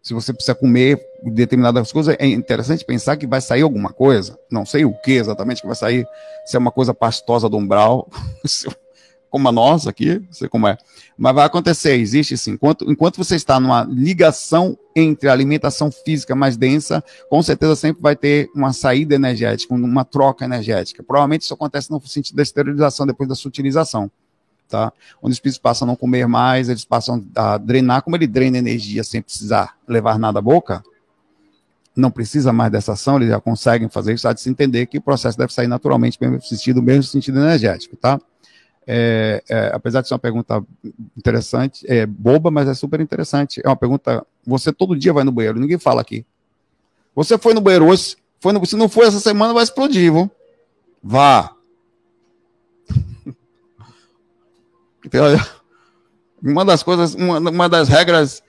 se 0.03 0.15
você 0.15 0.33
precisa 0.33 0.55
comer 0.55 0.99
determinadas 1.23 1.93
coisas, 1.93 2.17
é 2.19 2.27
interessante 2.27 2.85
pensar 2.85 3.19
que 3.19 3.27
vai 3.27 3.41
sair 3.41 3.63
alguma 3.63 3.93
coisa. 3.93 4.39
Não 4.51 4.65
sei 4.65 4.85
o 4.85 4.95
que 5.03 5.13
exatamente 5.13 5.61
que 5.61 5.67
vai 5.67 5.77
sair, 5.77 6.07
se 6.47 6.57
é 6.57 6.59
uma 6.59 6.73
coisa 6.73 6.95
pastosa 6.95 7.49
do 7.49 7.59
umbral, 7.59 8.09
como 9.31 9.49
a 9.49 9.53
nossa 9.53 9.91
aqui, 9.91 10.19
não 10.19 10.33
sei 10.33 10.49
como 10.49 10.67
é. 10.67 10.77
Mas 11.17 11.35
vai 11.35 11.47
acontecer, 11.47 11.95
existe 11.95 12.37
sim. 12.37 12.53
Enquanto, 12.53 12.91
enquanto 12.91 13.17
você 13.17 13.37
está 13.37 13.61
numa 13.61 13.85
ligação 13.85 14.77
entre 14.95 15.29
a 15.29 15.33
alimentação 15.33 15.91
física 15.91 16.35
mais 16.35 16.57
densa, 16.57 17.03
com 17.31 17.41
certeza 17.43 17.77
sempre 17.77 18.03
vai 18.03 18.17
ter 18.17 18.51
uma 18.55 18.73
saída 18.73 19.15
energética, 19.15 19.73
uma 19.73 20.05
troca 20.05 20.45
energética. 20.45 21.03
Provavelmente 21.03 21.43
isso 21.43 21.55
acontece 21.55 21.91
no 21.91 22.01
sentido 22.01 22.37
da 22.37 22.43
esterilização, 22.43 23.07
depois 23.07 23.29
da 23.29 23.35
sutilização. 23.35 24.11
Tá? 24.69 24.93
Onde 25.23 25.33
os 25.33 25.37
espíritos 25.37 25.59
passam 25.59 25.87
a 25.87 25.91
não 25.91 25.97
comer 25.97 26.27
mais, 26.27 26.69
eles 26.69 26.85
passam 26.85 27.25
a 27.35 27.59
drenar, 27.59 28.03
como 28.03 28.17
ele 28.17 28.27
drena 28.27 28.59
energia 28.59 29.03
sem 29.03 29.23
precisar 29.23 29.77
levar 29.87 30.19
nada 30.19 30.39
à 30.39 30.43
boca, 30.43 30.83
não 31.97 32.11
precisa 32.11 32.53
mais 32.53 32.71
dessa 32.71 32.93
ação, 32.93 33.17
eles 33.17 33.29
já 33.29 33.41
conseguem 33.41 33.89
fazer 33.89 34.15
isso, 34.15 34.27
há 34.27 34.33
de 34.33 34.41
se 34.41 34.49
entender 34.49 34.87
que 34.87 34.99
o 34.99 35.03
processo 35.03 35.37
deve 35.37 35.53
sair 35.53 35.67
naturalmente, 35.67 36.19
mesmo 36.21 36.41
sentido, 36.41 36.83
mesmo 36.83 37.03
sentido 37.03 37.39
energético, 37.39 37.97
tá? 37.97 38.21
É, 38.87 39.43
é, 39.49 39.71
apesar 39.73 40.01
de 40.01 40.09
ser 40.09 40.15
uma 40.15 40.19
pergunta 40.19 40.65
interessante, 41.17 41.85
é 41.89 42.07
boba, 42.07 42.51
mas 42.51 42.69
é 42.69 42.75
super 42.75 43.01
interessante. 43.01 43.61
É 43.65 43.69
uma 43.69 43.77
pergunta. 43.77 44.27
Você 44.47 44.73
todo 44.73 44.97
dia 44.97 45.13
vai 45.13 45.25
no 45.25 45.33
banheiro, 45.33 45.61
ninguém 45.61 45.79
fala 45.79 46.01
aqui. 46.01 46.25
Você 47.15 47.39
foi 47.39 47.55
no 47.55 47.61
banheiro 47.61 47.87
hoje, 47.87 48.17
foi 48.41 48.53
no, 48.53 48.65
se 48.65 48.77
não 48.77 48.89
foi 48.89 49.07
essa 49.07 49.21
semana, 49.21 49.53
vai 49.53 49.63
explodir, 49.63 50.13
viu? 50.13 50.31
Vá. 51.03 51.55
Então, 55.03 55.25
uma 56.43 56.63
das 56.63 56.83
coisas, 56.83 57.15
uma, 57.15 57.39
uma 57.39 57.69
das 57.69 57.89
regras 57.89 58.43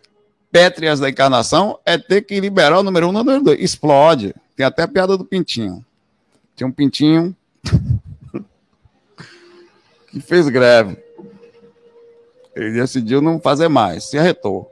pétreas 0.51 0.99
da 0.99 1.09
encarnação 1.09 1.79
é 1.85 1.97
ter 1.97 2.21
que 2.23 2.39
liberar 2.41 2.79
o 2.79 2.83
número 2.83 3.07
um 3.07 3.11
no 3.11 3.19
número 3.19 3.41
dois. 3.41 3.59
Explode. 3.59 4.35
Tem 4.55 4.65
até 4.65 4.83
a 4.83 4.87
piada 4.87 5.17
do 5.17 5.23
pintinho. 5.23 5.83
Tem 6.55 6.67
um 6.67 6.71
pintinho 6.71 7.35
que 10.11 10.19
fez 10.19 10.47
greve. 10.49 10.97
Ele 12.53 12.73
decidiu 12.73 13.21
não 13.21 13.39
fazer 13.39 13.69
mais, 13.69 14.03
se 14.03 14.17
arretou. 14.17 14.69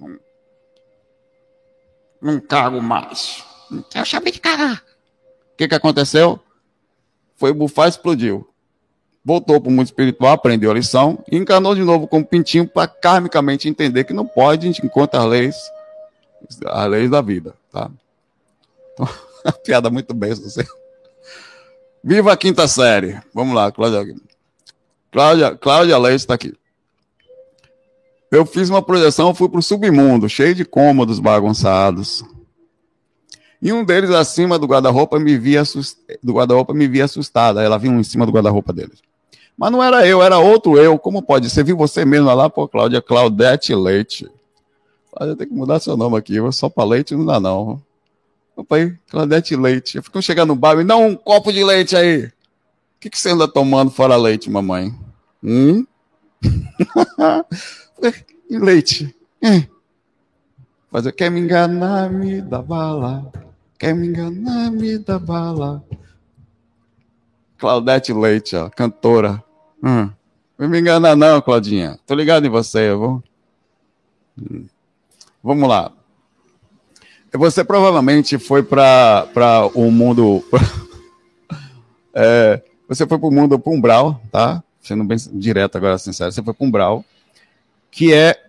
Não, 0.00 0.18
não 2.20 2.40
cago 2.40 2.80
mais. 2.80 3.44
Quero 3.90 4.06
saber 4.06 4.30
de 4.30 4.40
cagar. 4.40 4.82
O 5.52 5.56
que, 5.56 5.68
que 5.68 5.74
aconteceu? 5.74 6.40
Foi 7.36 7.52
bufar 7.52 7.86
e 7.86 7.90
explodiu. 7.90 8.48
Voltou 9.24 9.60
para 9.60 9.68
o 9.68 9.72
mundo 9.72 9.86
espiritual, 9.86 10.32
aprendeu 10.32 10.70
a 10.70 10.74
lição 10.74 11.22
e 11.30 11.36
encarnou 11.36 11.74
de 11.74 11.82
novo 11.82 12.08
como 12.08 12.26
pintinho 12.26 12.66
para 12.66 12.88
karmicamente 12.88 13.68
entender 13.68 14.04
que 14.04 14.12
não 14.12 14.26
pode, 14.26 14.66
a 14.66 14.72
gente 14.72 14.84
encontra 14.84 15.20
as 15.20 15.26
leis, 15.26 15.56
as 16.66 16.90
leis 16.90 17.10
da 17.10 17.20
vida. 17.20 17.54
Tá? 17.70 17.90
Então, 18.92 19.08
piada 19.64 19.90
muito 19.90 20.12
bem, 20.12 20.34
você. 20.34 20.66
Viva 22.02 22.32
a 22.32 22.36
quinta 22.36 22.66
série. 22.66 23.20
Vamos 23.32 23.54
lá, 23.54 23.70
Cláudia. 23.70 24.12
Cláudia, 25.12 25.54
Cláudia 25.54 25.98
Leite 25.98 26.20
está 26.20 26.34
aqui. 26.34 26.54
Eu 28.30 28.46
fiz 28.46 28.70
uma 28.70 28.80
projeção, 28.80 29.34
fui 29.34 29.46
para 29.46 29.58
o 29.58 29.62
submundo, 29.62 30.26
cheio 30.26 30.54
de 30.54 30.64
cômodos 30.64 31.20
bagunçados. 31.20 32.24
E 33.60 33.70
um 33.72 33.84
deles 33.84 34.10
acima 34.10 34.58
do 34.58 34.66
guarda-roupa 34.66 35.20
me 35.20 35.36
via 35.36 35.60
assust... 35.60 35.98
do 36.22 36.32
guarda-roupa 36.32 36.72
me 36.72 36.88
via 36.88 37.04
assustada. 37.04 37.62
Ela 37.62 37.78
vinha 37.78 37.94
em 37.94 38.02
cima 38.02 38.24
do 38.24 38.32
guarda-roupa 38.32 38.72
dele. 38.72 38.92
Mas 39.56 39.70
não 39.70 39.82
era 39.82 40.06
eu, 40.06 40.22
era 40.22 40.38
outro 40.38 40.78
eu. 40.78 40.98
Como 40.98 41.22
pode? 41.22 41.50
Você 41.50 41.62
viu 41.62 41.76
você 41.76 42.06
mesmo 42.06 42.34
lá, 42.34 42.48
pô, 42.48 42.66
Cláudia 42.66 43.02
Claudete 43.02 43.74
Leite. 43.74 44.26
Cláudia 45.12 45.36
tem 45.36 45.46
que 45.46 45.54
mudar 45.54 45.78
seu 45.78 45.94
nome 45.94 46.16
aqui. 46.16 46.36
Só 46.52 46.70
para 46.70 46.84
leite 46.84 47.14
não 47.14 47.26
dá, 47.26 47.38
não. 47.38 47.80
Opa 48.56 48.76
aí, 48.76 48.96
Claudete 49.10 49.54
Leite. 49.54 49.98
Eu 49.98 50.02
fico 50.02 50.20
chegando 50.22 50.48
no 50.48 50.56
bar 50.56 50.80
e 50.80 50.84
dá 50.84 50.96
um 50.96 51.14
copo 51.14 51.52
de 51.52 51.62
leite 51.62 51.94
aí. 51.94 52.24
O 52.24 52.32
que, 52.98 53.10
que 53.10 53.18
você 53.18 53.30
anda 53.30 53.46
tomando 53.46 53.90
fora 53.90 54.16
leite, 54.16 54.50
mamãe? 54.50 54.92
Hum? 55.42 55.86
e 58.48 58.58
leite. 58.58 59.14
É. 59.42 59.66
Mas 60.90 61.06
eu 61.06 61.12
quero 61.12 61.32
me 61.32 61.40
enganar, 61.40 62.10
me 62.10 62.40
dá 62.40 62.60
bala. 62.60 63.32
Quer 63.78 63.94
me 63.94 64.06
enganar, 64.06 64.70
me 64.70 64.98
dá 64.98 65.18
bala. 65.18 65.82
Claudete 67.58 68.12
Leite, 68.12 68.56
ó, 68.56 68.68
cantora. 68.68 69.42
Hum. 69.82 70.10
Não 70.58 70.68
me 70.68 70.80
enganar, 70.80 71.16
não, 71.16 71.40
Claudinha. 71.40 71.98
Tô 72.06 72.14
ligado 72.14 72.46
em 72.46 72.50
você, 72.50 72.90
eu 72.90 72.98
vou. 72.98 73.22
Hum. 74.38 74.66
Vamos 75.42 75.68
lá. 75.68 75.92
Você 77.32 77.64
provavelmente 77.64 78.38
foi 78.38 78.62
para 78.62 79.70
o 79.74 79.90
mundo. 79.90 80.44
é, 82.12 82.62
você 82.86 83.06
foi 83.06 83.18
para 83.18 83.28
o 83.28 83.32
mundo 83.32 83.58
Pumbral, 83.58 84.20
tá? 84.30 84.62
Sendo 84.82 85.04
bem 85.04 85.16
direto 85.32 85.76
agora, 85.76 85.96
sincero, 85.96 86.32
você 86.32 86.42
foi 86.42 86.52
para 86.52 86.66
Umbral, 86.66 87.04
que 87.90 88.12
é 88.12 88.42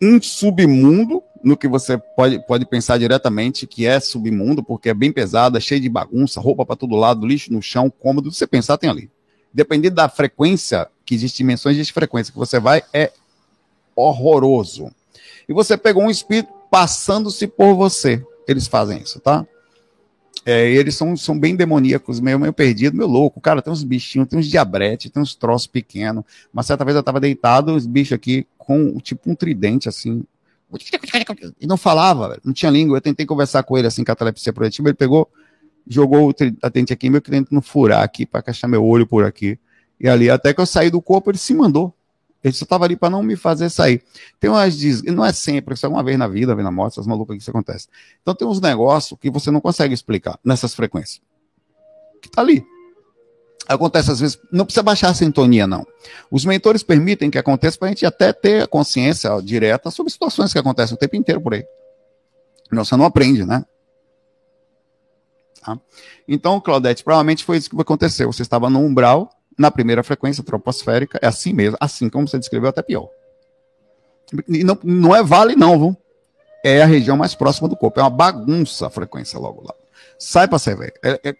um 0.00 0.20
submundo 0.20 1.22
no 1.44 1.56
que 1.56 1.68
você 1.68 1.98
pode, 2.16 2.44
pode 2.46 2.66
pensar 2.66 2.98
diretamente, 2.98 3.66
que 3.66 3.86
é 3.86 4.00
submundo, 4.00 4.64
porque 4.64 4.88
é 4.88 4.94
bem 4.94 5.12
pesado, 5.12 5.56
é 5.56 5.60
cheio 5.60 5.80
de 5.80 5.88
bagunça, 5.88 6.40
roupa 6.40 6.64
para 6.66 6.76
todo 6.76 6.96
lado, 6.96 7.26
lixo 7.26 7.52
no 7.52 7.62
chão, 7.62 7.90
cômodo, 7.90 8.32
você 8.32 8.46
pensar 8.46 8.78
tem 8.78 8.90
ali. 8.90 9.10
Dependendo 9.52 9.96
da 9.96 10.08
frequência, 10.08 10.88
que 11.04 11.14
existe 11.14 11.38
dimensões 11.38 11.76
de 11.76 11.92
frequência 11.92 12.32
que 12.32 12.38
você 12.38 12.58
vai, 12.58 12.82
é 12.92 13.12
horroroso. 13.94 14.90
E 15.48 15.52
você 15.52 15.76
pegou 15.76 16.02
um 16.02 16.10
espírito 16.10 16.52
passando-se 16.70 17.46
por 17.46 17.74
você. 17.74 18.24
Eles 18.48 18.66
fazem 18.66 19.00
isso, 19.00 19.20
tá? 19.20 19.46
É, 20.44 20.70
eles 20.70 20.94
são, 20.94 21.16
são 21.16 21.38
bem 21.38 21.56
demoníacos, 21.56 22.20
meio, 22.20 22.38
meio 22.38 22.52
perdido, 22.52 22.96
meio 22.96 23.08
louco. 23.08 23.40
Cara, 23.40 23.60
tem 23.60 23.72
uns 23.72 23.82
bichinhos, 23.82 24.28
tem 24.28 24.38
uns 24.38 24.46
diabetes, 24.46 25.10
tem 25.10 25.22
uns 25.22 25.34
troços 25.34 25.66
pequenos. 25.66 26.24
Uma 26.52 26.62
certa 26.62 26.84
vez 26.84 26.96
eu 26.96 27.02
tava 27.02 27.18
deitado, 27.18 27.74
os 27.74 27.86
bichos 27.86 28.12
aqui 28.12 28.46
com 28.56 28.98
tipo 28.98 29.30
um 29.30 29.34
tridente, 29.34 29.88
assim, 29.88 30.24
e 31.60 31.66
não 31.66 31.76
falava, 31.76 32.38
não 32.44 32.52
tinha 32.52 32.70
língua. 32.70 32.98
Eu 32.98 33.00
tentei 33.00 33.24
conversar 33.24 33.62
com 33.62 33.78
ele 33.78 33.86
assim, 33.86 34.04
catalepsia 34.04 34.52
projetiva. 34.52 34.88
Ele 34.88 34.96
pegou, 34.96 35.28
jogou 35.86 36.30
o 36.30 36.34
atente 36.62 36.92
aqui, 36.92 37.08
meu 37.08 37.22
cliente 37.22 37.52
não 37.52 37.62
furar 37.62 38.02
aqui, 38.02 38.26
para 38.26 38.40
encaixar 38.40 38.68
meu 38.68 38.84
olho 38.84 39.06
por 39.06 39.24
aqui. 39.24 39.58
E 39.98 40.08
ali, 40.08 40.28
até 40.28 40.52
que 40.52 40.60
eu 40.60 40.66
saí 40.66 40.90
do 40.90 41.00
corpo, 41.00 41.30
ele 41.30 41.38
se 41.38 41.54
mandou. 41.54 41.94
Ele 42.46 42.54
só 42.54 42.64
estava 42.64 42.84
ali 42.84 42.94
para 42.94 43.10
não 43.10 43.24
me 43.24 43.34
fazer 43.34 43.68
sair. 43.68 44.00
Tem 44.38 44.48
umas 44.48 44.78
diz, 44.78 45.02
não 45.02 45.24
é 45.24 45.32
sempre, 45.32 45.74
isso 45.74 45.84
é 45.84 45.88
uma 45.88 46.00
vez 46.00 46.16
na 46.16 46.28
vida, 46.28 46.54
vez 46.54 46.64
na 46.64 46.70
morte, 46.70 46.92
essas 46.92 47.04
malucas 47.04 47.36
que 47.36 47.42
isso 47.42 47.50
acontece. 47.50 47.88
Então 48.22 48.36
tem 48.36 48.46
uns 48.46 48.60
negócios 48.60 49.18
que 49.18 49.28
você 49.28 49.50
não 49.50 49.60
consegue 49.60 49.92
explicar 49.92 50.38
nessas 50.44 50.72
frequências. 50.72 51.20
Que 52.22 52.30
tá 52.30 52.42
ali. 52.42 52.64
Acontece 53.66 54.12
às 54.12 54.20
vezes, 54.20 54.38
não 54.52 54.64
precisa 54.64 54.84
baixar 54.84 55.08
a 55.08 55.14
sintonia, 55.14 55.66
não. 55.66 55.84
Os 56.30 56.44
mentores 56.44 56.84
permitem 56.84 57.32
que 57.32 57.38
aconteça 57.38 57.76
para 57.76 57.88
a 57.88 57.90
gente 57.90 58.06
até 58.06 58.32
ter 58.32 58.62
a 58.62 58.68
consciência 58.68 59.28
direta 59.42 59.90
sobre 59.90 60.12
situações 60.12 60.52
que 60.52 60.58
acontecem 60.60 60.94
o 60.94 60.98
tempo 60.98 61.16
inteiro 61.16 61.40
por 61.40 61.52
aí. 61.52 61.64
Não, 62.70 62.84
você 62.84 62.94
não 62.94 63.06
aprende, 63.06 63.44
né? 63.44 63.64
Tá? 65.60 65.76
Então, 66.28 66.60
Claudete, 66.60 67.02
provavelmente 67.02 67.44
foi 67.44 67.56
isso 67.56 67.68
que 67.68 67.80
aconteceu. 67.80 68.32
Você 68.32 68.42
estava 68.42 68.70
no 68.70 68.78
umbral, 68.78 69.35
na 69.58 69.70
primeira 69.70 70.02
frequência 70.02 70.44
troposférica, 70.44 71.18
é 71.22 71.26
assim 71.26 71.52
mesmo, 71.52 71.76
assim 71.80 72.08
como 72.08 72.28
você 72.28 72.38
descreveu, 72.38 72.68
até 72.68 72.82
pior. 72.82 73.08
E 74.48 74.64
não, 74.64 74.78
não 74.82 75.14
é 75.14 75.22
vale, 75.22 75.54
não, 75.54 75.78
viu? 75.78 75.96
É 76.64 76.82
a 76.82 76.86
região 76.86 77.16
mais 77.16 77.34
próxima 77.34 77.68
do 77.68 77.76
corpo. 77.76 78.00
É 78.00 78.02
uma 78.02 78.10
bagunça 78.10 78.86
a 78.86 78.90
frequência 78.90 79.38
logo 79.38 79.62
lá. 79.62 79.74
Sai 80.18 80.48
para 80.48 80.58
você 80.58 80.74
ver. 80.74 80.94
É, 81.02 81.20
é... 81.22 81.36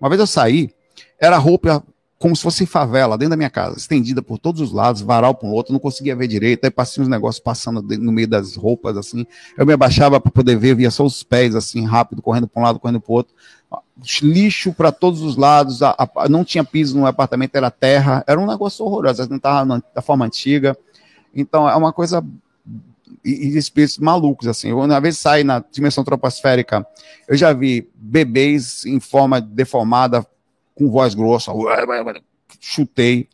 Uma 0.00 0.08
vez 0.08 0.18
eu 0.18 0.26
saí, 0.26 0.74
era 1.18 1.36
roupa 1.36 1.84
como 2.20 2.36
se 2.36 2.42
fosse 2.42 2.66
favela, 2.66 3.16
dentro 3.16 3.30
da 3.30 3.36
minha 3.36 3.48
casa, 3.48 3.78
estendida 3.78 4.20
por 4.20 4.38
todos 4.38 4.60
os 4.60 4.72
lados, 4.72 5.00
varal 5.00 5.34
para 5.34 5.48
um 5.48 5.52
outro, 5.52 5.72
não 5.72 5.80
conseguia 5.80 6.14
ver 6.14 6.28
direito, 6.28 6.66
aí 6.66 6.70
passei 6.70 7.02
uns 7.02 7.08
negócios 7.08 7.42
passando 7.42 7.80
no 7.80 8.12
meio 8.12 8.28
das 8.28 8.56
roupas, 8.56 8.94
assim, 8.98 9.26
eu 9.56 9.64
me 9.64 9.72
abaixava 9.72 10.20
para 10.20 10.30
poder 10.30 10.58
ver, 10.58 10.74
via 10.74 10.90
só 10.90 11.02
os 11.02 11.22
pés, 11.22 11.54
assim, 11.56 11.86
rápido, 11.86 12.20
correndo 12.20 12.46
para 12.46 12.60
um 12.60 12.64
lado, 12.66 12.78
correndo 12.78 13.00
para 13.00 13.10
o 13.10 13.14
outro, 13.14 13.34
lixo 14.20 14.70
para 14.74 14.92
todos 14.92 15.22
os 15.22 15.38
lados, 15.38 15.82
a, 15.82 15.96
a, 16.14 16.28
não 16.28 16.44
tinha 16.44 16.62
piso 16.62 16.94
no 16.98 17.06
apartamento, 17.06 17.56
era 17.56 17.70
terra, 17.70 18.22
era 18.26 18.38
um 18.38 18.46
negócio 18.46 18.84
horroroso, 18.84 19.26
não 19.30 19.38
estava 19.38 19.82
da 19.94 20.02
forma 20.02 20.26
antiga, 20.26 20.76
então 21.34 21.66
é 21.66 21.74
uma 21.74 21.90
coisa 21.90 22.22
e, 23.24 23.30
e 23.30 23.56
espíritos 23.56 23.96
malucos, 23.96 24.46
assim. 24.46 24.72
Uma 24.72 25.00
vez 25.00 25.16
sai 25.16 25.42
na 25.42 25.64
dimensão 25.72 26.04
troposférica, 26.04 26.86
eu 27.26 27.34
já 27.34 27.50
vi 27.54 27.88
bebês 27.94 28.84
em 28.84 29.00
forma 29.00 29.40
deformada, 29.40 30.26
com 30.74 30.90
voz 30.90 31.14
grossa, 31.14 31.52
chutei. 32.60 33.28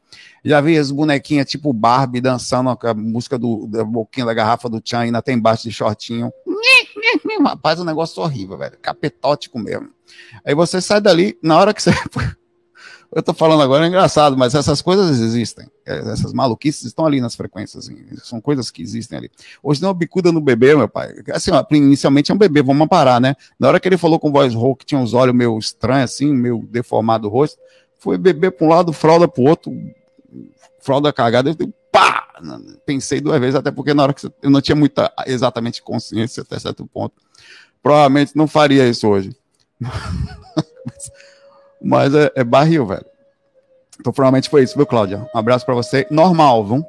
Já 0.45 0.61
vi 0.61 0.78
as 0.78 0.91
bonequinhas 0.91 1.49
tipo 1.49 1.72
Barbie 1.72 2.20
dançando 2.20 2.70
a 2.70 2.95
música 2.95 3.37
do, 3.37 3.66
da 3.66 3.84
boquinha 3.84 4.26
da 4.26 4.32
garrafa 4.34 4.68
do 4.68 4.80
Chan, 4.84 5.01
ainda 5.01 5.20
tem 5.20 5.37
embaixo 5.37 5.64
de 5.64 5.72
shortinho. 5.72 6.32
Rapaz, 7.45 7.80
um 7.80 7.84
negócio 7.84 8.22
horrível, 8.22 8.57
velho. 8.57 8.78
Capetótico 8.80 9.59
mesmo. 9.59 9.91
Aí 10.45 10.55
você 10.55 10.80
sai 10.80 11.01
dali, 11.01 11.37
na 11.43 11.59
hora 11.59 11.74
que 11.74 11.82
você. 11.82 11.91
Eu 13.17 13.23
tô 13.23 13.33
falando 13.33 13.62
agora, 13.62 13.87
é 13.87 13.89
engraçado, 13.89 14.37
mas 14.37 14.55
essas 14.55 14.83
coisas 14.83 15.21
existem. 15.21 15.67
É, 15.87 16.01
essas 16.01 16.35
maluquices 16.35 16.85
estão 16.85 17.07
ali 17.07 17.19
nas 17.19 17.35
frequências. 17.35 17.87
Assim, 17.87 17.97
são 18.23 18.43
coisas 18.43 18.71
que 18.71 18.83
existem 18.83 19.17
ali. 19.17 19.31
Hoje 19.62 19.81
não 19.81 19.95
bicuda 19.95 20.31
no 20.31 20.39
bebê, 20.39 20.77
meu 20.77 20.87
pai. 20.87 21.14
Assim, 21.33 21.51
ó, 21.51 21.64
inicialmente 21.71 22.31
é 22.31 22.35
um 22.35 22.37
bebê, 22.37 22.62
vamos 22.62 22.87
parar, 22.89 23.19
né? 23.19 23.35
Na 23.59 23.69
hora 23.69 23.81
que 23.81 23.89
ele 23.89 23.97
falou 23.97 24.21
com 24.21 24.31
voz 24.31 24.53
rouca, 24.53 24.81
que 24.81 24.85
tinha 24.85 25.01
uns 25.01 25.14
olhos 25.14 25.35
meio 25.35 25.59
estranhos, 25.59 26.12
assim, 26.12 26.31
meio 26.31 26.69
deformado 26.71 27.27
o 27.27 27.31
rosto, 27.31 27.59
foi 27.99 28.19
bebê 28.19 28.51
para 28.51 28.67
um 28.67 28.69
lado, 28.69 28.93
fralda 28.93 29.27
para 29.27 29.43
o 29.43 29.47
outro, 29.47 29.73
fralda 30.79 31.11
cagada, 31.11 31.57
eu 31.59 31.73
pá! 31.91 32.35
Pensei 32.85 33.19
duas 33.19 33.41
vezes, 33.41 33.55
até 33.55 33.71
porque 33.71 33.95
na 33.95 34.03
hora 34.03 34.12
que 34.12 34.27
eu 34.27 34.51
não 34.51 34.61
tinha 34.61 34.77
muita 34.77 35.11
exatamente 35.27 35.83
consciência 35.83 36.43
até 36.43 36.59
certo 36.59 36.85
ponto. 36.87 37.14
Provavelmente 37.83 38.37
não 38.37 38.47
faria 38.47 38.87
isso 38.87 39.09
hoje. 39.09 39.35
Mas 41.83 42.14
é, 42.14 42.33
é 42.35 42.45
barril, 42.45 42.87
velho. 42.87 43.07
Então, 43.99 44.12
provavelmente 44.12 44.51
foi 44.51 44.62
isso, 44.62 44.77
viu, 44.77 44.87
Cláudia? 44.87 45.29
Um 45.35 45.39
abraço 45.39 45.64
para 45.64 45.74
você. 45.74 46.07
Normal, 46.11 46.64
viu? 46.64 46.85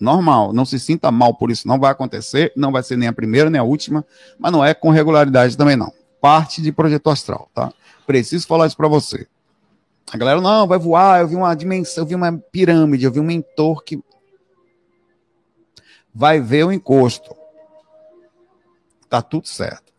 Normal. 0.00 0.52
Não 0.52 0.64
se 0.64 0.78
sinta 0.78 1.10
mal 1.10 1.34
por 1.34 1.50
isso. 1.50 1.66
Não 1.66 1.78
vai 1.78 1.90
acontecer. 1.90 2.52
Não 2.56 2.70
vai 2.70 2.82
ser 2.82 2.96
nem 2.96 3.08
a 3.08 3.12
primeira, 3.12 3.50
nem 3.50 3.60
a 3.60 3.64
última. 3.64 4.04
Mas 4.38 4.52
não 4.52 4.64
é 4.64 4.74
com 4.74 4.90
regularidade 4.90 5.56
também, 5.56 5.76
não. 5.76 5.92
Parte 6.20 6.62
de 6.62 6.72
projeto 6.72 7.10
astral, 7.10 7.48
tá? 7.54 7.72
Preciso 8.06 8.46
falar 8.46 8.66
isso 8.66 8.76
para 8.76 8.88
você. 8.88 9.26
A 10.12 10.16
galera, 10.16 10.40
não, 10.40 10.66
vai 10.66 10.78
voar. 10.78 11.20
Eu 11.20 11.28
vi 11.28 11.34
uma 11.34 11.54
dimensão, 11.54 12.04
eu 12.04 12.08
vi 12.08 12.14
uma 12.14 12.32
pirâmide, 12.52 13.04
eu 13.04 13.12
vi 13.12 13.20
um 13.20 13.24
mentor 13.24 13.82
que. 13.82 14.00
Vai 16.14 16.40
ver 16.40 16.64
o 16.64 16.72
encosto. 16.72 17.36
Tá 19.08 19.20
tudo 19.20 19.48
certo. 19.48 19.92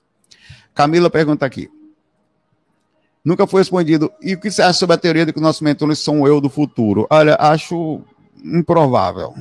Camila 0.73 1.09
pergunta 1.09 1.45
aqui. 1.45 1.69
Nunca 3.27 3.45
foi 3.45 3.59
respondido. 3.59 4.09
E 4.21 4.35
o 4.35 4.39
que 4.39 4.49
você 4.49 4.61
acha 4.61 4.79
sobre 4.79 4.93
a 4.93 4.97
teoria 4.97 5.25
de 5.25 5.33
que 5.33 5.41
nossos 5.41 5.61
mentores 5.61 5.99
são 5.99 6.21
o 6.21 6.27
eu 6.29 6.39
do 6.39 6.49
futuro? 6.49 7.05
Olha, 7.09 7.35
acho 7.37 7.99
improvável 8.41 9.33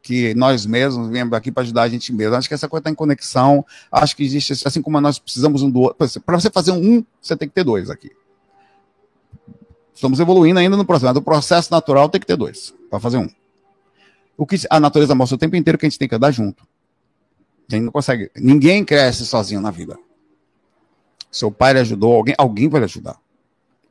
que 0.00 0.32
nós 0.36 0.64
mesmos 0.64 1.08
viemos 1.08 1.32
aqui 1.32 1.50
para 1.50 1.64
ajudar 1.64 1.82
a 1.82 1.88
gente 1.88 2.12
mesmo. 2.12 2.36
Acho 2.36 2.46
que 2.46 2.54
essa 2.54 2.68
coisa 2.68 2.82
está 2.82 2.90
em 2.90 2.94
conexão. 2.94 3.66
Acho 3.90 4.14
que 4.14 4.22
existe, 4.22 4.52
assim 4.64 4.80
como 4.80 5.00
nós 5.00 5.18
precisamos 5.18 5.60
um 5.60 5.68
do 5.68 5.80
outro. 5.80 6.08
Para 6.20 6.38
você 6.38 6.50
fazer 6.50 6.70
um, 6.70 7.04
você 7.20 7.36
tem 7.36 7.48
que 7.48 7.54
ter 7.56 7.64
dois 7.64 7.90
aqui. 7.90 8.12
Estamos 9.92 10.20
evoluindo 10.20 10.60
ainda 10.60 10.76
no 10.76 10.84
processo. 10.84 11.18
O 11.18 11.22
processo 11.22 11.68
natural 11.68 12.08
tem 12.08 12.20
que 12.20 12.26
ter 12.28 12.36
dois 12.36 12.72
para 12.88 13.00
fazer 13.00 13.16
um. 13.16 13.28
O 14.36 14.46
que 14.46 14.54
a 14.70 14.78
natureza 14.78 15.16
mostra 15.16 15.34
o 15.34 15.38
tempo 15.38 15.56
inteiro 15.56 15.76
que 15.76 15.84
a 15.84 15.88
gente 15.88 15.98
tem 15.98 16.08
que 16.08 16.14
andar 16.14 16.30
junto. 16.30 16.62
A 17.68 17.74
gente 17.74 17.86
não 17.86 17.92
consegue. 17.92 18.30
Ninguém 18.36 18.84
cresce 18.84 19.26
sozinho 19.26 19.60
na 19.60 19.72
vida. 19.72 19.98
Seu 21.28 21.50
pai 21.50 21.72
lhe 21.72 21.80
ajudou, 21.80 22.14
alguém, 22.14 22.36
alguém 22.38 22.68
vai 22.68 22.78
lhe 22.78 22.84
ajudar. 22.84 23.20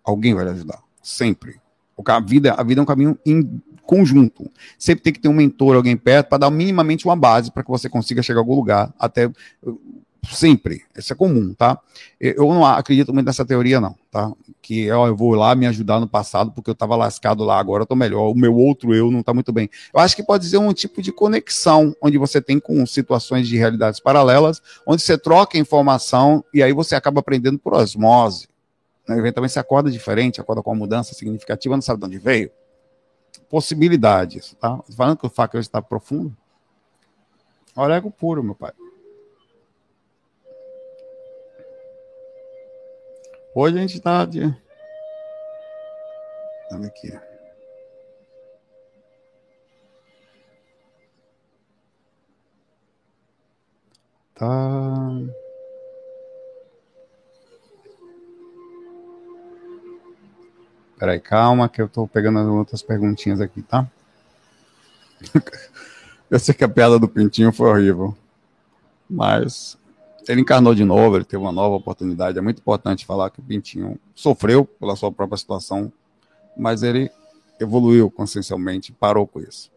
Alguém 0.04 0.34
vai 0.34 0.46
lhe 0.46 0.52
ajudar. 0.52 0.80
Sempre. 1.02 1.60
A 2.06 2.20
vida, 2.20 2.54
a 2.54 2.64
vida 2.64 2.82
é 2.82 2.84
um 2.84 2.86
caminho 2.86 3.18
em 3.26 3.62
conjunto. 3.84 4.50
Sempre 4.78 5.04
tem 5.04 5.14
que 5.14 5.20
ter 5.20 5.28
um 5.28 5.34
mentor, 5.34 5.76
alguém 5.76 5.98
perto, 5.98 6.30
para 6.30 6.40
dar 6.40 6.50
minimamente 6.50 7.06
uma 7.06 7.16
base 7.16 7.52
para 7.52 7.64
que 7.64 7.70
você 7.70 7.90
consiga 7.90 8.24
chegar 8.24 8.40
a 8.40 8.42
algum 8.42 8.56
lugar. 8.56 8.94
Até 8.98 9.30
sempre. 10.30 10.84
Isso 10.96 11.12
é 11.12 11.16
comum, 11.16 11.54
tá? 11.54 11.80
Eu 12.20 12.48
não 12.54 12.66
acredito 12.66 13.14
muito 13.14 13.26
nessa 13.26 13.46
teoria, 13.46 13.82
não, 13.82 13.96
tá? 14.12 14.32
Que 14.62 14.92
ó, 14.92 15.08
eu 15.08 15.16
vou 15.16 15.34
lá 15.34 15.56
me 15.56 15.66
ajudar 15.66 16.00
no 16.00 16.08
passado 16.08 16.52
porque 16.52 16.70
eu 16.70 16.74
estava 16.74 16.96
lascado 16.96 17.44
lá, 17.44 17.60
agora 17.60 17.84
eu 17.84 17.88
tô 17.88 17.96
melhor. 17.96 18.30
O 18.30 18.36
meu 18.36 18.56
outro 18.56 18.94
eu 18.94 19.10
não 19.12 19.22
está 19.22 19.34
muito 19.34 19.52
bem. 19.52 19.70
Eu 19.94 20.00
acho 20.00 20.16
que 20.16 20.24
pode 20.24 20.46
ser 20.46 20.58
um 20.58 20.74
tipo 20.74 21.02
de 21.02 21.12
conexão 21.12 21.96
onde 22.02 22.18
você 22.18 22.42
tem 22.42 22.60
com 22.60 22.86
situações 22.86 23.48
de 23.48 23.58
realidades 23.58 24.00
paralelas, 24.00 24.62
onde 24.86 25.02
você 25.02 25.18
troca 25.18 25.58
informação 25.58 26.44
e 26.54 26.62
aí 26.62 26.74
você 26.74 26.96
acaba 26.96 27.20
aprendendo 27.20 27.58
por 27.58 27.74
osmose. 27.74 28.51
Né? 29.08 29.18
Eventualmente 29.18 29.54
você 29.54 29.60
acorda 29.60 29.90
diferente, 29.92 30.40
acorda 30.40 30.62
com 30.62 30.72
uma 30.72 30.78
mudança 30.78 31.14
significativa, 31.14 31.76
não 31.76 31.82
sabe 31.82 32.00
de 32.00 32.06
onde 32.06 32.18
veio. 32.18 32.52
Possibilidades, 33.50 34.56
tá? 34.60 34.80
Falando 34.96 35.18
que 35.18 35.26
o 35.26 35.30
faca 35.30 35.60
está 35.60 35.82
profundo. 35.82 36.36
Olha, 37.76 37.96
ego 37.96 38.12
puro, 38.12 38.44
meu 38.44 38.56
pai. 38.56 38.74
Hoje 43.54 43.78
a 43.78 43.82
gente 43.82 43.98
está 43.98 44.26
de. 44.26 44.44
Olha 46.72 46.88
aqui. 46.88 47.12
Tá. 54.36 55.41
Peraí, 61.02 61.20
calma, 61.20 61.68
que 61.68 61.82
eu 61.82 61.90
tô 61.90 62.08
pegando 62.08 62.38
as 62.38 62.46
outras 62.46 62.84
perguntinhas 62.84 63.42
aqui, 63.42 63.64
tá? 63.64 63.90
eu 66.30 66.38
sei 66.38 66.54
que 66.54 66.64
a 66.64 66.70
piada 66.70 67.00
do 67.00 67.08
Pintinho 67.08 67.52
foi 67.52 67.68
horrível. 67.68 68.16
Mas 69.10 69.76
ele 70.28 70.42
encarnou 70.42 70.76
de 70.76 70.86
novo, 70.86 71.16
ele 71.16 71.26
teve 71.26 71.42
uma 71.42 71.52
nova 71.52 71.76
oportunidade. 71.76 72.38
É 72.38 72.42
muito 72.42 72.60
importante 72.60 73.04
falar 73.04 73.32
que 73.32 73.40
o 73.40 73.44
Pintinho 73.44 74.00
sofreu 74.14 74.64
pela 74.64 74.96
sua 74.96 75.12
própria 75.12 75.40
situação, 75.40 75.92
mas 76.56 76.84
ele 76.84 77.10
evoluiu 77.60 78.12
consciencialmente, 78.12 78.92
parou 78.92 79.26
com 79.26 79.40
isso. 79.40 79.72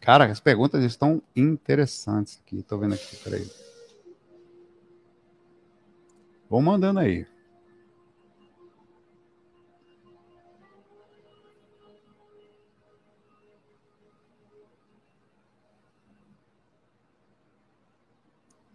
Cara, 0.00 0.24
as 0.24 0.40
perguntas 0.40 0.82
estão 0.82 1.22
interessantes 1.36 2.40
aqui. 2.44 2.60
Tô 2.64 2.76
vendo 2.76 2.94
aqui, 2.94 3.14
peraí. 3.22 3.69
Vão 6.50 6.60
mandando 6.60 6.98
aí. 6.98 7.24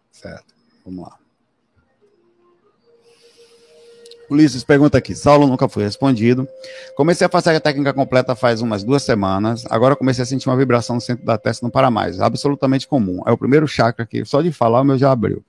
Certo, 0.09 0.55
vamos 0.86 1.03
lá. 1.03 1.19
Ulisses 4.30 4.63
pergunta 4.63 4.97
aqui. 4.97 5.13
Saulo 5.13 5.45
nunca 5.45 5.67
foi 5.67 5.84
respondido. 5.84 6.47
Comecei 6.95 7.28
a 7.28 7.30
fazer 7.30 7.53
a 7.55 7.59
técnica 7.59 7.93
completa 7.93 8.36
faz 8.36 8.61
umas 8.61 8.84
duas 8.84 9.03
semanas. 9.03 9.65
Agora 9.69 9.97
comecei 9.97 10.23
a 10.23 10.26
sentir 10.26 10.47
uma 10.47 10.57
vibração 10.57 10.95
no 10.95 11.01
centro 11.01 11.26
da 11.26 11.38
testa, 11.38 11.63
não 11.63 11.69
para 11.69 11.91
mais. 11.91 12.21
Absolutamente 12.21 12.88
comum. 12.88 13.21
É 13.28 13.32
o 13.32 13.38
primeiro 13.38 13.67
chakra 13.67 14.05
que, 14.05 14.23
só 14.23 14.41
de 14.41 14.51
falar, 14.51 14.82
o 14.82 14.86
meu 14.86 14.97
já 14.97 15.11
abriu. 15.11 15.43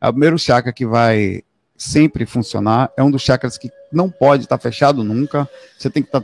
É 0.00 0.08
o 0.08 0.12
primeiro 0.12 0.38
chakra 0.38 0.72
que 0.72 0.86
vai 0.86 1.42
sempre 1.76 2.26
funcionar. 2.26 2.92
É 2.96 3.02
um 3.02 3.10
dos 3.10 3.22
chakras 3.22 3.58
que 3.58 3.70
não 3.92 4.10
pode 4.10 4.44
estar 4.44 4.58
fechado 4.58 5.02
nunca. 5.02 5.48
Você 5.78 5.90
tem 5.90 6.02
que 6.02 6.08
estar, 6.08 6.20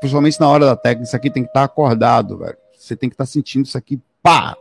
principalmente 0.00 0.40
na 0.40 0.48
hora 0.48 0.66
da 0.66 0.76
técnica, 0.76 1.06
isso 1.06 1.16
aqui 1.16 1.30
tem 1.30 1.42
que 1.42 1.50
estar 1.50 1.64
acordado, 1.64 2.38
velho. 2.38 2.56
Você 2.76 2.96
tem 2.96 3.08
que 3.08 3.14
estar 3.14 3.26
sentindo 3.26 3.66
isso 3.66 3.78
aqui, 3.78 4.00
pá! 4.22 4.56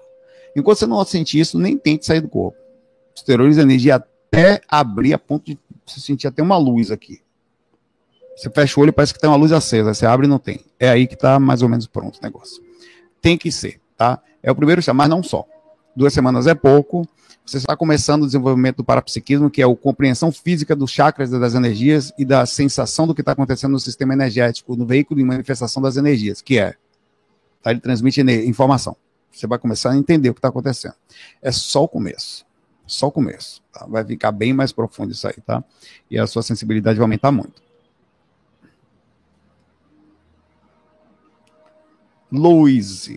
Enquanto 0.55 0.79
você 0.79 0.87
não 0.87 1.03
sentir 1.03 1.39
isso, 1.39 1.59
nem 1.59 1.77
tente 1.77 2.05
sair 2.05 2.21
do 2.21 2.29
corpo. 2.29 2.57
Exterioriza 3.13 3.61
energia 3.61 3.95
até 3.95 4.61
abrir 4.67 5.13
a 5.13 5.19
ponto 5.19 5.45
de 5.45 5.59
você 5.85 5.99
sentir 5.99 6.27
até 6.27 6.41
uma 6.41 6.57
luz 6.57 6.91
aqui. 6.91 7.21
Você 8.35 8.49
fecha 8.49 8.79
o 8.79 8.83
olho 8.83 8.91
parece 8.91 9.13
que 9.13 9.19
tem 9.19 9.29
uma 9.29 9.37
luz 9.37 9.51
acesa. 9.51 9.93
Você 9.93 10.05
abre 10.05 10.27
e 10.27 10.29
não 10.29 10.39
tem. 10.39 10.65
É 10.79 10.89
aí 10.89 11.07
que 11.07 11.13
está 11.13 11.39
mais 11.39 11.61
ou 11.61 11.69
menos 11.69 11.87
pronto 11.87 12.17
o 12.17 12.23
negócio. 12.23 12.61
Tem 13.21 13.37
que 13.37 13.51
ser, 13.51 13.79
tá? 13.97 14.21
É 14.43 14.51
o 14.51 14.55
primeiro 14.55 14.81
chá, 14.81 14.93
mas 14.93 15.09
não 15.09 15.23
só. 15.23 15.45
Duas 15.95 16.13
semanas 16.13 16.45
é 16.45 16.53
pouco. 16.53 17.07
Você 17.45 17.57
está 17.57 17.77
começando 17.77 18.23
o 18.23 18.25
desenvolvimento 18.25 18.77
do 18.77 18.83
parapsiquismo, 18.83 19.51
que 19.51 19.61
é 19.61 19.65
a 19.65 19.75
compreensão 19.75 20.31
física 20.31 20.75
dos 20.75 20.89
chakras 20.89 21.29
das 21.29 21.53
energias 21.53 22.11
e 22.17 22.25
da 22.25 22.45
sensação 22.45 23.05
do 23.05 23.13
que 23.13 23.21
está 23.21 23.33
acontecendo 23.33 23.71
no 23.71 23.79
sistema 23.79 24.13
energético, 24.13 24.75
no 24.75 24.85
veículo 24.85 25.19
de 25.19 25.25
manifestação 25.25 25.81
das 25.81 25.95
energias, 25.95 26.41
que 26.41 26.57
é. 26.57 26.75
Tá? 27.61 27.71
Ele 27.71 27.79
transmite 27.79 28.21
informação. 28.21 28.97
Você 29.31 29.45
vai 29.45 29.59
começar 29.59 29.91
a 29.91 29.97
entender 29.97 30.29
o 30.29 30.33
que 30.33 30.39
está 30.39 30.47
acontecendo. 30.47 30.95
É 31.41 31.51
só 31.51 31.83
o 31.83 31.87
começo. 31.87 32.45
Só 32.87 33.07
o 33.07 33.11
começo. 33.11 33.61
Tá? 33.71 33.85
Vai 33.85 34.03
ficar 34.03 34.31
bem 34.31 34.53
mais 34.53 34.71
profundo 34.71 35.11
isso 35.11 35.27
aí, 35.27 35.35
tá? 35.45 35.63
E 36.09 36.17
a 36.17 36.25
sua 36.25 36.41
sensibilidade 36.41 36.97
vai 36.97 37.03
aumentar 37.03 37.31
muito. 37.31 37.61
Luiz. 42.31 43.09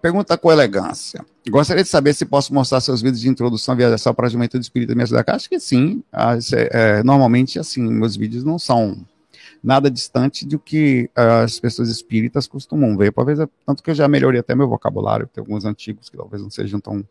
Pergunta 0.00 0.36
com 0.36 0.52
elegância. 0.52 1.24
Gostaria 1.48 1.82
de 1.82 1.88
saber 1.88 2.12
se 2.14 2.26
posso 2.26 2.52
mostrar 2.52 2.80
seus 2.80 3.00
vídeos 3.00 3.20
de 3.20 3.28
introdução 3.28 3.74
via 3.74 3.86
viajação 3.86 4.12
para 4.14 4.26
a 4.26 4.30
juventude 4.30 4.64
espírita 4.64 4.94
me 4.94 5.02
ajudar. 5.02 5.24
Acho 5.28 5.48
que 5.48 5.58
sim. 5.58 6.02
Ah, 6.12 6.34
é, 6.34 6.98
é, 6.98 7.02
normalmente, 7.02 7.58
assim, 7.58 7.82
meus 7.82 8.16
vídeos 8.16 8.44
não 8.44 8.58
são 8.58 9.04
nada 9.62 9.90
distante 9.90 10.44
do 10.44 10.58
que 10.58 11.08
uh, 11.16 11.44
as 11.44 11.58
pessoas 11.60 11.88
espíritas 11.88 12.46
costumam 12.46 12.96
ver. 12.96 13.12
Talvez, 13.12 13.38
tanto 13.64 13.82
que 13.82 13.90
eu 13.90 13.94
já 13.94 14.08
melhorei 14.08 14.40
até 14.40 14.54
meu 14.54 14.68
vocabulário. 14.68 15.28
Tem 15.32 15.40
alguns 15.40 15.64
antigos 15.64 16.10
que 16.10 16.16
talvez 16.16 16.42
não 16.42 16.50
sejam 16.50 16.80
tão 16.80 17.04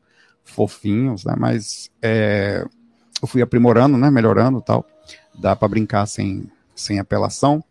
fofinhos, 0.43 1.23
né? 1.23 1.33
Mas 1.37 1.89
é, 2.01 2.65
eu 3.21 3.27
fui 3.27 3.41
aprimorando, 3.41 3.97
né? 3.97 4.11
Melhorando 4.11 4.61
tal. 4.61 4.85
Dá 5.33 5.55
para 5.55 5.67
brincar 5.67 6.05
sem, 6.05 6.49
sem 6.75 6.99
apelação. 6.99 7.63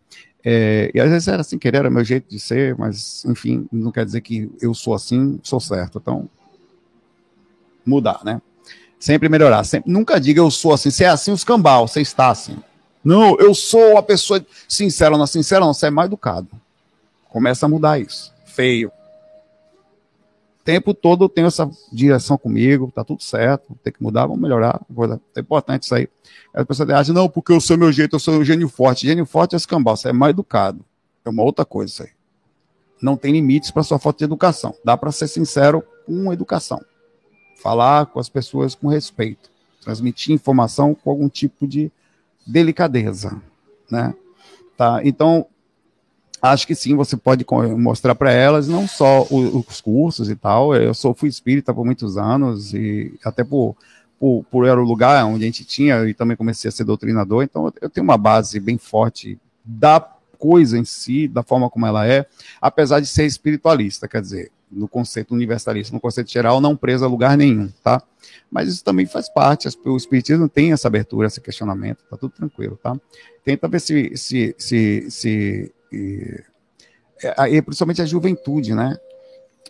É, 0.43 0.91
e 0.93 0.99
às 0.99 1.09
vezes 1.09 1.27
era 1.27 1.41
assim 1.41 1.57
querer, 1.57 1.79
era 1.79 1.89
meu 1.89 2.03
jeito 2.03 2.29
de 2.29 2.39
ser, 2.39 2.75
mas 2.77 3.23
enfim, 3.25 3.67
não 3.71 3.91
quer 3.91 4.05
dizer 4.05 4.21
que 4.21 4.51
eu 4.61 4.73
sou 4.73 4.93
assim, 4.93 5.39
sou 5.43 5.59
certo. 5.59 5.99
Então, 5.99 6.27
mudar, 7.85 8.21
né? 8.23 8.41
Sempre 8.99 9.29
melhorar. 9.29 9.63
Sempre, 9.63 9.91
nunca 9.91 10.19
diga 10.19 10.39
eu 10.39 10.51
sou 10.51 10.73
assim. 10.73 10.91
Se 10.91 11.03
é 11.03 11.07
assim, 11.07 11.31
os 11.31 11.43
cambal, 11.43 11.87
você 11.87 12.01
está 12.01 12.29
assim. 12.29 12.57
Não, 13.03 13.35
eu 13.39 13.53
sou 13.53 13.97
a 13.97 14.03
pessoa 14.03 14.45
sincera, 14.67 15.17
não 15.17 15.25
sincera, 15.25 15.65
não, 15.65 15.73
você 15.73 15.87
é 15.87 15.89
mal 15.89 16.05
educado. 16.05 16.47
Começa 17.29 17.65
a 17.65 17.69
mudar 17.69 17.99
isso. 17.99 18.31
Feio 18.45 18.91
tempo 20.63 20.93
todo 20.93 21.25
eu 21.25 21.29
tenho 21.29 21.47
essa 21.47 21.69
direção 21.91 22.37
comigo, 22.37 22.91
tá 22.93 23.03
tudo 23.03 23.21
certo, 23.21 23.75
tem 23.83 23.91
que 23.91 24.01
mudar, 24.01 24.25
vamos 24.25 24.41
melhorar. 24.41 24.81
É 25.35 25.39
importante 25.39 25.83
isso 25.83 25.95
aí. 25.95 26.07
As 26.53 26.65
pessoas 26.65 26.89
acham, 26.89 27.15
não, 27.15 27.29
porque 27.29 27.51
eu 27.51 27.61
sou 27.61 27.77
meu 27.77 27.91
jeito, 27.91 28.15
eu 28.15 28.19
sou 28.19 28.35
um 28.35 28.43
gênio 28.43 28.69
forte. 28.69 29.07
Gênio 29.07 29.25
forte 29.25 29.53
é 29.53 29.57
escambau, 29.57 29.95
você 29.95 30.09
é 30.09 30.13
mal 30.13 30.29
educado. 30.29 30.83
É 31.23 31.29
uma 31.29 31.43
outra 31.43 31.65
coisa 31.65 31.91
isso 31.91 32.03
aí. 32.03 32.09
Não 33.01 33.17
tem 33.17 33.33
limites 33.33 33.71
para 33.71 33.83
sua 33.83 33.97
falta 33.97 34.19
de 34.19 34.25
educação. 34.25 34.75
Dá 34.83 34.95
para 34.95 35.11
ser 35.11 35.27
sincero 35.27 35.83
com 36.05 36.31
educação. 36.31 36.79
Falar 37.55 38.05
com 38.07 38.19
as 38.19 38.29
pessoas 38.29 38.75
com 38.75 38.87
respeito. 38.87 39.49
Transmitir 39.81 40.33
informação 40.33 40.93
com 40.93 41.09
algum 41.09 41.27
tipo 41.27 41.67
de 41.67 41.91
delicadeza, 42.45 43.41
né? 43.89 44.13
Tá? 44.77 45.01
Então, 45.03 45.47
acho 46.41 46.65
que 46.65 46.73
sim, 46.73 46.95
você 46.95 47.15
pode 47.15 47.45
mostrar 47.77 48.15
para 48.15 48.31
elas 48.31 48.67
não 48.67 48.87
só 48.87 49.25
os 49.29 49.79
cursos 49.79 50.29
e 50.29 50.35
tal. 50.35 50.75
Eu 50.75 50.93
sou 50.93 51.13
fui 51.13 51.29
espírita 51.29 51.73
por 51.73 51.85
muitos 51.85 52.17
anos 52.17 52.73
e 52.73 53.13
até 53.23 53.43
por, 53.43 53.75
por, 54.19 54.43
por 54.49 54.65
era 54.65 54.81
o 54.81 54.85
lugar 54.85 55.23
onde 55.25 55.43
a 55.43 55.45
gente 55.45 55.63
tinha 55.63 56.07
e 56.07 56.13
também 56.13 56.35
comecei 56.35 56.69
a 56.69 56.71
ser 56.71 56.83
doutrinador. 56.83 57.43
Então 57.43 57.71
eu 57.79 57.89
tenho 57.89 58.03
uma 58.03 58.17
base 58.17 58.59
bem 58.59 58.77
forte 58.77 59.37
da 59.63 59.99
coisa 60.39 60.77
em 60.77 60.83
si, 60.83 61.27
da 61.27 61.43
forma 61.43 61.69
como 61.69 61.85
ela 61.85 62.07
é, 62.07 62.25
apesar 62.59 62.99
de 62.99 63.05
ser 63.05 63.25
espiritualista, 63.25 64.07
quer 64.07 64.21
dizer, 64.21 64.51
no 64.71 64.87
conceito 64.87 65.35
universalista, 65.35 65.93
no 65.93 65.99
conceito 65.99 66.31
geral, 66.31 66.59
não 66.59 66.75
preso 66.75 67.05
a 67.05 67.07
lugar 67.07 67.37
nenhum, 67.37 67.69
tá? 67.83 68.01
Mas 68.49 68.67
isso 68.67 68.83
também 68.83 69.05
faz 69.05 69.29
parte, 69.29 69.67
o 69.85 69.95
espiritismo 69.95 70.49
tem 70.49 70.71
essa 70.71 70.87
abertura, 70.87 71.27
esse 71.27 71.39
questionamento, 71.39 71.99
tá 72.09 72.17
tudo 72.17 72.31
tranquilo, 72.31 72.79
tá? 72.81 72.97
Tenta 73.45 73.67
ver 73.67 73.81
se, 73.81 74.17
se, 74.17 74.55
se, 74.57 75.11
se 75.11 75.71
e, 75.91 76.43
é, 77.23 77.49
e 77.49 77.61
principalmente 77.61 78.01
a 78.01 78.05
juventude, 78.05 78.73
né? 78.73 78.97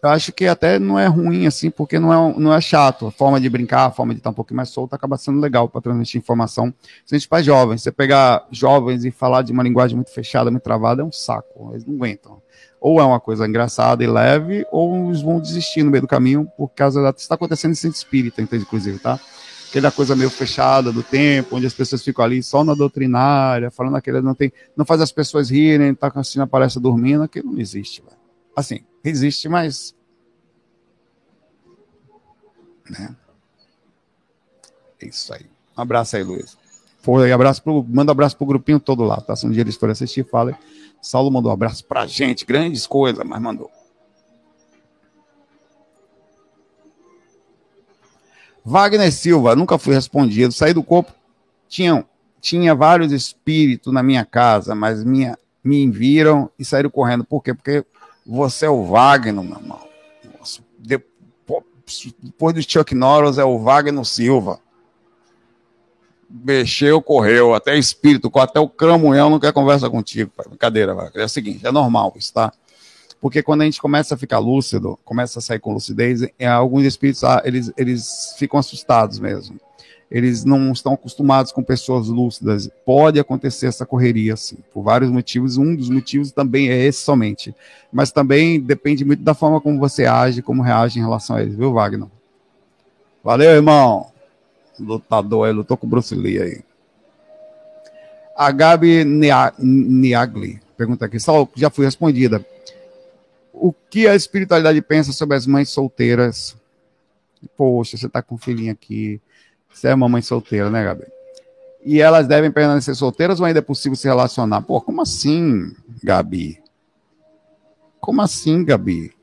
Eu 0.01 0.09
acho 0.09 0.33
que 0.33 0.47
até 0.47 0.79
não 0.79 0.97
é 0.97 1.05
ruim 1.05 1.45
assim, 1.45 1.69
porque 1.69 1.99
não 1.99 2.11
é, 2.11 2.39
não 2.39 2.53
é 2.53 2.59
chato. 2.59 3.05
A 3.05 3.11
forma 3.11 3.39
de 3.39 3.47
brincar, 3.47 3.85
a 3.85 3.91
forma 3.91 4.13
de 4.13 4.19
estar 4.19 4.31
um 4.31 4.33
pouquinho 4.33 4.57
mais 4.57 4.69
solto 4.69 4.95
acaba 4.95 5.15
sendo 5.15 5.39
legal 5.39 5.69
para 5.69 5.79
transmitir 5.79 6.19
informação. 6.19 6.73
Principalmente 7.07 7.27
para 7.27 7.43
jovens. 7.43 7.83
Você 7.83 7.91
pegar 7.91 8.47
jovens 8.51 9.05
e 9.05 9.11
falar 9.11 9.43
de 9.43 9.51
uma 9.51 9.61
linguagem 9.61 9.95
muito 9.95 10.11
fechada, 10.11 10.49
muito 10.49 10.63
travada, 10.63 11.03
é 11.03 11.05
um 11.05 11.11
saco. 11.11 11.69
Eles 11.71 11.85
não 11.85 11.93
aguentam. 11.95 12.41
Ou 12.79 12.99
é 12.99 13.03
uma 13.03 13.19
coisa 13.19 13.47
engraçada 13.47 14.03
e 14.03 14.07
leve, 14.07 14.65
ou 14.71 15.09
eles 15.09 15.21
vão 15.21 15.39
desistir 15.39 15.83
no 15.83 15.91
meio 15.91 16.01
do 16.01 16.07
caminho 16.07 16.47
por 16.57 16.69
causa 16.69 16.99
da. 17.03 17.11
Está 17.11 17.35
acontecendo 17.35 17.73
em 17.73 17.75
centro 17.75 17.95
espírita, 17.95 18.41
inclusive, 18.41 18.97
tá? 18.97 19.19
Aquela 19.71 19.89
coisa 19.89 20.17
meio 20.17 20.29
fechada 20.29 20.91
do 20.91 21.01
tempo, 21.01 21.55
onde 21.55 21.65
as 21.65 21.73
pessoas 21.73 22.03
ficam 22.03 22.25
ali 22.25 22.43
só 22.43 22.61
na 22.61 22.73
doutrinária, 22.73 23.71
falando 23.71 23.95
aquele 23.95 24.19
não 24.21 24.35
tem, 24.35 24.51
não 24.75 24.83
faz 24.83 24.99
as 24.99 25.13
pessoas 25.13 25.49
rirem, 25.49 25.95
tá 25.95 26.11
assistindo 26.13 26.41
a 26.41 26.47
palestra 26.47 26.81
dormindo, 26.81 27.23
aquilo 27.23 27.53
não 27.53 27.59
existe. 27.59 28.03
Assim, 28.53 28.81
existe, 29.03 29.47
mas 29.47 29.95
né? 32.89 33.15
É 35.01 35.07
isso 35.07 35.33
aí. 35.33 35.45
Um 35.77 35.81
abraço 35.81 36.17
aí, 36.17 36.23
Luiz. 36.23 36.57
Foi, 36.99 37.31
abraço 37.31 37.63
pro, 37.63 37.83
manda 37.87 38.11
um 38.11 38.13
abraço 38.13 38.35
pro 38.35 38.45
grupinho 38.45 38.79
todo 38.79 39.03
lá, 39.03 39.21
tá? 39.21 39.35
Se 39.35 39.47
um 39.47 39.51
dia 39.51 39.61
eles 39.61 39.75
forem 39.75 39.93
assistir, 39.93 40.27
fala. 40.29 40.57
Saulo 41.01 41.31
mandou 41.31 41.49
um 41.49 41.53
abraço 41.53 41.85
pra 41.85 42.05
gente, 42.05 42.45
grandes 42.45 42.85
coisas, 42.85 43.25
mas 43.25 43.41
mandou. 43.41 43.71
Wagner 48.63 49.11
Silva, 49.11 49.55
nunca 49.55 49.77
fui 49.77 49.93
respondido. 49.93 50.53
Saí 50.53 50.73
do 50.73 50.83
corpo, 50.83 51.11
tinha, 51.67 52.05
tinha 52.39 52.75
vários 52.75 53.11
espíritos 53.11 53.91
na 53.93 54.03
minha 54.03 54.23
casa, 54.23 54.75
mas 54.75 55.03
minha, 55.03 55.37
me 55.63 55.89
viram 55.89 56.49
e 56.57 56.65
saíram 56.65 56.89
correndo. 56.89 57.23
Por 57.23 57.41
quê? 57.41 57.53
Porque 57.53 57.85
você 58.25 58.65
é 58.65 58.69
o 58.69 58.85
Wagner, 58.85 59.43
meu 59.43 59.57
irmão. 59.57 59.79
Depois, 60.77 62.55
do 62.55 62.61
Chuck 62.61 62.95
Norris 62.95 63.37
é 63.37 63.43
o 63.43 63.59
Wagner 63.59 64.03
Silva. 64.05 64.59
Mexeu, 66.29 67.01
correu, 67.01 67.53
até 67.53 67.77
espírito, 67.77 68.31
até 68.39 68.59
o 68.59 68.69
cramunhão 68.69 69.29
não 69.29 69.39
quer 69.39 69.51
conversa 69.51 69.89
contigo. 69.89 70.31
Brincadeira, 70.47 70.93
Wagner. 70.93 71.23
É 71.23 71.25
o 71.25 71.29
seguinte, 71.29 71.67
é 71.67 71.71
normal 71.71 72.13
isso, 72.15 72.33
tá? 72.33 72.53
Porque 73.21 73.43
quando 73.43 73.61
a 73.61 73.65
gente 73.65 73.79
começa 73.79 74.15
a 74.15 74.17
ficar 74.17 74.39
lúcido, 74.39 74.97
começa 75.05 75.37
a 75.37 75.41
sair 75.41 75.59
com 75.59 75.71
lucidez, 75.71 76.27
é, 76.39 76.47
alguns 76.47 76.83
espíritos 76.83 77.23
ah, 77.23 77.39
eles, 77.45 77.71
eles 77.77 78.33
ficam 78.35 78.59
assustados 78.59 79.19
mesmo. 79.19 79.59
Eles 80.09 80.43
não 80.43 80.71
estão 80.73 80.93
acostumados 80.93 81.53
com 81.53 81.63
pessoas 81.63 82.07
lúcidas. 82.07 82.69
Pode 82.83 83.19
acontecer 83.19 83.67
essa 83.67 83.85
correria, 83.85 84.33
assim, 84.33 84.57
por 84.73 84.81
vários 84.81 85.09
motivos. 85.09 85.55
Um 85.55 85.73
dos 85.73 85.89
motivos 85.89 86.31
também 86.31 86.69
é 86.69 86.83
esse 86.83 86.99
somente. 86.99 87.55
Mas 87.93 88.11
também 88.11 88.59
depende 88.59 89.05
muito 89.05 89.23
da 89.23 89.33
forma 89.33 89.61
como 89.61 89.79
você 89.79 90.05
age, 90.05 90.41
como 90.41 90.63
reage 90.63 90.99
em 90.99 91.03
relação 91.03 91.37
a 91.37 91.41
eles, 91.43 91.55
viu, 91.55 91.71
Wagner? 91.71 92.09
Valeu, 93.23 93.51
irmão. 93.51 94.07
Lutador 94.77 95.47
aí, 95.47 95.53
lutou 95.53 95.77
com 95.77 95.85
o 95.85 95.89
Bruce 95.89 96.13
Lee 96.13 96.41
aí. 96.41 96.61
A 98.35 98.51
Gabi 98.51 99.05
Niagli 99.05 100.59
pergunta 100.81 101.05
aqui, 101.05 101.19
só 101.19 101.47
já 101.55 101.69
fui 101.69 101.85
respondida 101.85 102.43
o 103.61 103.71
que 103.71 104.07
a 104.07 104.15
espiritualidade 104.15 104.81
pensa 104.81 105.13
sobre 105.13 105.37
as 105.37 105.45
mães 105.45 105.69
solteiras? 105.69 106.57
Poxa, 107.55 107.95
você 107.95 108.09
tá 108.09 108.19
com 108.19 108.33
um 108.33 108.37
filhinho 108.39 108.71
aqui. 108.71 109.21
Você 109.71 109.87
é 109.87 109.93
uma 109.93 110.09
mãe 110.09 110.23
solteira, 110.23 110.67
né, 110.71 110.83
Gabi? 110.83 111.05
E 111.85 112.01
elas 112.01 112.27
devem 112.27 112.51
permanecer 112.51 112.95
solteiras 112.95 113.39
ou 113.39 113.45
ainda 113.45 113.59
é 113.59 113.61
possível 113.61 113.95
se 113.95 114.07
relacionar? 114.07 114.63
Pô, 114.63 114.81
como 114.81 115.03
assim, 115.03 115.75
Gabi? 116.03 116.59
Como 117.99 118.19
assim, 118.23 118.65
Gabi? 118.65 119.13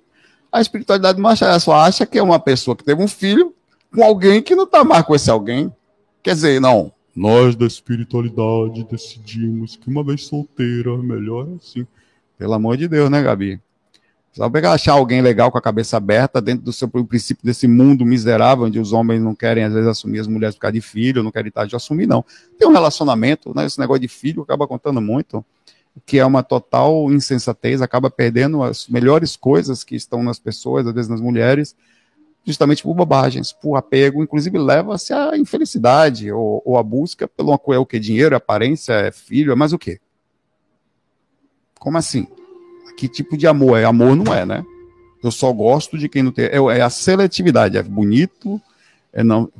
A 0.52 0.60
espiritualidade 0.60 1.20
não 1.20 1.34
só 1.58 1.72
acha 1.74 2.06
que 2.06 2.16
é 2.16 2.22
uma 2.22 2.38
pessoa 2.38 2.76
que 2.76 2.84
teve 2.84 3.02
um 3.02 3.08
filho 3.08 3.52
com 3.92 4.04
alguém 4.04 4.40
que 4.40 4.54
não 4.54 4.64
está 4.64 4.84
mais 4.84 5.04
com 5.04 5.16
esse 5.16 5.28
alguém. 5.28 5.72
Quer 6.22 6.34
dizer, 6.34 6.60
não. 6.60 6.92
Nós 7.14 7.56
da 7.56 7.66
espiritualidade 7.66 8.84
decidimos 8.84 9.74
que 9.74 9.90
uma 9.90 10.04
vez 10.04 10.26
solteira, 10.26 10.96
melhor 10.96 11.48
assim. 11.56 11.84
Pelo 12.38 12.54
amor 12.54 12.76
de 12.76 12.86
Deus, 12.86 13.10
né, 13.10 13.20
Gabi? 13.20 13.60
Só 14.38 14.48
pegar 14.48 14.70
achar 14.70 14.92
alguém 14.92 15.20
legal 15.20 15.50
com 15.50 15.58
a 15.58 15.60
cabeça 15.60 15.96
aberta 15.96 16.40
dentro 16.40 16.64
do 16.64 16.72
seu 16.72 16.86
princípio 16.88 17.44
desse 17.44 17.66
mundo 17.66 18.06
miserável, 18.06 18.66
onde 18.66 18.78
os 18.78 18.92
homens 18.92 19.20
não 19.20 19.34
querem, 19.34 19.64
às 19.64 19.72
vezes, 19.72 19.88
assumir 19.88 20.20
as 20.20 20.28
mulheres 20.28 20.54
por 20.54 20.60
causa 20.60 20.74
de 20.74 20.80
filho, 20.80 21.24
não 21.24 21.32
querem 21.32 21.48
estar 21.48 21.66
de 21.66 21.74
assumir, 21.74 22.06
não. 22.06 22.24
Tem 22.56 22.68
um 22.68 22.70
relacionamento, 22.70 23.52
né? 23.52 23.66
Esse 23.66 23.80
negócio 23.80 24.00
de 24.00 24.06
filho 24.06 24.40
acaba 24.42 24.64
contando 24.68 25.00
muito 25.00 25.44
que 26.06 26.20
é 26.20 26.24
uma 26.24 26.44
total 26.44 27.10
insensatez, 27.10 27.82
acaba 27.82 28.08
perdendo 28.08 28.62
as 28.62 28.86
melhores 28.86 29.34
coisas 29.34 29.82
que 29.82 29.96
estão 29.96 30.22
nas 30.22 30.38
pessoas, 30.38 30.86
às 30.86 30.94
vezes 30.94 31.08
nas 31.08 31.20
mulheres, 31.20 31.74
justamente 32.44 32.84
por 32.84 32.94
bobagens, 32.94 33.52
por 33.52 33.74
apego, 33.74 34.22
inclusive 34.22 34.56
leva-se 34.56 35.12
à 35.12 35.36
infelicidade 35.36 36.30
ou, 36.30 36.62
ou 36.64 36.78
a 36.78 36.82
busca 36.84 37.26
pelo 37.26 37.52
é 37.52 37.78
o 37.78 37.84
que 37.84 37.98
dinheiro, 37.98 38.36
aparência, 38.36 38.92
é 38.92 39.10
filho, 39.10 39.50
é 39.50 39.56
mais 39.56 39.72
o 39.72 39.78
quê? 39.80 39.98
Como 41.80 41.98
assim? 41.98 42.28
Que 42.98 43.08
tipo 43.08 43.36
de 43.36 43.46
amor 43.46 43.78
é? 43.78 43.84
Amor 43.84 44.16
não 44.16 44.34
é, 44.34 44.44
né? 44.44 44.66
Eu 45.22 45.30
só 45.30 45.52
gosto 45.52 45.96
de 45.96 46.08
quem 46.08 46.20
não 46.20 46.32
tem. 46.32 46.46
É, 46.46 46.56
é 46.56 46.80
a 46.80 46.90
seletividade, 46.90 47.78
é 47.78 47.82
bonito, 47.82 48.60
é 49.12 49.22
não. 49.22 49.52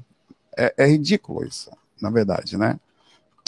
É, 0.56 0.74
é 0.76 0.86
ridículo 0.88 1.46
isso, 1.46 1.70
na 2.02 2.10
verdade, 2.10 2.58
né? 2.58 2.80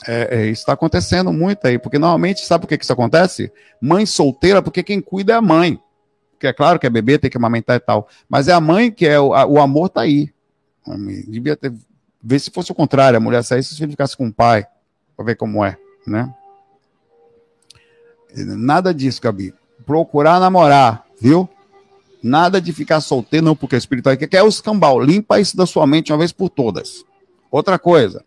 É, 0.07 0.43
é, 0.43 0.47
isso 0.47 0.61
está 0.61 0.75
acontecendo 0.75 1.33
muito 1.33 1.67
aí, 1.67 1.77
porque 1.77 1.99
normalmente, 1.99 2.47
sabe 2.47 2.63
por 2.63 2.69
que, 2.69 2.79
que 2.79 2.85
isso 2.85 2.93
acontece? 2.93 3.53
Mãe 3.81 4.07
solteira, 4.07 4.63
porque 4.63 4.85
quem 4.85 5.01
cuida 5.01 5.33
é 5.33 5.37
a 5.37 5.43
mãe. 5.43 5.77
Porque 6.31 6.47
é 6.47 6.53
claro 6.53 6.79
que 6.79 6.87
é 6.87 6.91
bebê, 6.91 7.19
tem 7.19 7.29
que 7.29 7.37
amamentar 7.37 7.75
e 7.75 7.81
tal. 7.81 8.09
Mas 8.29 8.47
é 8.47 8.53
a 8.53 8.61
mãe 8.61 8.93
que 8.93 9.09
é 9.09 9.19
o, 9.19 9.35
a, 9.35 9.45
o 9.45 9.59
amor 9.59 9.89
tá 9.89 10.03
aí. 10.03 10.33
Devia 11.27 11.57
ter. 11.57 11.75
Ver 12.23 12.39
se 12.39 12.53
fosse 12.53 12.71
o 12.71 12.77
contrário, 12.77 13.17
a 13.17 13.21
mulher 13.21 13.43
saísse 13.43 13.75
se 13.75 13.89
ficasse 13.89 14.17
com 14.17 14.29
o 14.29 14.33
pai, 14.33 14.69
para 15.17 15.25
ver 15.25 15.35
como 15.35 15.65
é, 15.65 15.77
né? 16.07 16.33
Nada 18.37 18.95
disso, 18.95 19.21
Gabi. 19.21 19.53
Procurar 19.91 20.39
namorar, 20.39 21.05
viu? 21.21 21.49
Nada 22.23 22.61
de 22.61 22.73
ficar 22.73 23.01
solteiro, 23.01 23.45
não, 23.45 23.57
porque 23.57 23.75
a 23.75 23.79
espiritualidade 23.79 24.31
quer 24.31 24.37
é 24.37 24.43
o 24.43 24.49
escambau. 24.49 25.01
Limpa 25.01 25.41
isso 25.41 25.57
da 25.57 25.67
sua 25.67 25.85
mente 25.85 26.13
uma 26.13 26.19
vez 26.19 26.31
por 26.31 26.49
todas. 26.49 27.05
Outra 27.51 27.77
coisa, 27.77 28.25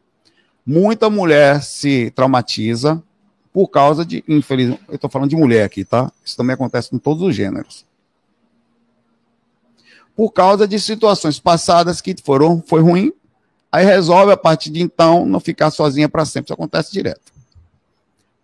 Muita 0.66 1.10
mulher 1.10 1.62
se 1.62 2.10
traumatiza 2.12 3.04
por 3.52 3.68
causa 3.68 4.06
de, 4.06 4.24
infelizmente, 4.28 4.82
eu 4.88 4.96
estou 4.96 5.10
falando 5.10 5.30
de 5.30 5.36
mulher 5.36 5.66
aqui, 5.66 5.84
tá? 5.84 6.12
Isso 6.24 6.38
também 6.38 6.54
acontece 6.54 6.90
com 6.90 6.98
todos 6.98 7.22
os 7.22 7.36
gêneros. 7.36 7.86
Por 10.16 10.32
causa 10.32 10.66
de 10.66 10.80
situações 10.80 11.38
passadas 11.40 12.00
que 12.00 12.16
foram, 12.24 12.64
foi 12.66 12.82
ruim, 12.82 13.12
aí 13.70 13.84
resolve 13.86 14.32
a 14.32 14.38
partir 14.38 14.70
de 14.70 14.82
então 14.82 15.26
não 15.26 15.40
ficar 15.40 15.70
sozinha 15.70 16.08
para 16.08 16.24
sempre. 16.24 16.48
Isso 16.48 16.54
acontece 16.54 16.94
direto. 16.94 17.34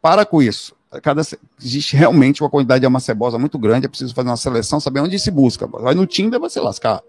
Para 0.02 0.26
com 0.26 0.42
isso. 0.42 0.76
Cada, 1.04 1.22
existe 1.62 1.96
realmente 1.96 2.42
uma 2.42 2.50
quantidade 2.50 2.80
de 2.80 2.86
alma 2.86 3.00
cebosa 3.00 3.38
muito 3.38 3.60
grande, 3.60 3.86
é 3.86 3.90
preciso 3.90 4.14
fazer 4.14 4.30
uma 4.30 4.38
seleção, 4.38 4.80
saber 4.80 5.02
onde 5.02 5.20
se 5.20 5.30
busca. 5.30 5.68
Vai 5.68 5.94
no 5.94 6.08
Tinder, 6.08 6.40
vai 6.40 6.50
se 6.50 6.60
lascar. 6.60 7.02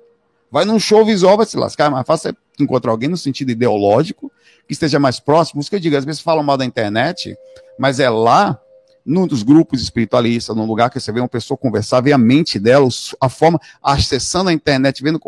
Vai 0.51 0.64
num 0.66 0.78
show 0.78 1.05
visual, 1.05 1.37
vai 1.37 1.47
se 1.47 1.57
lascar. 1.57 1.87
É 1.87 1.91
mais 1.91 2.07
fácil 2.07 2.37
encontrar 2.59 2.91
alguém 2.91 3.09
no 3.09 3.16
sentido 3.16 3.51
ideológico 3.51 4.31
que 4.66 4.74
esteja 4.74 4.99
mais 4.99 5.18
próximo. 5.18 5.61
Isso 5.61 5.70
que 5.70 5.76
eu 5.76 5.81
digo, 5.81 5.97
às 5.97 6.05
vezes 6.05 6.20
falam 6.20 6.43
mal 6.43 6.59
da 6.59 6.64
internet, 6.64 7.35
mas 7.78 8.01
é 8.01 8.11
lá, 8.11 8.61
num 9.07 9.26
dos 9.26 9.43
grupos 9.43 9.81
espiritualistas, 9.81 10.55
num 10.55 10.66
lugar 10.66 10.91
que 10.91 11.01
você 11.01 11.11
vê 11.11 11.20
uma 11.20 11.28
pessoa 11.28 11.57
conversar, 11.57 12.03
vê 12.03 12.12
a 12.12 12.18
mente 12.18 12.59
dela, 12.59 12.87
a 13.18 13.28
forma, 13.31 13.59
acessando 13.83 14.51
a 14.51 14.53
internet, 14.53 15.03
vendo, 15.03 15.20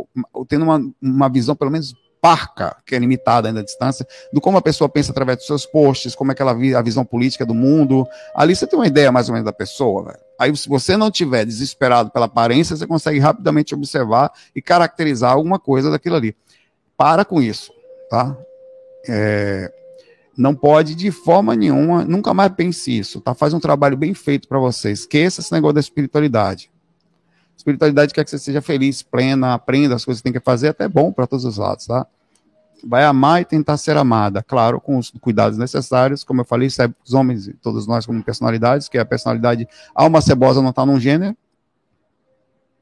tendo 0.47 0.65
uma, 0.65 0.81
uma 1.01 1.29
visão 1.29 1.57
pelo 1.57 1.71
menos 1.71 1.95
parca, 2.23 2.77
que 2.87 2.95
é 2.95 2.99
limitada 3.01 3.49
ainda 3.49 3.59
à 3.59 3.65
distância, 3.65 4.07
do 4.33 4.41
como 4.41 4.57
a 4.57 4.63
pessoa 4.63 4.89
pensa 4.89 5.11
através 5.11 5.39
dos 5.39 5.47
seus 5.49 5.67
posts, 5.67 6.15
como 6.15 6.31
é 6.31 6.35
que 6.37 6.41
ela 6.41 6.55
vê 6.55 6.73
a 6.73 6.81
visão 6.81 7.05
política 7.05 7.45
do 7.45 7.53
mundo. 7.53 8.07
Ali 8.33 8.55
você 8.55 8.65
tem 8.65 8.79
uma 8.79 8.87
ideia 8.87 9.11
mais 9.11 9.29
ou 9.29 9.33
menos 9.33 9.45
da 9.45 9.53
pessoa. 9.53 10.05
Véio. 10.05 10.19
Aí, 10.39 10.57
se 10.57 10.69
você 10.69 10.97
não 10.97 11.11
tiver 11.11 11.45
desesperado 11.45 12.13
pela 12.13 12.27
aparência, 12.27 12.77
você 12.77 12.87
consegue 12.87 13.19
rapidamente 13.19 13.75
observar 13.75 14.31
e 14.55 14.63
caracterizar 14.63 15.33
alguma 15.33 15.59
coisa 15.59 15.91
daquilo 15.91 16.15
ali. 16.15 16.37
Para 16.97 17.25
com 17.25 17.43
isso, 17.43 17.73
tá? 18.09 18.37
É, 19.09 19.73
não 20.39 20.55
pode 20.55 20.95
de 20.95 21.11
forma 21.11 21.57
nenhuma, 21.57 22.05
nunca 22.05 22.33
mais 22.33 22.53
pense 22.53 22.97
isso, 22.97 23.21
tá? 23.21 23.35
Faz 23.35 23.53
um 23.53 23.59
trabalho 23.59 23.97
bem 23.97 24.15
feito 24.15 24.47
para 24.47 24.61
você. 24.61 24.93
Esqueça 24.93 25.41
esse 25.41 25.53
negócio 25.53 25.75
da 25.75 25.81
espiritualidade. 25.81 26.71
Espiritualidade 27.63 28.13
quer 28.13 28.25
que 28.25 28.31
você 28.31 28.41
seja 28.41 28.61
feliz, 28.61 29.05
plena, 29.05 29.55
aprenda 29.55 29.95
as 29.95 30.05
coisas 30.05 30.21
que 30.21 30.25
tem 30.25 30.33
que 30.33 30.45
fazer, 30.45 30.71
até 30.71 30.89
bom 30.89 31.13
para 31.13 31.29
todos 31.29 31.45
os 31.45 31.59
lados, 31.59 31.87
tá? 31.87 32.05
Vai 32.83 33.05
amar 33.05 33.41
e 33.41 33.45
tentar 33.45 33.77
ser 33.77 33.97
amada, 33.97 34.43
claro, 34.43 34.81
com 34.81 34.99
os 34.99 35.11
cuidados 35.21 35.57
necessários, 35.57 36.25
como 36.25 36.41
eu 36.41 36.45
falei, 36.45 36.69
sabe, 36.69 36.93
os 37.07 37.15
homens, 37.15 37.49
todos 37.63 37.87
nós 37.87 38.05
como 38.05 38.21
personalidades, 38.25 38.89
que 38.89 38.99
a 38.99 39.05
personalidade 39.05 39.69
alma 39.95 40.21
cebosa 40.21 40.61
não 40.61 40.71
está 40.71 40.85
num 40.85 40.99
gênero, 40.99 41.37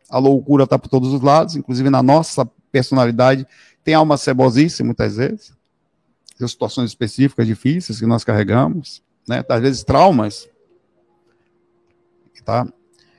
a 0.08 0.16
loucura 0.18 0.64
está 0.64 0.78
por 0.78 0.88
todos 0.88 1.12
os 1.12 1.20
lados, 1.20 1.56
inclusive 1.56 1.90
na 1.90 2.02
nossa 2.02 2.46
personalidade 2.72 3.46
tem 3.84 3.92
alma 3.92 4.16
cebosíssima 4.16 4.86
muitas 4.86 5.16
vezes, 5.16 5.52
tem 6.38 6.48
situações 6.48 6.88
específicas 6.88 7.46
difíceis 7.46 8.00
que 8.00 8.06
nós 8.06 8.24
carregamos, 8.24 9.02
né? 9.28 9.44
Às 9.46 9.60
vezes 9.60 9.84
traumas. 9.84 10.48
Tá? 12.42 12.66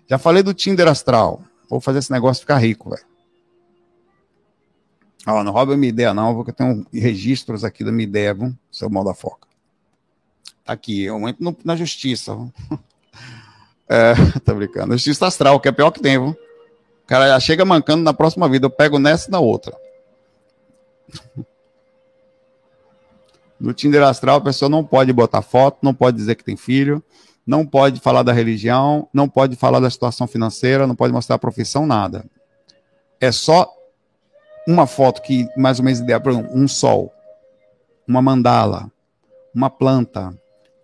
Já 0.07 0.17
falei 0.17 0.41
do 0.41 0.55
Tinder 0.55 0.87
astral. 0.87 1.43
Vou 1.71 1.79
fazer 1.79 1.99
esse 1.99 2.11
negócio 2.11 2.41
ficar 2.41 2.57
rico, 2.57 2.89
velho. 2.89 3.05
Ó, 5.25 5.41
não 5.41 5.53
rouba 5.53 5.77
minha 5.77 5.87
ideia, 5.87 6.13
não, 6.13 6.35
porque 6.35 6.51
eu 6.51 6.55
tenho 6.55 6.85
registros 6.91 7.63
aqui 7.63 7.81
da 7.81 7.93
minha 7.93 8.03
ideia, 8.03 8.33
viu? 8.33 8.53
Seu 8.69 8.89
mal 8.89 9.05
da 9.05 9.13
foca. 9.13 9.47
Tá 10.65 10.73
aqui, 10.73 11.03
eu 11.03 11.17
entro 11.29 11.41
no, 11.41 11.57
na 11.63 11.77
justiça. 11.77 12.35
é, 13.87 14.13
tá 14.43 14.53
brincando. 14.53 14.91
Justiça 14.95 15.27
astral, 15.27 15.61
que 15.61 15.69
é 15.69 15.71
pior 15.71 15.91
que 15.91 16.01
tem, 16.01 16.19
viu? 16.19 16.31
O 16.31 17.07
cara 17.07 17.29
já 17.29 17.39
chega 17.39 17.63
mancando 17.63 18.03
na 18.03 18.13
próxima 18.13 18.49
vida, 18.49 18.65
eu 18.65 18.69
pego 18.69 18.99
nessa 18.99 19.29
e 19.29 19.31
na 19.31 19.39
outra. 19.39 19.73
No 23.57 23.75
Tinder 23.75 24.01
Astral, 24.01 24.37
a 24.37 24.41
pessoa 24.41 24.67
não 24.67 24.83
pode 24.83 25.13
botar 25.13 25.43
foto, 25.43 25.77
não 25.83 25.93
pode 25.93 26.17
dizer 26.17 26.33
que 26.33 26.43
tem 26.43 26.57
filho, 26.57 27.03
não 27.51 27.65
pode 27.65 27.99
falar 27.99 28.23
da 28.23 28.31
religião, 28.31 29.09
não 29.13 29.27
pode 29.27 29.57
falar 29.57 29.81
da 29.81 29.89
situação 29.89 30.25
financeira, 30.25 30.87
não 30.87 30.95
pode 30.95 31.11
mostrar 31.11 31.35
a 31.35 31.39
profissão, 31.39 31.85
nada. 31.85 32.23
É 33.19 33.29
só 33.29 33.69
uma 34.65 34.87
foto 34.87 35.21
que, 35.21 35.49
mais 35.57 35.77
ou 35.77 35.83
menos, 35.83 35.99
ideia 35.99 36.17
para 36.17 36.31
um 36.31 36.65
sol, 36.65 37.11
uma 38.07 38.21
mandala, 38.21 38.89
uma 39.53 39.69
planta, 39.69 40.33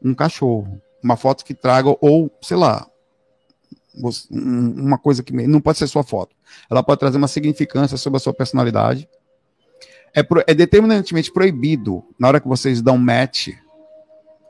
um 0.03 0.13
cachorro, 0.13 0.81
uma 1.01 1.15
foto 1.15 1.45
que 1.45 1.53
traga, 1.53 1.95
ou, 2.01 2.29
sei 2.41 2.57
lá, 2.57 2.85
uma 4.29 4.97
coisa 4.97 5.23
que 5.23 5.31
não 5.47 5.61
pode 5.61 5.77
ser 5.77 5.87
sua 5.87 6.03
foto. 6.03 6.35
Ela 6.69 6.83
pode 6.83 6.99
trazer 6.99 7.17
uma 7.17 7.29
significância 7.29 7.95
sobre 7.95 8.17
a 8.17 8.19
sua 8.19 8.33
personalidade, 8.33 9.07
é, 10.13 10.21
pro, 10.21 10.43
é 10.45 10.53
determinantemente 10.53 11.31
proibido 11.31 12.03
na 12.19 12.27
hora 12.27 12.41
que 12.41 12.47
vocês 12.47 12.81
dão 12.81 12.97
match. 12.97 13.51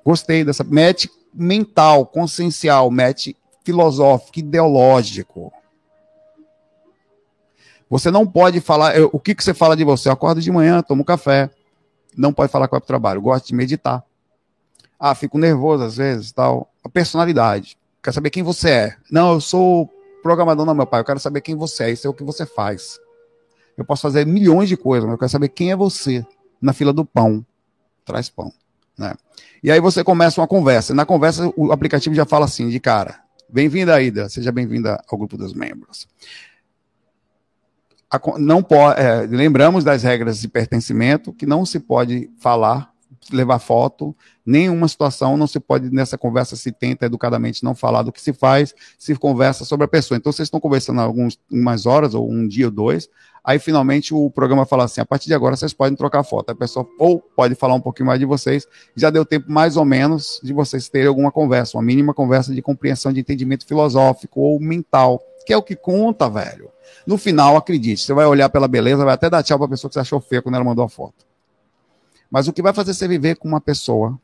Gostei 0.08 0.46
dessa 0.46 0.64
match 0.64 1.08
mental, 1.34 2.06
consciencial, 2.06 2.90
match 2.90 3.34
filosófico, 3.66 4.40
ideológico. 4.40 5.52
Você 7.90 8.10
não 8.10 8.26
pode 8.26 8.62
falar. 8.62 8.98
Eu, 8.98 9.10
o 9.12 9.20
que, 9.20 9.36
que 9.36 9.44
você 9.44 9.54
fala 9.54 9.76
de 9.76 9.84
você? 9.84 10.08
Eu 10.08 10.14
acordo 10.14 10.40
de 10.40 10.50
manhã, 10.50 10.82
tomo 10.82 11.04
café. 11.04 11.50
Não 12.16 12.32
pode 12.32 12.50
falar 12.50 12.68
vai 12.68 12.80
para 12.80 12.86
o 12.86 12.88
trabalho. 12.88 13.22
Gosto 13.22 13.48
de 13.48 13.54
meditar. 13.54 14.02
Ah, 14.98 15.14
fico 15.14 15.38
nervoso 15.38 15.84
às 15.84 15.98
vezes, 15.98 16.32
tal. 16.32 16.72
A 16.82 16.88
personalidade. 16.88 17.78
Quer 18.02 18.14
saber 18.14 18.30
quem 18.30 18.44
você 18.44 18.70
é? 18.70 18.96
Não, 19.12 19.34
eu 19.34 19.42
sou 19.42 19.90
programador, 20.24 20.66
não, 20.66 20.74
meu 20.74 20.88
pai. 20.88 21.02
Eu 21.02 21.06
quero 21.06 21.20
saber 21.20 21.42
quem 21.42 21.54
você 21.54 21.84
é. 21.84 21.92
Isso 21.92 22.08
é 22.08 22.10
o 22.10 22.14
que 22.14 22.24
você 22.24 22.46
faz. 22.46 22.98
Eu 23.78 23.84
posso 23.84 24.04
fazer 24.04 24.26
milhões 24.26 24.70
de 24.70 24.78
coisas, 24.78 25.04
mas 25.04 25.16
eu 25.16 25.20
quero 25.20 25.32
saber 25.32 25.50
quem 25.50 25.72
é 25.72 25.76
você 25.76 26.26
na 26.62 26.72
fila 26.72 26.94
do 26.94 27.04
pão. 27.04 27.46
Traz 28.06 28.30
pão. 28.30 28.54
Né? 28.98 29.14
E 29.62 29.72
aí 29.72 29.80
você 29.80 30.04
começa 30.04 30.42
uma 30.42 30.48
conversa. 30.48 30.94
Na 30.94 31.06
conversa, 31.06 31.52
o 31.56 31.72
aplicativo 31.72 32.16
já 32.16 32.26
fala 32.26 32.46
assim, 32.46 32.70
de 32.70 32.80
cara. 32.80 33.20
Bem-vinda, 33.50 34.02
Ida. 34.02 34.28
Seja 34.30 34.52
bem-vinda 34.52 35.02
ao 35.10 35.18
grupo 35.18 35.38
dos 35.38 35.54
membros. 35.54 36.08
A, 38.10 38.20
não 38.38 38.64
pode, 38.64 39.00
é, 39.00 39.22
lembramos 39.22 39.84
das 39.84 40.04
regras 40.04 40.40
de 40.40 40.48
pertencimento, 40.48 41.34
que 41.34 41.46
não 41.46 41.66
se 41.66 41.80
pode 41.80 42.30
falar 42.40 42.92
levar 43.32 43.60
foto, 43.60 44.16
nenhuma 44.46 44.88
situação 44.88 45.38
não 45.38 45.48
se 45.48 45.60
pode, 45.60 45.90
nessa 45.92 46.18
conversa, 46.18 46.56
se 46.56 46.72
tenta 46.72 47.06
educadamente 47.06 47.64
não 47.64 47.76
falar 47.76 48.04
do 48.04 48.12
que 48.12 48.22
se 48.22 48.34
faz, 48.34 48.74
se 48.98 49.16
conversa 49.16 49.66
sobre 49.66 49.86
a 49.86 49.88
pessoa. 49.88 50.18
Então, 50.18 50.32
vocês 50.32 50.48
estão 50.48 50.60
conversando 50.60 51.02
algumas 51.02 51.38
umas 51.52 51.86
horas, 51.86 52.14
ou 52.14 52.30
um 52.30 52.48
dia 52.48 52.66
ou 52.66 52.72
dois, 52.72 53.10
aí 53.44 53.60
finalmente 53.60 54.14
o 54.14 54.30
programa 54.30 54.66
fala 54.66 54.84
assim: 54.86 55.02
a 55.02 55.06
partir 55.06 55.28
de 55.28 55.34
agora 55.34 55.56
vocês 55.56 55.74
podem 55.74 55.96
trocar 55.96 56.24
foto. 56.24 56.50
A 56.50 56.56
pessoa 56.56 56.88
ou 57.00 57.20
pode 57.20 57.56
falar 57.56 57.74
um 57.74 57.82
pouquinho 57.82 58.08
mais 58.08 58.20
de 58.20 58.26
vocês, 58.26 58.68
já 58.96 59.10
deu 59.10 59.26
tempo 59.26 59.52
mais 59.52 59.78
ou 59.78 59.86
menos 59.86 60.40
de 60.44 60.54
vocês 60.54 60.90
terem 60.90 61.08
alguma 61.08 61.32
conversa, 61.32 61.78
uma 61.78 61.84
mínima 61.84 62.14
conversa 62.14 62.54
de 62.54 62.62
compreensão 62.62 63.14
de 63.14 63.20
entendimento 63.20 63.66
filosófico 63.66 64.42
ou 64.42 64.60
mental, 64.60 65.22
que 65.46 65.54
é 65.54 65.58
o 65.58 65.64
que 65.64 65.76
conta, 65.76 66.30
velho. 66.30 66.70
No 67.06 67.18
final, 67.18 67.56
acredite, 67.56 68.02
você 68.02 68.14
vai 68.14 68.26
olhar 68.26 68.50
pela 68.50 68.68
beleza, 68.68 69.06
vai 69.06 69.14
até 69.14 69.30
dar 69.30 69.44
tchau 69.44 69.58
para 69.58 69.68
a 69.68 69.70
pessoa 69.70 69.90
que 69.90 69.94
você 69.94 70.00
achou 70.00 70.20
feia 70.20 70.42
quando 70.42 70.56
ela 70.56 70.64
mandou 70.64 70.84
a 70.84 70.90
foto. 70.90 71.26
Mas 72.30 72.48
o 72.48 72.54
que 72.54 72.62
vai 72.62 72.74
fazer 72.74 72.94
você 72.94 73.08
viver 73.08 73.36
com 73.36 73.48
uma 73.48 73.62
pessoa 73.62 74.20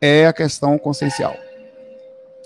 é 0.00 0.26
a 0.26 0.32
questão 0.32 0.76
consciencial. 0.78 1.36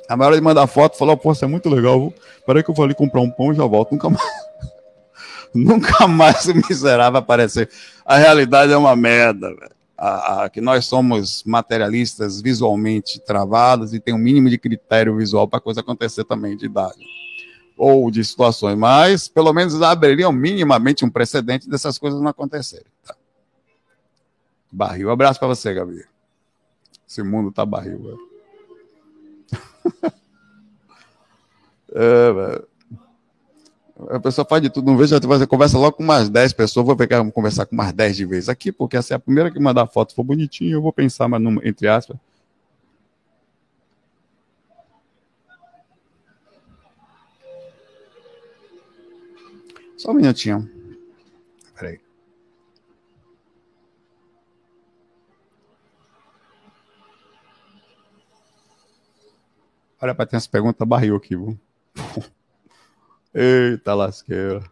A 0.09 0.17
maior 0.17 0.35
de 0.35 0.41
mandar 0.41 0.67
foto 0.67 0.97
falou: 0.97 1.17
Pô, 1.17 1.33
isso 1.33 1.45
é 1.45 1.49
muito 1.49 1.69
legal. 1.69 2.13
Peraí 2.47 2.63
que 2.63 2.71
eu 2.71 2.75
vou 2.75 2.85
ali 2.85 2.95
comprar 2.95 3.21
um 3.21 3.31
pão 3.31 3.53
e 3.53 3.57
já 3.57 3.65
volto. 3.65 3.93
Nunca 3.93 4.11
mais. 4.11 4.47
Nunca 5.55 6.07
mais 6.07 6.47
o 6.47 6.55
miserável 6.55 7.19
aparecer. 7.19 7.71
A 8.05 8.17
realidade 8.17 8.73
é 8.73 8.77
uma 8.77 8.95
merda. 8.95 9.55
A, 9.99 10.45
a, 10.45 10.51
que 10.51 10.61
nós 10.61 10.85
somos 10.85 11.43
materialistas 11.45 12.43
visualmente 12.43 13.19
travados 13.19 13.95
e 13.95 14.01
tem 14.01 14.13
um 14.13 14.19
mínimo 14.19 14.51
de 14.51 14.59
critério 14.59 15.17
visual 15.17 15.49
para 15.49 15.59
coisa 15.59 15.81
acontecer 15.81 16.23
também 16.25 16.55
de 16.55 16.67
idade 16.67 17.03
ou 17.79 18.11
de 18.11 18.23
situações, 18.23 18.77
mas 18.77 19.29
pelo 19.29 19.53
menos 19.53 19.81
abririam 19.83 20.33
minimamente 20.33 21.05
um 21.05 21.11
precedente 21.11 21.69
dessas 21.69 21.99
coisas 21.99 22.21
não 22.21 22.29
acontecerem. 22.29 22.87
Tá? 23.07 23.15
Barril. 24.71 25.09
Um 25.09 25.13
abraço 25.13 25.39
para 25.39 25.49
você, 25.49 25.73
Gabi. 25.73 26.05
Esse 27.09 27.23
mundo 27.23 27.53
tá 27.53 27.65
barril, 27.65 28.03
velho. 28.03 28.19
é, 31.95 32.33
velho. 32.33 32.69
A 34.11 34.21
pessoa 34.21 34.45
faz 34.45 34.63
de 34.63 34.69
tudo, 34.69 34.87
não 34.87 34.97
vejo, 34.99 35.19
você 35.19 35.47
conversa 35.47 35.79
logo 35.79 35.97
com 35.97 36.03
umas 36.03 36.29
10 36.29 36.53
pessoas, 36.53 36.85
vou 36.85 36.95
pegar, 36.95 37.25
conversar 37.31 37.65
com 37.65 37.75
umas 37.75 37.93
10 37.95 38.17
de 38.17 38.27
vez 38.27 38.47
aqui, 38.47 38.71
porque 38.71 38.95
é 38.97 39.01
a 39.15 39.19
primeira 39.19 39.51
que 39.51 39.59
mandar 39.59 39.87
foto 39.87 40.15
for 40.15 40.23
bonitinho, 40.23 40.75
eu 40.75 40.83
vou 40.83 40.93
pensar, 40.93 41.27
mas 41.29 41.41
não, 41.41 41.59
entre 41.65 41.89
aspas, 41.89 42.19
Só 49.97 50.13
um 50.13 50.15
minutinho. 50.15 50.71
Peraí. 51.75 51.99
Olha 60.01 60.15
para 60.15 60.27
ter 60.27 60.37
essa 60.37 60.49
pergunta 60.49 60.85
barril 60.85 61.17
aqui, 61.17 61.37
viu? 61.37 61.59
Eita 63.35 63.95
lasqueira. 63.95 64.63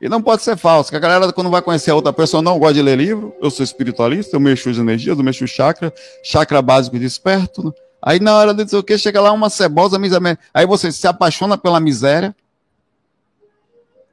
E 0.00 0.08
não 0.08 0.20
pode 0.20 0.42
ser 0.42 0.56
falso, 0.56 0.90
que 0.90 0.96
a 0.96 1.00
galera, 1.00 1.32
quando 1.32 1.50
vai 1.50 1.62
conhecer 1.62 1.90
a 1.90 1.94
outra 1.94 2.12
pessoa, 2.12 2.42
não 2.42 2.58
gosta 2.58 2.74
de 2.74 2.82
ler 2.82 2.96
livro. 2.96 3.34
Eu 3.40 3.50
sou 3.50 3.64
espiritualista, 3.64 4.36
eu 4.36 4.40
mexo 4.40 4.68
as 4.68 4.76
energias, 4.76 5.16
eu 5.16 5.24
mexo 5.24 5.46
chakra, 5.46 5.92
chakra 6.22 6.60
básico 6.60 6.98
desperto. 6.98 7.74
Aí 8.02 8.20
na 8.20 8.36
hora 8.36 8.52
de 8.52 8.64
dizer 8.64 8.76
o 8.76 8.82
que, 8.82 8.96
chega 8.98 9.20
lá 9.20 9.32
uma 9.32 9.48
cebosa 9.48 9.98
miséria. 9.98 10.38
Aí 10.52 10.66
você 10.66 10.92
se 10.92 11.06
apaixona 11.06 11.56
pela 11.56 11.80
miséria. 11.80 12.36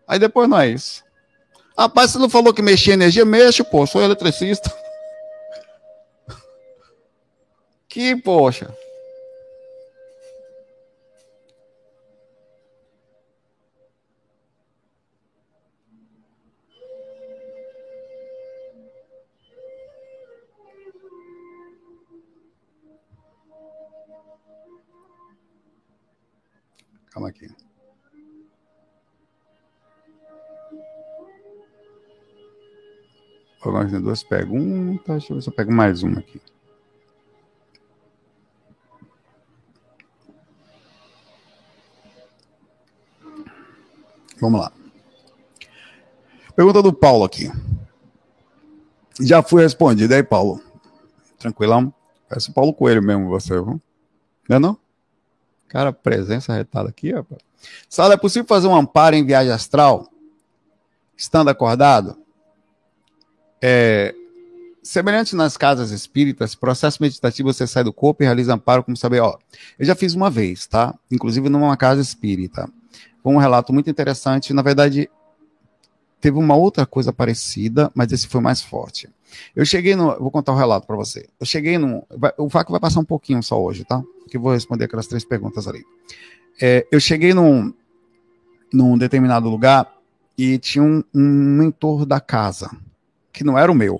Aí 0.07 0.17
depois 0.17 0.47
não 0.49 0.59
é 0.59 0.69
isso. 0.69 1.03
Rapaz, 1.77 2.11
você 2.11 2.17
não 2.17 2.29
falou 2.29 2.53
que 2.53 2.61
mexia 2.61 2.93
energia? 2.93 3.25
Mexe, 3.25 3.63
pô, 3.63 3.85
sou 3.85 4.01
eletricista. 4.01 4.73
Que, 7.93 8.15
poxa. 8.15 8.75
Calma 27.11 27.29
aqui. 27.29 27.47
Agora 33.61 33.87
tem 33.87 34.01
duas 34.01 34.23
perguntas. 34.23 35.05
Deixa 35.05 35.31
eu 35.31 35.35
ver 35.35 35.41
se 35.43 35.49
eu 35.49 35.53
pego 35.53 35.71
mais 35.71 36.01
uma 36.01 36.21
aqui. 36.21 36.41
Vamos 44.43 44.59
lá. 44.59 44.73
Pergunta 46.53 46.81
do 46.81 46.91
Paulo 46.91 47.23
aqui. 47.23 47.49
Já 49.21 49.41
fui 49.41 49.63
respondido. 49.63 50.13
Aí, 50.13 50.21
Paulo? 50.21 50.61
Tranquilão? 51.39 51.93
Parece 52.27 52.49
o 52.49 52.53
Paulo 52.53 52.73
Coelho 52.73 53.01
mesmo, 53.01 53.29
você, 53.29 53.53
viu? 53.53 53.81
Não 54.49 54.57
é 54.57 54.59
não? 54.59 54.77
Cara, 55.69 55.93
presença 55.93 56.53
retada 56.53 56.89
aqui, 56.89 57.13
rapaz. 57.13 57.41
Sala, 57.87 58.15
é 58.15 58.17
possível 58.17 58.45
fazer 58.45 58.67
um 58.67 58.75
amparo 58.75 59.15
em 59.15 59.25
viagem 59.25 59.53
astral? 59.53 60.09
Estando 61.15 61.47
acordado? 61.47 62.17
É, 63.61 64.13
semelhante 64.83 65.37
nas 65.37 65.55
casas 65.55 65.91
espíritas, 65.91 66.53
processo 66.53 67.01
meditativo 67.01 67.53
você 67.53 67.65
sai 67.65 67.85
do 67.85 67.93
corpo 67.93 68.23
e 68.23 68.25
realiza 68.25 68.53
amparo, 68.53 68.83
como 68.83 68.97
saber, 68.97 69.21
ó. 69.21 69.37
Eu 69.79 69.85
já 69.85 69.95
fiz 69.95 70.13
uma 70.13 70.29
vez, 70.29 70.67
tá? 70.67 70.93
Inclusive 71.09 71.47
numa 71.47 71.77
casa 71.77 72.01
espírita. 72.01 72.69
Um 73.23 73.37
relato 73.37 73.71
muito 73.71 73.89
interessante. 73.89 74.53
Na 74.53 74.61
verdade, 74.61 75.09
teve 76.19 76.37
uma 76.37 76.55
outra 76.55 76.85
coisa 76.85 77.13
parecida, 77.13 77.91
mas 77.95 78.11
esse 78.11 78.27
foi 78.27 78.41
mais 78.41 78.61
forte. 78.61 79.09
Eu 79.55 79.65
cheguei 79.65 79.95
no. 79.95 80.17
Vou 80.19 80.29
contar 80.29 80.51
o 80.51 80.55
um 80.55 80.57
relato 80.57 80.85
para 80.85 80.95
você. 80.95 81.27
Eu 81.39 81.45
cheguei 81.45 81.77
no. 81.77 82.05
O 82.37 82.47
Vaco 82.47 82.71
vai 82.71 82.79
passar 82.79 82.99
um 82.99 83.05
pouquinho 83.05 83.41
só 83.41 83.61
hoje, 83.61 83.85
tá? 83.85 84.01
Porque 84.19 84.37
eu 84.37 84.41
vou 84.41 84.53
responder 84.53 84.85
aquelas 84.85 85.07
três 85.07 85.23
perguntas 85.23 85.67
ali. 85.67 85.83
É, 86.61 86.85
eu 86.91 86.99
cheguei 86.99 87.33
num, 87.33 87.73
num 88.71 88.97
determinado 88.97 89.49
lugar 89.49 89.91
e 90.37 90.57
tinha 90.59 90.83
um, 90.83 91.03
um 91.13 91.21
mentor 91.57 92.05
da 92.05 92.19
casa, 92.19 92.69
que 93.31 93.43
não 93.43 93.57
era 93.57 93.71
o 93.71 93.75
meu. 93.75 93.99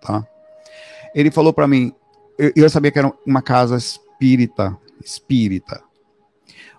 Tá? 0.00 0.26
Ele 1.14 1.30
falou 1.30 1.52
para 1.52 1.68
mim. 1.68 1.92
Eu, 2.36 2.52
eu 2.56 2.70
sabia 2.70 2.90
que 2.90 2.98
era 2.98 3.12
uma 3.24 3.40
casa 3.40 3.76
espírita. 3.76 4.76
Espírita 5.02 5.82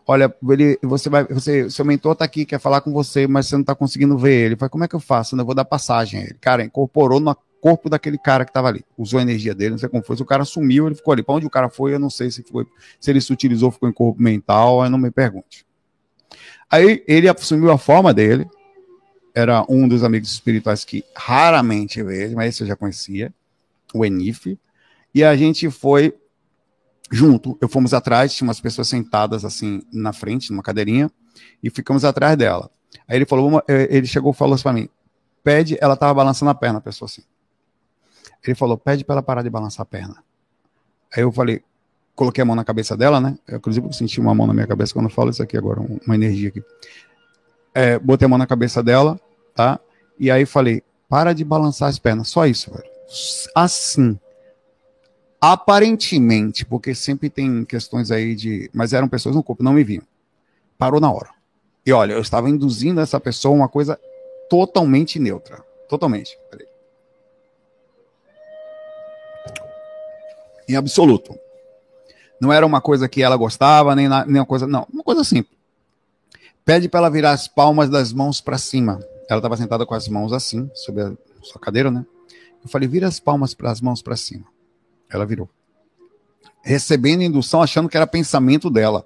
olha, 0.05 0.33
ele, 0.49 0.77
você 0.81 1.09
vai, 1.09 1.23
você, 1.25 1.69
seu 1.69 1.85
mentor 1.85 2.15
tá 2.15 2.25
aqui, 2.25 2.45
quer 2.45 2.59
falar 2.59 2.81
com 2.81 2.91
você, 2.91 3.27
mas 3.27 3.47
você 3.47 3.57
não 3.57 3.63
tá 3.63 3.75
conseguindo 3.75 4.17
ver 4.17 4.45
ele. 4.45 4.55
Falei, 4.55 4.69
como 4.69 4.83
é 4.83 4.87
que 4.87 4.95
eu 4.95 4.99
faço? 4.99 5.35
Eu 5.35 5.45
vou 5.45 5.55
dar 5.55 5.65
passagem 5.65 6.19
a 6.19 6.23
ele. 6.23 6.37
Cara, 6.39 6.63
incorporou 6.63 7.19
no 7.19 7.35
corpo 7.61 7.89
daquele 7.89 8.17
cara 8.17 8.43
que 8.43 8.51
tava 8.51 8.67
ali. 8.67 8.83
Usou 8.97 9.19
a 9.19 9.23
energia 9.23 9.55
dele, 9.55 9.71
não 9.71 9.77
sei 9.77 9.87
como 9.87 10.03
foi. 10.03 10.15
O 10.17 10.25
cara 10.25 10.43
sumiu, 10.43 10.87
ele 10.87 10.95
ficou 10.95 11.13
ali. 11.13 11.23
Para 11.23 11.35
onde 11.35 11.45
o 11.45 11.49
cara 11.49 11.69
foi, 11.69 11.93
eu 11.93 11.99
não 11.99 12.09
sei 12.09 12.29
se 12.29 12.43
foi, 12.43 12.65
se 12.99 13.09
ele 13.09 13.21
se 13.21 13.31
utilizou, 13.31 13.71
ficou 13.71 13.87
em 13.87 13.93
corpo 13.93 14.21
mental, 14.21 14.81
aí 14.81 14.89
não 14.89 14.97
me 14.97 15.09
pergunte. 15.09 15.65
Aí 16.69 17.03
ele 17.07 17.29
assumiu 17.29 17.71
a 17.71 17.77
forma 17.77 18.13
dele. 18.13 18.47
Era 19.33 19.65
um 19.67 19.87
dos 19.87 20.03
amigos 20.03 20.31
espirituais 20.31 20.83
que 20.83 21.03
raramente 21.15 22.03
vejo, 22.03 22.35
mas 22.35 22.49
esse 22.53 22.63
eu 22.63 22.67
já 22.67 22.75
conhecia, 22.75 23.33
o 23.93 24.05
Enif. 24.05 24.59
E 25.15 25.23
a 25.23 25.35
gente 25.35 25.69
foi 25.71 26.13
junto. 27.13 27.55
Eu 27.61 27.69
fomos 27.69 27.93
atrás, 27.93 28.33
tinha 28.33 28.47
umas 28.47 28.59
pessoas 28.59 28.87
sentadas 28.87 29.45
assim 29.45 29.83
na 29.93 30.11
frente, 30.11 30.51
numa 30.51 30.63
cadeirinha, 30.63 31.11
e 31.61 31.69
ficamos 31.69 32.03
atrás 32.03 32.35
dela. 32.35 32.71
Aí 33.07 33.17
ele 33.17 33.25
falou, 33.25 33.47
uma, 33.47 33.63
eh, 33.67 33.87
ele 33.91 34.07
chegou 34.07 34.31
e 34.31 34.35
falou 34.35 34.55
assim 34.55 34.63
para 34.63 34.73
mim, 34.73 34.89
pede, 35.43 35.77
ela 35.79 35.95
tava 35.95 36.13
balançando 36.13 36.49
a 36.49 36.55
perna, 36.55 36.79
a 36.79 36.81
pessoa 36.81 37.07
assim. 37.07 37.21
Ele 38.43 38.55
falou, 38.55 38.77
pede 38.77 39.05
para 39.05 39.15
ela 39.15 39.23
parar 39.23 39.43
de 39.43 39.49
balançar 39.49 39.83
a 39.83 39.85
perna. 39.85 40.23
Aí 41.15 41.21
eu 41.21 41.31
falei, 41.31 41.63
coloquei 42.15 42.41
a 42.41 42.45
mão 42.45 42.55
na 42.55 42.63
cabeça 42.63 42.97
dela, 42.97 43.21
né? 43.21 43.37
Eu, 43.47 43.57
inclusive 43.57 43.85
eu 43.85 43.93
senti 43.93 44.19
uma 44.19 44.33
mão 44.33 44.47
na 44.47 44.53
minha 44.53 44.67
cabeça 44.67 44.91
quando 44.93 45.05
eu 45.05 45.11
falo 45.11 45.29
isso 45.29 45.43
aqui 45.43 45.55
agora, 45.55 45.81
uma 45.81 46.15
energia 46.15 46.49
aqui. 46.49 46.63
É, 47.75 47.99
botei 47.99 48.25
a 48.25 48.29
mão 48.29 48.39
na 48.39 48.47
cabeça 48.47 48.81
dela, 48.81 49.19
tá? 49.53 49.79
E 50.19 50.31
aí 50.31 50.45
falei, 50.45 50.83
para 51.07 51.33
de 51.33 51.43
balançar 51.43 51.89
as 51.89 51.99
pernas, 51.99 52.29
só 52.29 52.47
isso, 52.47 52.71
velho. 52.71 52.91
Assim. 53.55 54.19
Aparentemente, 55.45 56.63
porque 56.63 56.95
sempre 56.95 57.29
tem 57.29 57.65
questões 57.65 58.11
aí 58.11 58.33
de. 58.33 58.69
Mas 58.73 58.93
eram 58.93 59.09
pessoas 59.09 59.35
no 59.35 59.43
corpo, 59.43 59.61
não 59.61 59.73
me 59.73 59.83
viam. 59.83 60.03
Parou 60.77 61.01
na 61.01 61.11
hora. 61.11 61.31
E 61.85 61.91
olha, 61.91 62.13
eu 62.13 62.21
estava 62.21 62.49
induzindo 62.49 63.01
essa 63.01 63.19
pessoa 63.19 63.53
uma 63.53 63.67
coisa 63.67 63.99
totalmente 64.49 65.19
neutra. 65.19 65.61
Totalmente. 65.89 66.39
Peraí. 66.49 66.65
Em 70.69 70.77
absoluto. 70.77 71.37
Não 72.39 72.53
era 72.53 72.65
uma 72.65 72.79
coisa 72.79 73.09
que 73.09 73.21
ela 73.21 73.35
gostava, 73.35 73.93
nem, 73.97 74.07
na, 74.07 74.25
nem 74.25 74.39
uma 74.39 74.45
coisa. 74.45 74.65
Não, 74.65 74.87
uma 74.93 75.03
coisa 75.03 75.25
simples. 75.25 75.57
Pede 76.63 76.87
para 76.87 77.01
ela 77.01 77.09
virar 77.09 77.31
as 77.31 77.49
palmas 77.49 77.89
das 77.89 78.13
mãos 78.13 78.39
para 78.39 78.57
cima. 78.57 78.97
ela 79.27 79.39
estava 79.39 79.57
sentada 79.57 79.85
com 79.85 79.93
as 79.93 80.07
mãos 80.07 80.31
assim, 80.31 80.71
sobre 80.73 81.03
a 81.03 81.11
sua 81.41 81.59
cadeira, 81.59 81.91
né? 81.91 82.05
Eu 82.63 82.69
falei, 82.69 82.87
vira 82.87 83.09
as 83.09 83.19
palmas 83.19 83.53
para 83.53 83.69
as 83.69 83.81
mãos 83.81 84.01
para 84.01 84.15
cima. 84.15 84.52
Ela 85.13 85.25
virou. 85.25 85.49
Recebendo 86.61 87.23
indução, 87.23 87.61
achando 87.61 87.89
que 87.89 87.97
era 87.97 88.07
pensamento 88.07 88.69
dela. 88.69 89.05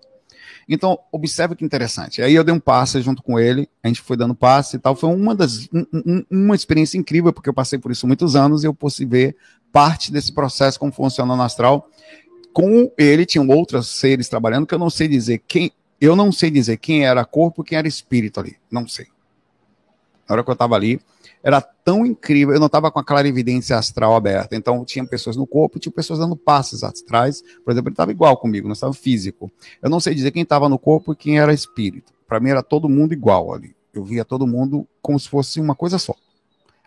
Então, 0.69 0.99
observe 1.11 1.55
que 1.55 1.63
interessante. 1.63 2.21
Aí 2.21 2.35
eu 2.35 2.43
dei 2.43 2.53
um 2.53 2.59
passe 2.59 3.01
junto 3.01 3.23
com 3.23 3.39
ele, 3.39 3.69
a 3.81 3.87
gente 3.87 4.01
foi 4.01 4.17
dando 4.17 4.35
passe 4.35 4.75
e 4.75 4.79
tal. 4.79 4.95
Foi 4.95 5.09
uma 5.09 5.33
das 5.33 5.69
um, 5.73 5.85
um, 5.93 6.25
uma 6.29 6.55
experiência 6.55 6.97
incrível, 6.97 7.31
porque 7.31 7.49
eu 7.49 7.53
passei 7.53 7.79
por 7.79 7.91
isso 7.91 8.05
muitos 8.05 8.35
anos 8.35 8.63
e 8.63 8.67
eu 8.67 8.73
pude 8.73 9.05
ver 9.05 9.35
parte 9.71 10.11
desse 10.11 10.33
processo, 10.33 10.79
como 10.79 10.91
funciona 10.91 11.35
no 11.35 11.41
astral. 11.41 11.89
Com 12.51 12.91
ele, 12.97 13.25
tinham 13.25 13.47
outros 13.47 13.87
seres 13.87 14.27
trabalhando, 14.27 14.67
que 14.67 14.73
eu 14.73 14.79
não 14.79 14.89
sei 14.89 15.07
dizer 15.07 15.41
quem. 15.47 15.71
Eu 15.99 16.15
não 16.15 16.31
sei 16.31 16.51
dizer 16.51 16.77
quem 16.77 17.05
era 17.05 17.25
corpo 17.25 17.63
quem 17.63 17.77
era 17.77 17.87
espírito 17.87 18.39
ali. 18.39 18.55
Não 18.69 18.87
sei. 18.87 19.07
Na 20.27 20.33
hora 20.33 20.43
que 20.43 20.49
eu 20.49 20.53
estava 20.53 20.75
ali, 20.75 20.99
era 21.41 21.61
tão 21.61 22.05
incrível, 22.05 22.53
eu 22.53 22.59
não 22.59 22.65
estava 22.67 22.91
com 22.91 22.99
a 22.99 23.03
clarividência 23.03 23.77
astral 23.77 24.15
aberta, 24.15 24.55
então 24.55 24.83
tinha 24.83 25.05
pessoas 25.05 25.35
no 25.35 25.47
corpo, 25.47 25.79
tinha 25.79 25.91
pessoas 25.91 26.19
dando 26.19 26.35
passes 26.35 26.83
astrais, 26.83 27.41
por 27.63 27.71
exemplo, 27.71 27.89
ele 27.89 27.93
estava 27.93 28.11
igual 28.11 28.35
comigo, 28.37 28.67
não 28.67 28.73
estava 28.73 28.93
físico. 28.93 29.49
Eu 29.81 29.89
não 29.89 29.99
sei 29.99 30.13
dizer 30.13 30.31
quem 30.31 30.43
estava 30.43 30.67
no 30.67 30.77
corpo 30.77 31.13
e 31.13 31.15
quem 31.15 31.39
era 31.39 31.53
espírito. 31.53 32.11
Para 32.27 32.39
mim 32.39 32.49
era 32.49 32.61
todo 32.61 32.89
mundo 32.89 33.13
igual 33.13 33.53
ali. 33.53 33.75
Eu 33.93 34.03
via 34.03 34.25
todo 34.25 34.45
mundo 34.45 34.85
como 35.01 35.19
se 35.19 35.29
fosse 35.29 35.61
uma 35.61 35.73
coisa 35.73 35.97
só. 35.97 36.13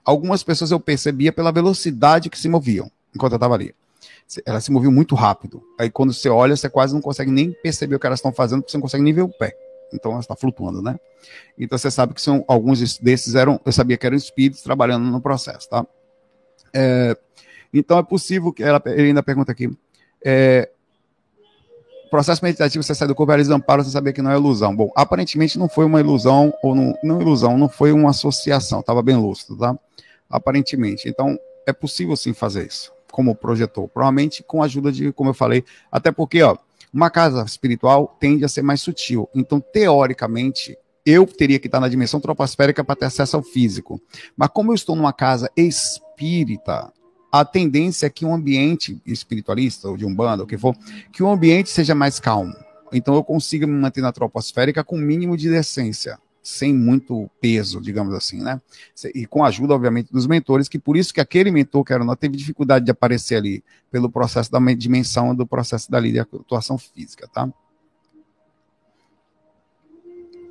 Algumas 0.04 0.42
pessoas 0.42 0.70
eu 0.70 0.78
percebia 0.78 1.32
pela 1.32 1.50
velocidade 1.50 2.28
que 2.28 2.38
se 2.38 2.48
moviam 2.48 2.90
enquanto 3.14 3.32
eu 3.32 3.36
estava 3.36 3.54
ali. 3.54 3.74
Elas 4.44 4.64
se 4.64 4.70
moviam 4.70 4.92
muito 4.92 5.14
rápido. 5.14 5.62
Aí 5.78 5.90
quando 5.90 6.12
você 6.12 6.28
olha, 6.28 6.54
você 6.54 6.68
quase 6.68 6.92
não 6.92 7.00
consegue 7.00 7.30
nem 7.30 7.52
perceber 7.62 7.96
o 7.96 7.98
que 7.98 8.06
elas 8.06 8.18
estão 8.18 8.32
fazendo, 8.32 8.60
porque 8.60 8.72
você 8.72 8.76
não 8.76 8.82
consegue 8.82 9.02
nem 9.02 9.12
ver 9.12 9.22
o 9.22 9.28
pé 9.28 9.56
então 9.96 10.12
ela 10.12 10.20
está 10.20 10.36
flutuando, 10.36 10.82
né? 10.82 10.98
Então 11.58 11.76
você 11.76 11.90
sabe 11.90 12.14
que 12.14 12.20
são 12.20 12.44
alguns 12.48 12.98
desses 12.98 13.34
eram, 13.34 13.60
eu 13.64 13.72
sabia 13.72 13.96
que 13.96 14.06
eram 14.06 14.16
espíritos 14.16 14.62
trabalhando 14.62 15.04
no 15.04 15.20
processo, 15.20 15.68
tá? 15.68 15.86
É, 16.72 17.16
então 17.72 17.98
é 17.98 18.02
possível 18.02 18.52
que 18.52 18.62
ela, 18.62 18.82
ele 18.86 19.08
ainda 19.08 19.22
pergunta 19.22 19.52
aqui, 19.52 19.70
é, 20.24 20.70
processo 22.10 22.44
meditativo 22.44 22.82
você 22.82 22.94
sai 22.94 23.06
do 23.06 23.14
corpo, 23.14 23.32
eles 23.32 23.48
amparam, 23.48 23.84
você 23.84 23.90
sabia 23.90 24.12
que 24.12 24.20
não 24.20 24.30
é 24.30 24.34
ilusão. 24.34 24.74
Bom, 24.74 24.90
aparentemente 24.96 25.58
não 25.58 25.68
foi 25.68 25.84
uma 25.84 26.00
ilusão 26.00 26.52
ou 26.62 26.74
não, 26.74 26.94
não 27.02 27.20
ilusão, 27.20 27.56
não 27.56 27.68
foi 27.68 27.92
uma 27.92 28.10
associação, 28.10 28.80
estava 28.80 29.02
bem 29.02 29.16
lúcido, 29.16 29.56
tá? 29.56 29.78
Aparentemente, 30.28 31.08
então 31.08 31.38
é 31.66 31.72
possível 31.72 32.16
sim 32.16 32.32
fazer 32.32 32.66
isso, 32.66 32.92
como 33.10 33.34
projetou, 33.34 33.88
provavelmente 33.88 34.42
com 34.42 34.62
a 34.62 34.64
ajuda 34.66 34.90
de, 34.90 35.12
como 35.12 35.30
eu 35.30 35.34
falei, 35.34 35.64
até 35.90 36.10
porque, 36.10 36.42
ó 36.42 36.56
uma 36.92 37.10
casa 37.10 37.42
espiritual 37.44 38.16
tende 38.20 38.44
a 38.44 38.48
ser 38.48 38.62
mais 38.62 38.80
sutil. 38.80 39.28
Então, 39.34 39.60
teoricamente, 39.60 40.76
eu 41.04 41.26
teria 41.26 41.58
que 41.58 41.66
estar 41.66 41.80
na 41.80 41.88
dimensão 41.88 42.20
troposférica 42.20 42.84
para 42.84 42.96
ter 42.96 43.06
acesso 43.06 43.36
ao 43.36 43.42
físico. 43.42 44.00
Mas 44.36 44.50
como 44.52 44.70
eu 44.70 44.74
estou 44.74 44.96
numa 44.96 45.12
casa 45.12 45.50
espírita, 45.56 46.92
a 47.32 47.44
tendência 47.44 48.06
é 48.06 48.10
que 48.10 48.24
um 48.24 48.34
ambiente 48.34 49.00
espiritualista, 49.06 49.88
ou 49.88 49.96
de 49.96 50.04
um 50.04 50.14
bando, 50.14 50.42
o 50.42 50.46
que 50.46 50.58
for, 50.58 50.76
que 51.12 51.22
o 51.22 51.28
ambiente 51.28 51.70
seja 51.70 51.94
mais 51.94 52.18
calmo. 52.18 52.54
Então 52.92 53.14
eu 53.14 53.22
consigo 53.22 53.66
me 53.66 53.72
manter 53.72 54.00
na 54.00 54.12
troposférica 54.12 54.82
com 54.82 54.96
o 54.96 55.00
mínimo 55.00 55.36
de 55.36 55.48
decência 55.48 56.18
sem 56.42 56.74
muito 56.74 57.30
peso, 57.40 57.80
digamos 57.80 58.14
assim, 58.14 58.42
né? 58.42 58.60
E 59.14 59.26
com 59.26 59.44
a 59.44 59.48
ajuda, 59.48 59.74
obviamente, 59.74 60.12
dos 60.12 60.26
mentores, 60.26 60.68
que 60.68 60.78
por 60.78 60.96
isso 60.96 61.12
que 61.12 61.20
aquele 61.20 61.50
mentor 61.50 61.84
que 61.84 61.92
era 61.92 62.04
não 62.04 62.16
teve 62.16 62.36
dificuldade 62.36 62.84
de 62.84 62.90
aparecer 62.90 63.36
ali, 63.36 63.62
pelo 63.90 64.10
processo 64.10 64.50
da 64.50 64.58
dimensão 64.74 65.34
do 65.34 65.46
processo 65.46 65.90
dali 65.90 66.12
de 66.12 66.20
atuação 66.20 66.78
física, 66.78 67.28
tá? 67.28 67.46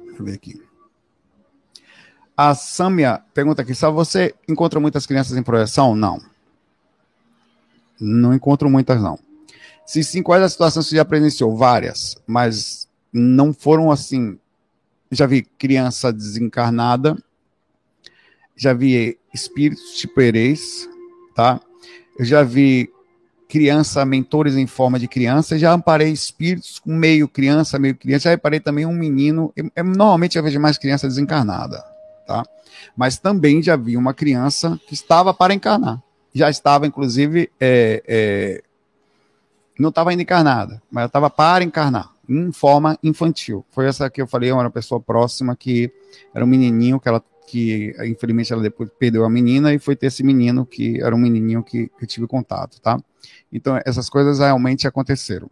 Deixa 0.05 0.19
eu 0.19 0.25
ver 0.25 0.33
aqui. 0.33 0.61
A 2.37 2.53
Samia 2.55 3.21
pergunta 3.33 3.61
aqui: 3.61 3.73
só 3.73 3.91
você 3.91 4.33
encontra 4.47 4.79
muitas 4.79 5.05
crianças 5.05 5.37
em 5.37 5.43
projeção? 5.43 5.95
Não. 5.95 6.21
Não 7.99 8.33
encontro 8.33 8.69
muitas, 8.69 9.01
não. 9.01 9.19
Se 9.85 10.03
sim, 10.03 10.21
quais 10.21 10.43
as 10.43 10.51
situações 10.51 10.85
que 10.85 10.91
você 10.91 10.95
já 10.97 11.05
presenciou? 11.05 11.57
Várias, 11.57 12.15
mas 12.27 12.87
não 13.11 13.51
foram 13.51 13.91
assim 13.91 14.39
já 15.11 15.25
vi 15.25 15.41
criança 15.41 16.13
desencarnada, 16.13 17.17
já 18.55 18.73
vi 18.73 19.17
espíritos 19.33 19.93
tipo 19.95 20.19
Ereis, 20.21 20.87
tá? 21.35 21.59
Eu 22.17 22.25
já 22.25 22.43
vi 22.43 22.91
criança, 23.49 24.05
mentores 24.05 24.55
em 24.55 24.67
forma 24.67 24.99
de 24.99 25.07
criança, 25.07 25.57
já 25.57 25.73
amparei 25.73 26.11
espíritos 26.11 26.77
com 26.77 26.93
meio 26.93 27.27
criança, 27.27 27.79
meio 27.79 27.95
criança, 27.95 28.25
já 28.25 28.29
reparei 28.29 28.59
também 28.59 28.85
um 28.85 28.93
menino, 28.93 29.51
eu, 29.55 29.71
normalmente 29.83 30.37
eu 30.37 30.43
vejo 30.43 30.59
mais 30.59 30.77
criança 30.77 31.07
desencarnada, 31.07 31.83
tá? 32.27 32.45
Mas 32.95 33.17
também 33.17 33.63
já 33.63 33.75
vi 33.75 33.97
uma 33.97 34.13
criança 34.13 34.79
que 34.87 34.93
estava 34.93 35.33
para 35.33 35.53
encarnar, 35.53 35.99
já 36.33 36.47
estava 36.47 36.85
inclusive, 36.85 37.49
é, 37.59 38.03
é, 38.07 38.63
não 39.79 39.89
estava 39.89 40.11
ainda 40.11 40.21
encarnada, 40.21 40.79
mas 40.91 41.07
estava 41.07 41.27
para 41.27 41.63
encarnar, 41.63 42.11
em 42.29 42.51
forma 42.51 42.97
infantil. 43.01 43.65
Foi 43.71 43.87
essa 43.87 44.09
que 44.09 44.21
eu 44.21 44.27
falei, 44.27 44.51
uma 44.51 44.69
pessoa 44.69 45.01
próxima 45.01 45.55
que 45.55 45.91
era 46.33 46.45
um 46.45 46.47
menininho 46.47 46.99
que 46.99 47.09
ela 47.09 47.23
que 47.47 47.95
infelizmente 48.05 48.53
ela 48.53 48.61
depois 48.61 48.91
perdeu 48.99 49.25
a 49.25 49.29
menina 49.29 49.73
e 49.73 49.79
foi 49.79 49.95
ter 49.95 50.05
esse 50.05 50.21
menino 50.21 50.67
que 50.67 51.01
era 51.01 51.15
um 51.15 51.17
menininho 51.17 51.63
que, 51.63 51.87
que 51.87 52.03
eu 52.03 52.07
tive 52.07 52.27
contato, 52.27 52.79
tá? 52.79 53.01
Então 53.51 53.81
essas 53.83 54.07
coisas 54.07 54.37
realmente 54.37 54.87
aconteceram. 54.87 55.49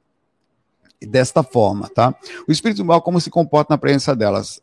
E 1.01 1.07
desta 1.07 1.41
forma, 1.41 1.89
tá? 1.89 2.15
O 2.47 2.51
espírito 2.51 2.85
mal 2.85 3.01
como 3.01 3.19
se 3.19 3.31
comporta 3.31 3.73
na 3.73 3.79
presença 3.79 4.15
delas? 4.15 4.61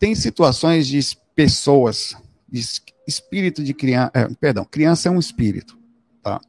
Tem 0.00 0.16
situações 0.16 0.88
de 0.88 1.00
pessoas, 1.34 2.16
de 2.48 2.60
espírito 3.06 3.62
de 3.62 3.72
criança, 3.72 4.10
é, 4.14 4.28
perdão, 4.34 4.64
criança 4.64 5.08
é 5.08 5.12
um 5.12 5.18
espírito, 5.18 5.78
tá? 6.22 6.40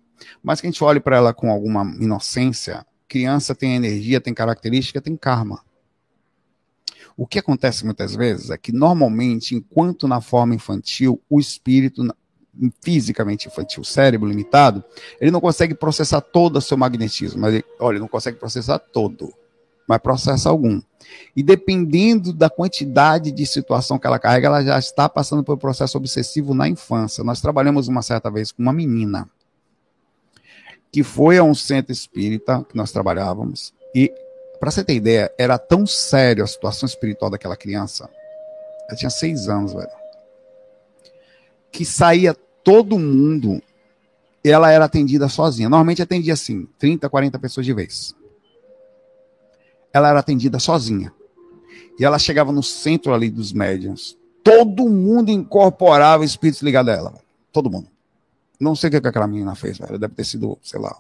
Mas 0.41 0.59
que 0.59 0.65
a 0.65 0.71
gente 0.71 0.83
olhe 0.83 0.99
para 0.99 1.17
ela 1.17 1.33
com 1.33 1.51
alguma 1.51 1.83
inocência, 1.99 2.83
criança 3.07 3.55
tem 3.55 3.75
energia, 3.75 4.21
tem 4.21 4.33
característica, 4.33 5.01
tem 5.01 5.15
karma. 5.15 5.61
O 7.15 7.25
que 7.25 7.39
acontece 7.39 7.83
muitas 7.83 8.15
vezes 8.15 8.51
é 8.51 8.57
que, 8.57 8.71
normalmente, 8.71 9.55
enquanto 9.55 10.07
na 10.07 10.21
forma 10.21 10.53
infantil, 10.53 11.19
o 11.27 11.39
espírito, 11.39 12.07
fisicamente 12.83 13.47
infantil, 13.47 13.83
cérebro 13.83 14.27
limitado, 14.27 14.83
ele 15.19 15.31
não 15.31 15.41
consegue 15.41 15.73
processar 15.73 16.21
todo 16.21 16.57
o 16.57 16.61
seu 16.61 16.77
magnetismo. 16.77 17.41
Mas, 17.41 17.55
ele, 17.55 17.65
olha, 17.79 17.99
não 17.99 18.07
consegue 18.07 18.37
processar 18.37 18.77
todo, 18.77 19.33
mas 19.87 19.99
processa 19.99 20.49
algum. 20.49 20.79
E 21.35 21.41
dependendo 21.41 22.31
da 22.31 22.51
quantidade 22.51 23.31
de 23.31 23.45
situação 23.47 23.97
que 23.97 24.05
ela 24.05 24.19
carrega, 24.19 24.47
ela 24.47 24.63
já 24.63 24.77
está 24.77 25.09
passando 25.09 25.43
por 25.43 25.55
um 25.55 25.59
processo 25.59 25.97
obsessivo 25.97 26.53
na 26.53 26.67
infância. 26.67 27.23
Nós 27.23 27.41
trabalhamos 27.41 27.87
uma 27.87 28.03
certa 28.03 28.29
vez 28.29 28.51
com 28.51 28.61
uma 28.61 28.73
menina 28.73 29.27
que 30.91 31.03
foi 31.03 31.37
a 31.37 31.43
um 31.43 31.53
centro 31.53 31.91
espírita 31.91 32.65
que 32.69 32.75
nós 32.75 32.91
trabalhávamos 32.91 33.73
e 33.93 34.11
para 34.59 34.71
você 34.71 34.83
ter 34.83 34.95
ideia, 34.95 35.31
era 35.37 35.57
tão 35.57 35.85
sério 35.85 36.43
a 36.43 36.47
situação 36.47 36.87
espiritual 36.87 37.29
daquela 37.29 37.55
criança. 37.55 38.09
Ela 38.87 38.97
tinha 38.97 39.09
seis 39.09 39.47
anos, 39.47 39.73
velho. 39.73 39.89
Que 41.71 41.85
saía 41.85 42.35
todo 42.63 42.97
mundo. 42.97 43.61
Ela 44.43 44.71
era 44.71 44.85
atendida 44.85 45.29
sozinha. 45.29 45.69
Normalmente 45.69 46.01
atendia 46.01 46.33
assim, 46.33 46.67
30, 46.79 47.09
40 47.09 47.37
pessoas 47.39 47.65
de 47.65 47.73
vez. 47.73 48.15
Ela 49.93 50.09
era 50.09 50.19
atendida 50.19 50.59
sozinha. 50.59 51.13
E 51.99 52.05
ela 52.05 52.17
chegava 52.17 52.51
no 52.51 52.63
centro 52.63 53.13
ali 53.13 53.29
dos 53.29 53.51
médiums. 53.53 54.17
Todo 54.43 54.87
mundo 54.89 55.29
incorporava 55.29 56.23
espíritos 56.23 56.61
ligados 56.61 56.91
a 56.93 56.95
ela. 56.95 57.13
Todo 57.51 57.69
mundo. 57.69 57.89
Não 58.59 58.75
sei 58.75 58.89
o 58.89 58.91
que 59.01 59.07
aquela 59.07 59.27
menina 59.27 59.55
fez, 59.55 59.77
velho. 59.77 59.99
Deve 59.99 60.15
ter 60.15 60.23
sido, 60.23 60.57
sei 60.63 60.79
lá, 60.79 60.97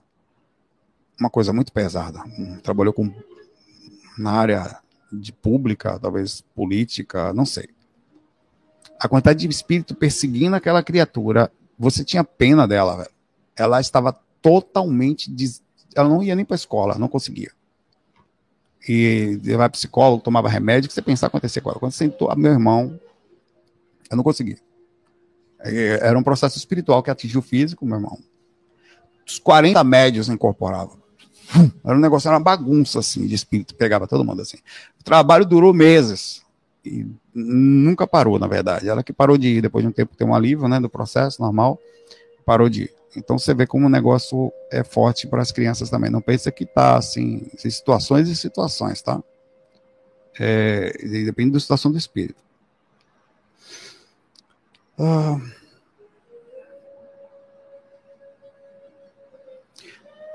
uma 1.19 1.29
coisa 1.29 1.51
muito 1.51 1.71
pesada. 1.71 2.23
Trabalhou 2.61 2.93
com 2.93 3.11
na 4.17 4.31
área 4.31 4.79
de 5.11 5.31
pública, 5.31 5.99
talvez 5.99 6.41
política, 6.55 7.33
não 7.33 7.45
sei. 7.45 7.69
A 8.99 9.07
quantidade 9.07 9.39
de 9.39 9.47
espírito 9.47 9.95
perseguindo 9.95 10.55
aquela 10.55 10.83
criatura, 10.83 11.51
você 11.77 12.03
tinha 12.03 12.23
pena 12.23 12.67
dela, 12.67 12.97
velho. 12.97 13.11
Ela 13.55 13.79
estava 13.79 14.13
totalmente. 14.41 15.31
Des... 15.31 15.63
Ela 15.95 16.09
não 16.09 16.21
ia 16.21 16.35
nem 16.35 16.45
para 16.45 16.55
escola, 16.55 16.97
não 16.97 17.07
conseguia. 17.07 17.51
E 18.87 19.39
vai 19.57 19.69
psicólogo, 19.69 20.23
tomava 20.23 20.47
remédio, 20.47 20.87
que 20.87 20.93
você 20.93 21.01
pensava 21.01 21.29
acontecer 21.29 21.61
com 21.61 21.69
ela. 21.69 21.79
Quando 21.79 21.91
sentou, 21.91 22.33
meu 22.35 22.51
irmão, 22.51 22.99
eu 24.09 24.15
não 24.15 24.23
conseguia. 24.23 24.57
Era 25.59 26.17
um 26.17 26.23
processo 26.23 26.57
espiritual 26.57 27.01
que 27.01 27.09
atingiu 27.09 27.39
o 27.39 27.43
físico, 27.43 27.85
meu 27.85 27.97
irmão. 27.97 28.19
Os 29.25 29.39
40 29.39 29.83
médios 29.83 30.29
incorporavam. 30.29 30.97
Era 31.83 31.95
um 31.95 32.01
negócio, 32.01 32.27
era 32.27 32.37
uma 32.37 32.43
bagunça, 32.43 32.99
assim, 32.99 33.25
de 33.25 33.35
espírito, 33.35 33.75
pegava 33.75 34.07
todo 34.07 34.23
mundo, 34.23 34.41
assim. 34.41 34.57
O 34.99 35.03
trabalho 35.03 35.45
durou 35.45 35.73
meses. 35.73 36.41
E 36.85 37.05
nunca 37.33 38.07
parou, 38.07 38.39
na 38.39 38.47
verdade. 38.47 38.87
Ela 38.87 39.03
que 39.03 39.11
parou 39.13 39.37
de 39.37 39.47
ir, 39.47 39.61
depois 39.61 39.83
de 39.83 39.89
um 39.89 39.91
tempo 39.91 40.15
tem 40.15 40.27
um 40.27 40.35
alívio, 40.35 40.67
né, 40.67 40.79
do 40.79 40.89
processo 40.89 41.41
normal, 41.41 41.79
parou 42.45 42.69
de 42.69 42.83
ir. 42.83 42.93
Então 43.15 43.37
você 43.37 43.53
vê 43.53 43.65
como 43.65 43.87
o 43.87 43.89
negócio 43.89 44.51
é 44.71 44.83
forte 44.83 45.27
para 45.27 45.41
as 45.41 45.51
crianças 45.51 45.89
também. 45.89 46.11
Não 46.11 46.21
pensa 46.21 46.51
que 46.51 46.65
tá, 46.65 46.97
assim, 46.97 47.47
situações 47.57 48.29
e 48.29 48.35
situações, 48.35 49.01
tá? 49.01 49.21
É, 50.39 50.93
depende 51.25 51.51
da 51.51 51.59
situação 51.59 51.91
do 51.91 51.97
espírito. 51.97 52.46
Ah. 54.99 55.39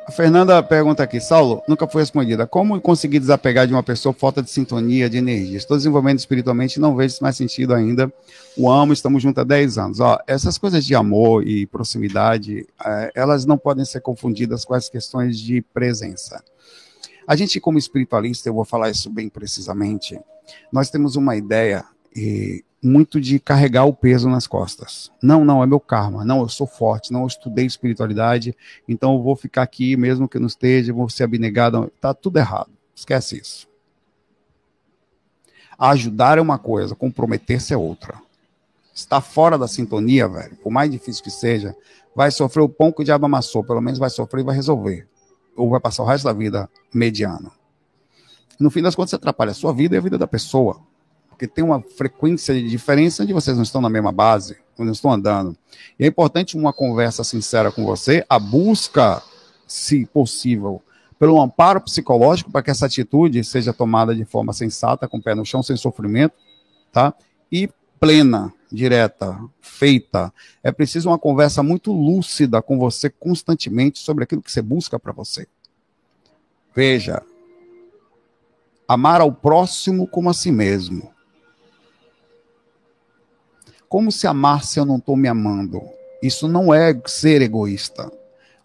A 0.06 0.10
Fernanda 0.10 0.62
pergunta 0.62 1.02
aqui, 1.02 1.20
Saulo, 1.20 1.62
nunca 1.66 1.86
foi 1.86 2.02
respondida. 2.02 2.46
Como 2.46 2.80
conseguir 2.80 3.20
desapegar 3.20 3.66
de 3.66 3.72
uma 3.72 3.82
pessoa 3.82 4.12
falta 4.12 4.42
de 4.42 4.50
sintonia, 4.50 5.08
de 5.08 5.16
energia? 5.16 5.56
Estou 5.56 5.76
desenvolvendo 5.76 6.18
espiritualmente 6.18 6.80
não 6.80 6.96
vejo 6.96 7.16
mais 7.22 7.36
sentido 7.36 7.72
ainda. 7.72 8.12
O 8.56 8.70
amo, 8.70 8.92
estamos 8.92 9.22
juntos 9.22 9.40
há 9.40 9.44
10 9.44 9.78
anos. 9.78 10.00
Ó, 10.00 10.18
essas 10.26 10.58
coisas 10.58 10.84
de 10.84 10.94
amor 10.94 11.46
e 11.46 11.66
proximidade, 11.66 12.66
é, 12.84 13.12
elas 13.14 13.46
não 13.46 13.56
podem 13.56 13.84
ser 13.84 14.00
confundidas 14.00 14.64
com 14.64 14.74
as 14.74 14.88
questões 14.88 15.38
de 15.38 15.62
presença. 15.72 16.42
A 17.26 17.36
gente, 17.36 17.60
como 17.60 17.78
espiritualista, 17.78 18.48
eu 18.48 18.54
vou 18.54 18.64
falar 18.64 18.90
isso 18.90 19.08
bem 19.08 19.28
precisamente, 19.28 20.18
nós 20.72 20.90
temos 20.90 21.14
uma 21.14 21.36
ideia 21.36 21.84
e 22.14 22.64
muito 22.82 23.20
de 23.20 23.38
carregar 23.38 23.84
o 23.84 23.94
peso 23.94 24.28
nas 24.28 24.46
costas. 24.46 25.12
Não, 25.22 25.44
não, 25.44 25.62
é 25.62 25.66
meu 25.66 25.78
karma. 25.78 26.24
Não, 26.24 26.40
eu 26.40 26.48
sou 26.48 26.66
forte. 26.66 27.12
Não, 27.12 27.20
eu 27.20 27.26
estudei 27.28 27.64
espiritualidade. 27.64 28.56
Então 28.88 29.14
eu 29.14 29.22
vou 29.22 29.36
ficar 29.36 29.62
aqui, 29.62 29.96
mesmo 29.96 30.28
que 30.28 30.38
não 30.38 30.48
esteja, 30.48 30.92
vou 30.92 31.08
ser 31.08 31.24
abnegado. 31.24 31.92
Tá 32.00 32.12
tudo 32.12 32.38
errado. 32.38 32.70
Esquece 32.94 33.38
isso. 33.38 33.68
Ajudar 35.78 36.38
é 36.38 36.40
uma 36.40 36.58
coisa, 36.58 36.94
comprometer-se 36.94 37.72
é 37.72 37.76
outra. 37.76 38.20
Está 38.94 39.20
fora 39.20 39.56
da 39.56 39.66
sintonia, 39.66 40.28
velho, 40.28 40.56
por 40.56 40.70
mais 40.70 40.90
difícil 40.90 41.24
que 41.24 41.30
seja, 41.30 41.74
vai 42.14 42.30
sofrer 42.30 42.62
o 42.62 42.68
pão 42.68 42.92
que 42.92 43.00
o 43.00 43.04
diabo 43.04 43.26
amassou. 43.26 43.64
Pelo 43.64 43.80
menos 43.80 43.98
vai 43.98 44.10
sofrer 44.10 44.42
e 44.42 44.44
vai 44.44 44.56
resolver. 44.56 45.08
Ou 45.56 45.70
vai 45.70 45.80
passar 45.80 46.02
o 46.02 46.06
resto 46.06 46.24
da 46.24 46.32
vida 46.32 46.68
mediano. 46.92 47.52
No 48.60 48.70
fim 48.70 48.82
das 48.82 48.94
contas, 48.94 49.10
você 49.10 49.16
atrapalha 49.16 49.52
a 49.52 49.54
sua 49.54 49.72
vida 49.72 49.94
e 49.94 49.98
a 49.98 50.00
vida 50.00 50.18
da 50.18 50.26
pessoa 50.26 50.80
porque 51.42 51.48
tem 51.48 51.64
uma 51.64 51.82
frequência 51.82 52.54
de 52.54 52.68
diferença 52.68 53.24
onde 53.24 53.32
vocês 53.32 53.56
não 53.56 53.64
estão 53.64 53.80
na 53.80 53.88
mesma 53.88 54.12
base, 54.12 54.56
onde 54.78 54.86
não 54.86 54.92
estão 54.92 55.10
andando. 55.10 55.56
E 55.98 56.04
é 56.04 56.06
importante 56.06 56.56
uma 56.56 56.72
conversa 56.72 57.24
sincera 57.24 57.72
com 57.72 57.84
você, 57.84 58.24
a 58.28 58.38
busca, 58.38 59.20
se 59.66 60.06
possível, 60.06 60.80
pelo 61.18 61.40
amparo 61.40 61.80
psicológico 61.80 62.52
para 62.52 62.62
que 62.62 62.70
essa 62.70 62.86
atitude 62.86 63.42
seja 63.42 63.72
tomada 63.72 64.14
de 64.14 64.24
forma 64.24 64.52
sensata, 64.52 65.08
com 65.08 65.16
o 65.16 65.22
pé 65.22 65.34
no 65.34 65.44
chão, 65.44 65.64
sem 65.64 65.76
sofrimento, 65.76 66.34
tá? 66.92 67.12
E 67.50 67.68
plena, 67.98 68.54
direta, 68.70 69.36
feita. 69.60 70.32
É 70.62 70.70
preciso 70.70 71.08
uma 71.10 71.18
conversa 71.18 71.60
muito 71.60 71.92
lúcida 71.92 72.62
com 72.62 72.78
você 72.78 73.10
constantemente 73.10 73.98
sobre 73.98 74.22
aquilo 74.22 74.42
que 74.42 74.52
você 74.52 74.62
busca 74.62 74.96
para 74.96 75.12
você. 75.12 75.48
Veja, 76.72 77.20
amar 78.86 79.20
ao 79.20 79.32
próximo 79.32 80.06
como 80.06 80.30
a 80.30 80.34
si 80.34 80.52
mesmo. 80.52 81.11
Como 83.92 84.10
se 84.10 84.26
amar 84.26 84.64
se 84.64 84.80
eu 84.80 84.86
não 84.86 84.96
estou 84.96 85.14
me 85.14 85.28
amando? 85.28 85.82
Isso 86.22 86.48
não 86.48 86.72
é 86.72 86.98
ser 87.04 87.42
egoísta. 87.42 88.10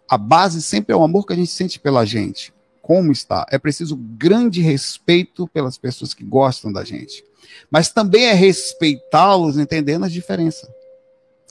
A 0.08 0.16
base 0.16 0.62
sempre 0.62 0.94
é 0.94 0.96
o 0.96 1.02
amor 1.02 1.26
que 1.26 1.34
a 1.34 1.36
gente 1.36 1.50
sente 1.50 1.78
pela 1.78 2.06
gente. 2.06 2.50
Como 2.80 3.12
está? 3.12 3.44
É 3.50 3.58
preciso 3.58 3.94
grande 3.94 4.62
respeito 4.62 5.46
pelas 5.46 5.76
pessoas 5.76 6.14
que 6.14 6.24
gostam 6.24 6.72
da 6.72 6.82
gente. 6.82 7.22
Mas 7.70 7.90
também 7.90 8.24
é 8.24 8.32
respeitá-los 8.32 9.58
entendendo 9.58 10.06
as 10.06 10.12
diferenças. 10.12 10.66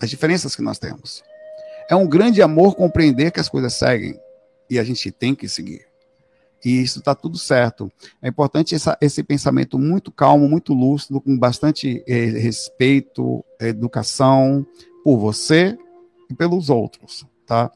As 0.02 0.10
diferenças 0.10 0.56
que 0.56 0.64
nós 0.64 0.80
temos. 0.80 1.22
É 1.88 1.96
um 1.96 2.08
grande 2.08 2.42
amor 2.42 2.74
compreender 2.74 3.30
que 3.30 3.40
as 3.40 3.48
coisas 3.48 3.76
seguem. 3.76 4.20
E 4.68 4.80
a 4.80 4.84
gente 4.84 5.12
tem 5.12 5.36
que 5.36 5.48
seguir 5.48 5.87
e 6.68 6.82
isso 6.82 7.00
está 7.00 7.16
tudo 7.16 7.38
certo. 7.38 7.90
É 8.22 8.28
importante 8.28 8.76
essa, 8.76 8.98
esse 9.00 9.24
pensamento 9.24 9.80
muito 9.80 10.12
calmo, 10.12 10.50
muito 10.50 10.74
lúcido, 10.74 11.22
com 11.22 11.38
bastante 11.38 12.04
eh, 12.06 12.26
respeito, 12.26 13.42
educação 13.58 14.68
por 15.02 15.18
você 15.18 15.78
e 16.30 16.34
pelos 16.34 16.70
outros, 16.70 17.26
tá? 17.46 17.72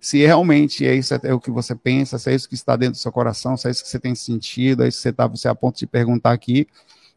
Se 0.00 0.24
realmente 0.24 0.86
é 0.86 0.94
isso 0.94 1.12
é 1.12 1.34
o 1.34 1.40
que 1.40 1.50
você 1.50 1.74
pensa, 1.74 2.20
se 2.20 2.30
é 2.30 2.36
isso 2.36 2.48
que 2.48 2.54
está 2.54 2.76
dentro 2.76 2.92
do 2.92 2.98
seu 2.98 3.10
coração, 3.10 3.56
se 3.56 3.66
é 3.66 3.72
isso 3.72 3.82
que 3.82 3.90
você 3.90 3.98
tem 3.98 4.14
sentido, 4.14 4.84
é 4.84 4.88
isso 4.88 4.98
que 4.98 5.02
você 5.02 5.08
está 5.08 5.26
você 5.26 5.48
é 5.48 5.50
a 5.50 5.54
ponto 5.54 5.76
de 5.76 5.86
perguntar 5.88 6.30
aqui, 6.30 6.68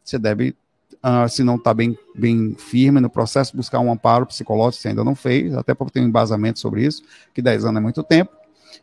você 0.02 0.18
deve, 0.18 0.56
uh, 0.94 1.28
se 1.28 1.44
não 1.44 1.54
está 1.54 1.72
bem, 1.72 1.96
bem 2.12 2.56
firme 2.58 2.98
no 2.98 3.08
processo, 3.08 3.56
buscar 3.56 3.78
um 3.78 3.92
amparo 3.92 4.26
psicológico, 4.26 4.82
se 4.82 4.88
ainda 4.88 5.04
não 5.04 5.14
fez, 5.14 5.54
até 5.54 5.74
porque 5.74 5.92
tem 5.92 6.02
um 6.02 6.08
embasamento 6.08 6.58
sobre 6.58 6.84
isso, 6.84 7.04
que 7.32 7.40
10 7.40 7.66
anos 7.66 7.78
é 7.78 7.80
muito 7.80 8.02
tempo, 8.02 8.32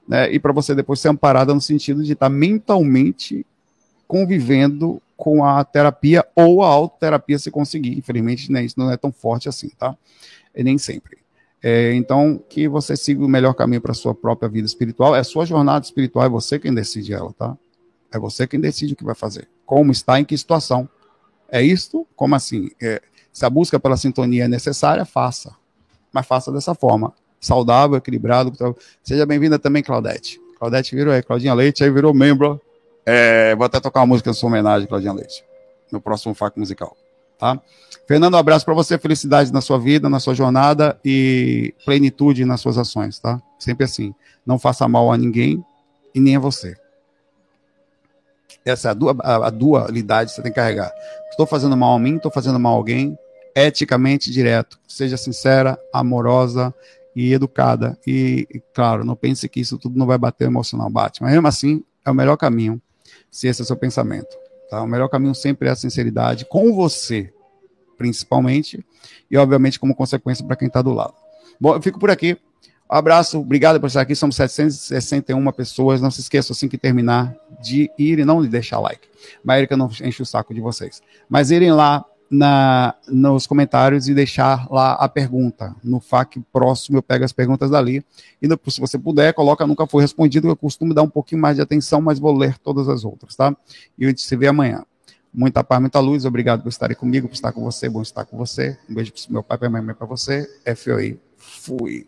né, 0.08 0.32
e 0.32 0.40
para 0.40 0.54
você 0.54 0.74
depois 0.74 1.00
ser 1.00 1.10
amparada 1.10 1.54
no 1.54 1.62
sentido 1.62 2.04
de 2.04 2.14
estar 2.14 2.28
tá 2.28 2.30
mentalmente 2.30 3.46
convivendo 4.08 5.02
com 5.16 5.44
a 5.44 5.64
terapia 5.64 6.26
ou 6.36 6.64
a 6.64 6.68
autoterapia 6.68 7.38
se 7.40 7.52
conseguir. 7.52 7.98
Infelizmente, 7.98 8.52
né, 8.52 8.64
isso 8.64 8.80
não 8.80 8.92
é 8.92 8.98
tão 8.98 9.12
forte 9.12 9.50
assim, 9.50 9.70
tá? 9.70 9.98
E 10.56 10.64
nem 10.64 10.78
sempre. 10.78 11.18
É, 11.62 11.94
então, 11.96 12.42
que 12.48 12.68
você 12.68 12.96
siga 12.96 13.26
o 13.26 13.28
melhor 13.28 13.54
caminho 13.54 13.82
para 13.82 13.92
a 13.92 13.96
sua 13.96 14.14
própria 14.14 14.48
vida 14.48 14.66
espiritual. 14.66 15.16
É 15.16 15.20
a 15.20 15.24
sua 15.24 15.46
jornada 15.46 15.84
espiritual, 15.84 16.26
é 16.26 16.30
você 16.30 16.60
quem 16.60 16.74
decide 16.74 17.14
ela, 17.14 17.34
tá? 17.34 17.58
É 18.12 18.20
você 18.20 18.48
quem 18.48 18.60
decide 18.60 18.94
o 18.94 18.96
que 18.96 19.04
vai 19.04 19.16
fazer. 19.16 19.50
Como 19.66 19.92
está, 19.92 20.20
em 20.20 20.26
que 20.26 20.38
situação. 20.38 20.88
É 21.50 21.62
isto? 21.62 22.08
Como 22.16 22.36
assim? 22.36 22.70
É, 22.82 23.02
se 23.34 23.46
a 23.46 23.50
busca 23.50 23.80
pela 23.80 23.98
sintonia 23.98 24.46
é 24.46 24.48
necessária, 24.48 25.04
faça. 25.04 25.56
Mas 26.14 26.26
faça 26.26 26.52
dessa 26.52 26.74
forma 26.74 27.14
saudável, 27.40 27.98
equilibrado. 27.98 28.52
Seja 29.04 29.26
bem-vinda 29.26 29.58
também, 29.58 29.84
Claudete. 29.84 30.40
Claudete 30.58 30.96
virou 30.96 31.14
aí, 31.14 31.22
Claudinha 31.22 31.54
Leite, 31.54 31.84
aí 31.84 31.90
virou 31.90 32.14
membro. 32.14 32.60
É, 33.06 33.56
vou 33.56 33.66
até 33.66 33.80
tocar 33.80 34.02
uma 34.02 34.08
música 34.08 34.30
em 34.30 34.34
sua 34.34 34.50
homenagem, 34.50 34.88
Claudinha 34.88 35.14
Leite, 35.14 35.44
no 35.92 36.02
próximo 36.02 36.34
FAC 36.34 36.58
musical. 36.58 36.96
Tá? 37.38 37.62
Fernando, 38.08 38.34
um 38.34 38.38
abraço 38.38 38.66
para 38.66 38.74
você, 38.74 38.98
felicidade 38.98 39.54
na 39.54 39.62
sua 39.62 39.78
vida, 39.78 40.10
na 40.10 40.20
sua 40.20 40.34
jornada 40.34 41.00
e 41.06 41.74
plenitude 41.86 42.44
nas 42.46 42.60
suas 42.60 42.78
ações, 42.78 43.20
tá? 43.20 43.40
Sempre 43.60 43.86
assim. 43.86 44.14
Não 44.46 44.58
faça 44.58 44.88
mal 44.88 45.12
a 45.12 45.18
ninguém 45.18 45.64
e 46.16 46.20
nem 46.20 46.36
a 46.36 46.40
você. 46.40 46.76
Essa 48.66 48.90
é 48.90 48.92
a, 48.92 48.94
du 48.94 49.10
a, 49.10 49.48
a 49.48 49.50
dualidade 49.50 50.32
que 50.32 50.36
você 50.36 50.42
tem 50.42 50.52
que 50.52 50.56
carregar. 50.56 50.92
Estou 51.30 51.46
fazendo 51.46 51.78
mal 51.78 51.96
a 51.96 52.00
mim, 52.00 52.16
estou 52.16 52.32
fazendo 52.32 52.60
mal 52.60 52.74
a 52.74 52.78
alguém, 52.78 53.18
eticamente 53.56 54.32
direto. 54.32 54.80
Seja 54.88 55.16
sincera, 55.16 55.78
amorosa 55.94 56.74
e 57.18 57.34
educada. 57.34 57.98
E, 58.06 58.48
e, 58.54 58.62
claro, 58.76 59.04
não 59.04 59.16
pense 59.16 59.50
que 59.50 59.60
isso 59.60 59.80
tudo 59.80 59.98
não 59.98 60.06
vai 60.06 60.20
bater 60.20 60.46
o 60.46 60.52
emocional, 60.52 60.88
bate. 60.88 61.24
Mas 61.24 61.32
mesmo 61.32 61.48
assim, 61.48 61.84
é 62.06 62.12
o 62.12 62.14
melhor 62.14 62.38
caminho, 62.38 62.80
se 63.32 63.48
esse 63.48 63.60
é 63.60 63.64
o 63.64 63.66
seu 63.66 63.76
pensamento. 63.76 64.38
Tá? 64.70 64.84
O 64.84 64.88
melhor 64.88 65.08
caminho 65.08 65.34
sempre 65.34 65.68
é 65.68 65.72
a 65.72 65.76
sinceridade 65.76 66.46
com 66.46 66.72
você, 66.76 67.34
principalmente, 67.98 68.86
e 69.32 69.36
obviamente 69.36 69.80
como 69.80 69.96
consequência 69.96 70.46
para 70.46 70.56
quem 70.56 70.68
está 70.68 70.80
do 70.80 70.94
lado. 70.94 71.16
Bom, 71.60 71.74
eu 71.74 71.82
fico 71.82 71.98
por 71.98 72.12
aqui. 72.12 72.38
Abraço, 72.88 73.40
obrigado 73.40 73.80
por 73.80 73.88
estar 73.88 74.02
aqui. 74.02 74.16
Somos 74.16 74.36
761 74.36 75.52
pessoas. 75.52 76.00
Não 76.00 76.12
se 76.12 76.22
esqueça, 76.22 76.54
assim 76.54 76.70
que 76.70 76.78
terminar, 76.78 77.36
de 77.60 77.90
ir 77.98 78.20
e 78.20 78.26
não 78.26 78.44
de 78.44 78.48
deixar 78.48 78.80
like. 78.80 79.08
Mas 79.44 79.58
Erika 79.58 79.76
não 79.76 79.90
enche 80.04 80.22
o 80.22 80.26
saco 80.26 80.54
de 80.54 80.62
vocês. 80.62 81.02
Mas 81.28 81.50
irem 81.50 81.72
lá 81.72 82.06
na, 82.30 82.94
nos 83.08 83.48
comentários 83.48 84.08
e 84.08 84.14
deixar 84.14 84.68
lá 84.70 84.94
a 84.94 85.08
pergunta. 85.08 85.76
No 85.84 86.00
FAQ 86.00 86.42
próximo 86.52 86.98
eu 86.98 87.04
pego 87.04 87.24
as 87.26 87.32
perguntas 87.32 87.70
dali. 87.70 88.04
E 88.42 88.48
no, 88.48 88.60
se 88.68 88.80
você 88.80 88.98
puder, 88.98 89.34
coloca 89.34 89.66
nunca 89.66 89.88
foi 89.88 90.02
respondido. 90.02 90.48
Eu 90.48 90.56
costumo 90.56 90.94
dar 90.94 91.04
um 91.04 91.10
pouquinho 91.10 91.42
mais 91.42 91.56
de 91.56 91.62
atenção, 91.62 92.02
mas 92.02 92.20
vou 92.20 92.36
ler 92.36 92.58
todas 92.58 92.90
as 92.90 93.06
outras, 93.06 93.36
tá? 93.36 93.56
E 93.98 94.06
a 94.06 94.08
gente 94.10 94.22
se 94.22 94.36
vê 94.36 94.48
amanhã. 94.48 94.84
Muita 95.34 95.64
paz, 95.64 95.80
muita 95.80 96.00
luz. 96.00 96.26
Obrigado 96.26 96.64
por 96.64 96.70
estarem 96.70 96.96
comigo, 96.96 97.28
por 97.28 97.34
estar 97.34 97.52
com 97.52 97.64
você. 97.64 97.90
Bom 97.90 98.02
estar 98.02 98.26
com 98.26 98.38
você. 98.38 98.78
Um 98.90 98.96
beijo 98.96 99.14
para 99.14 99.22
meu 99.30 99.44
pai, 99.44 99.58
para 99.58 99.70
minha 99.70 99.82
mãe, 99.82 99.96
para 99.96 100.08
você. 100.08 100.50
FOI. 100.76 101.20
Fui. 101.38 102.08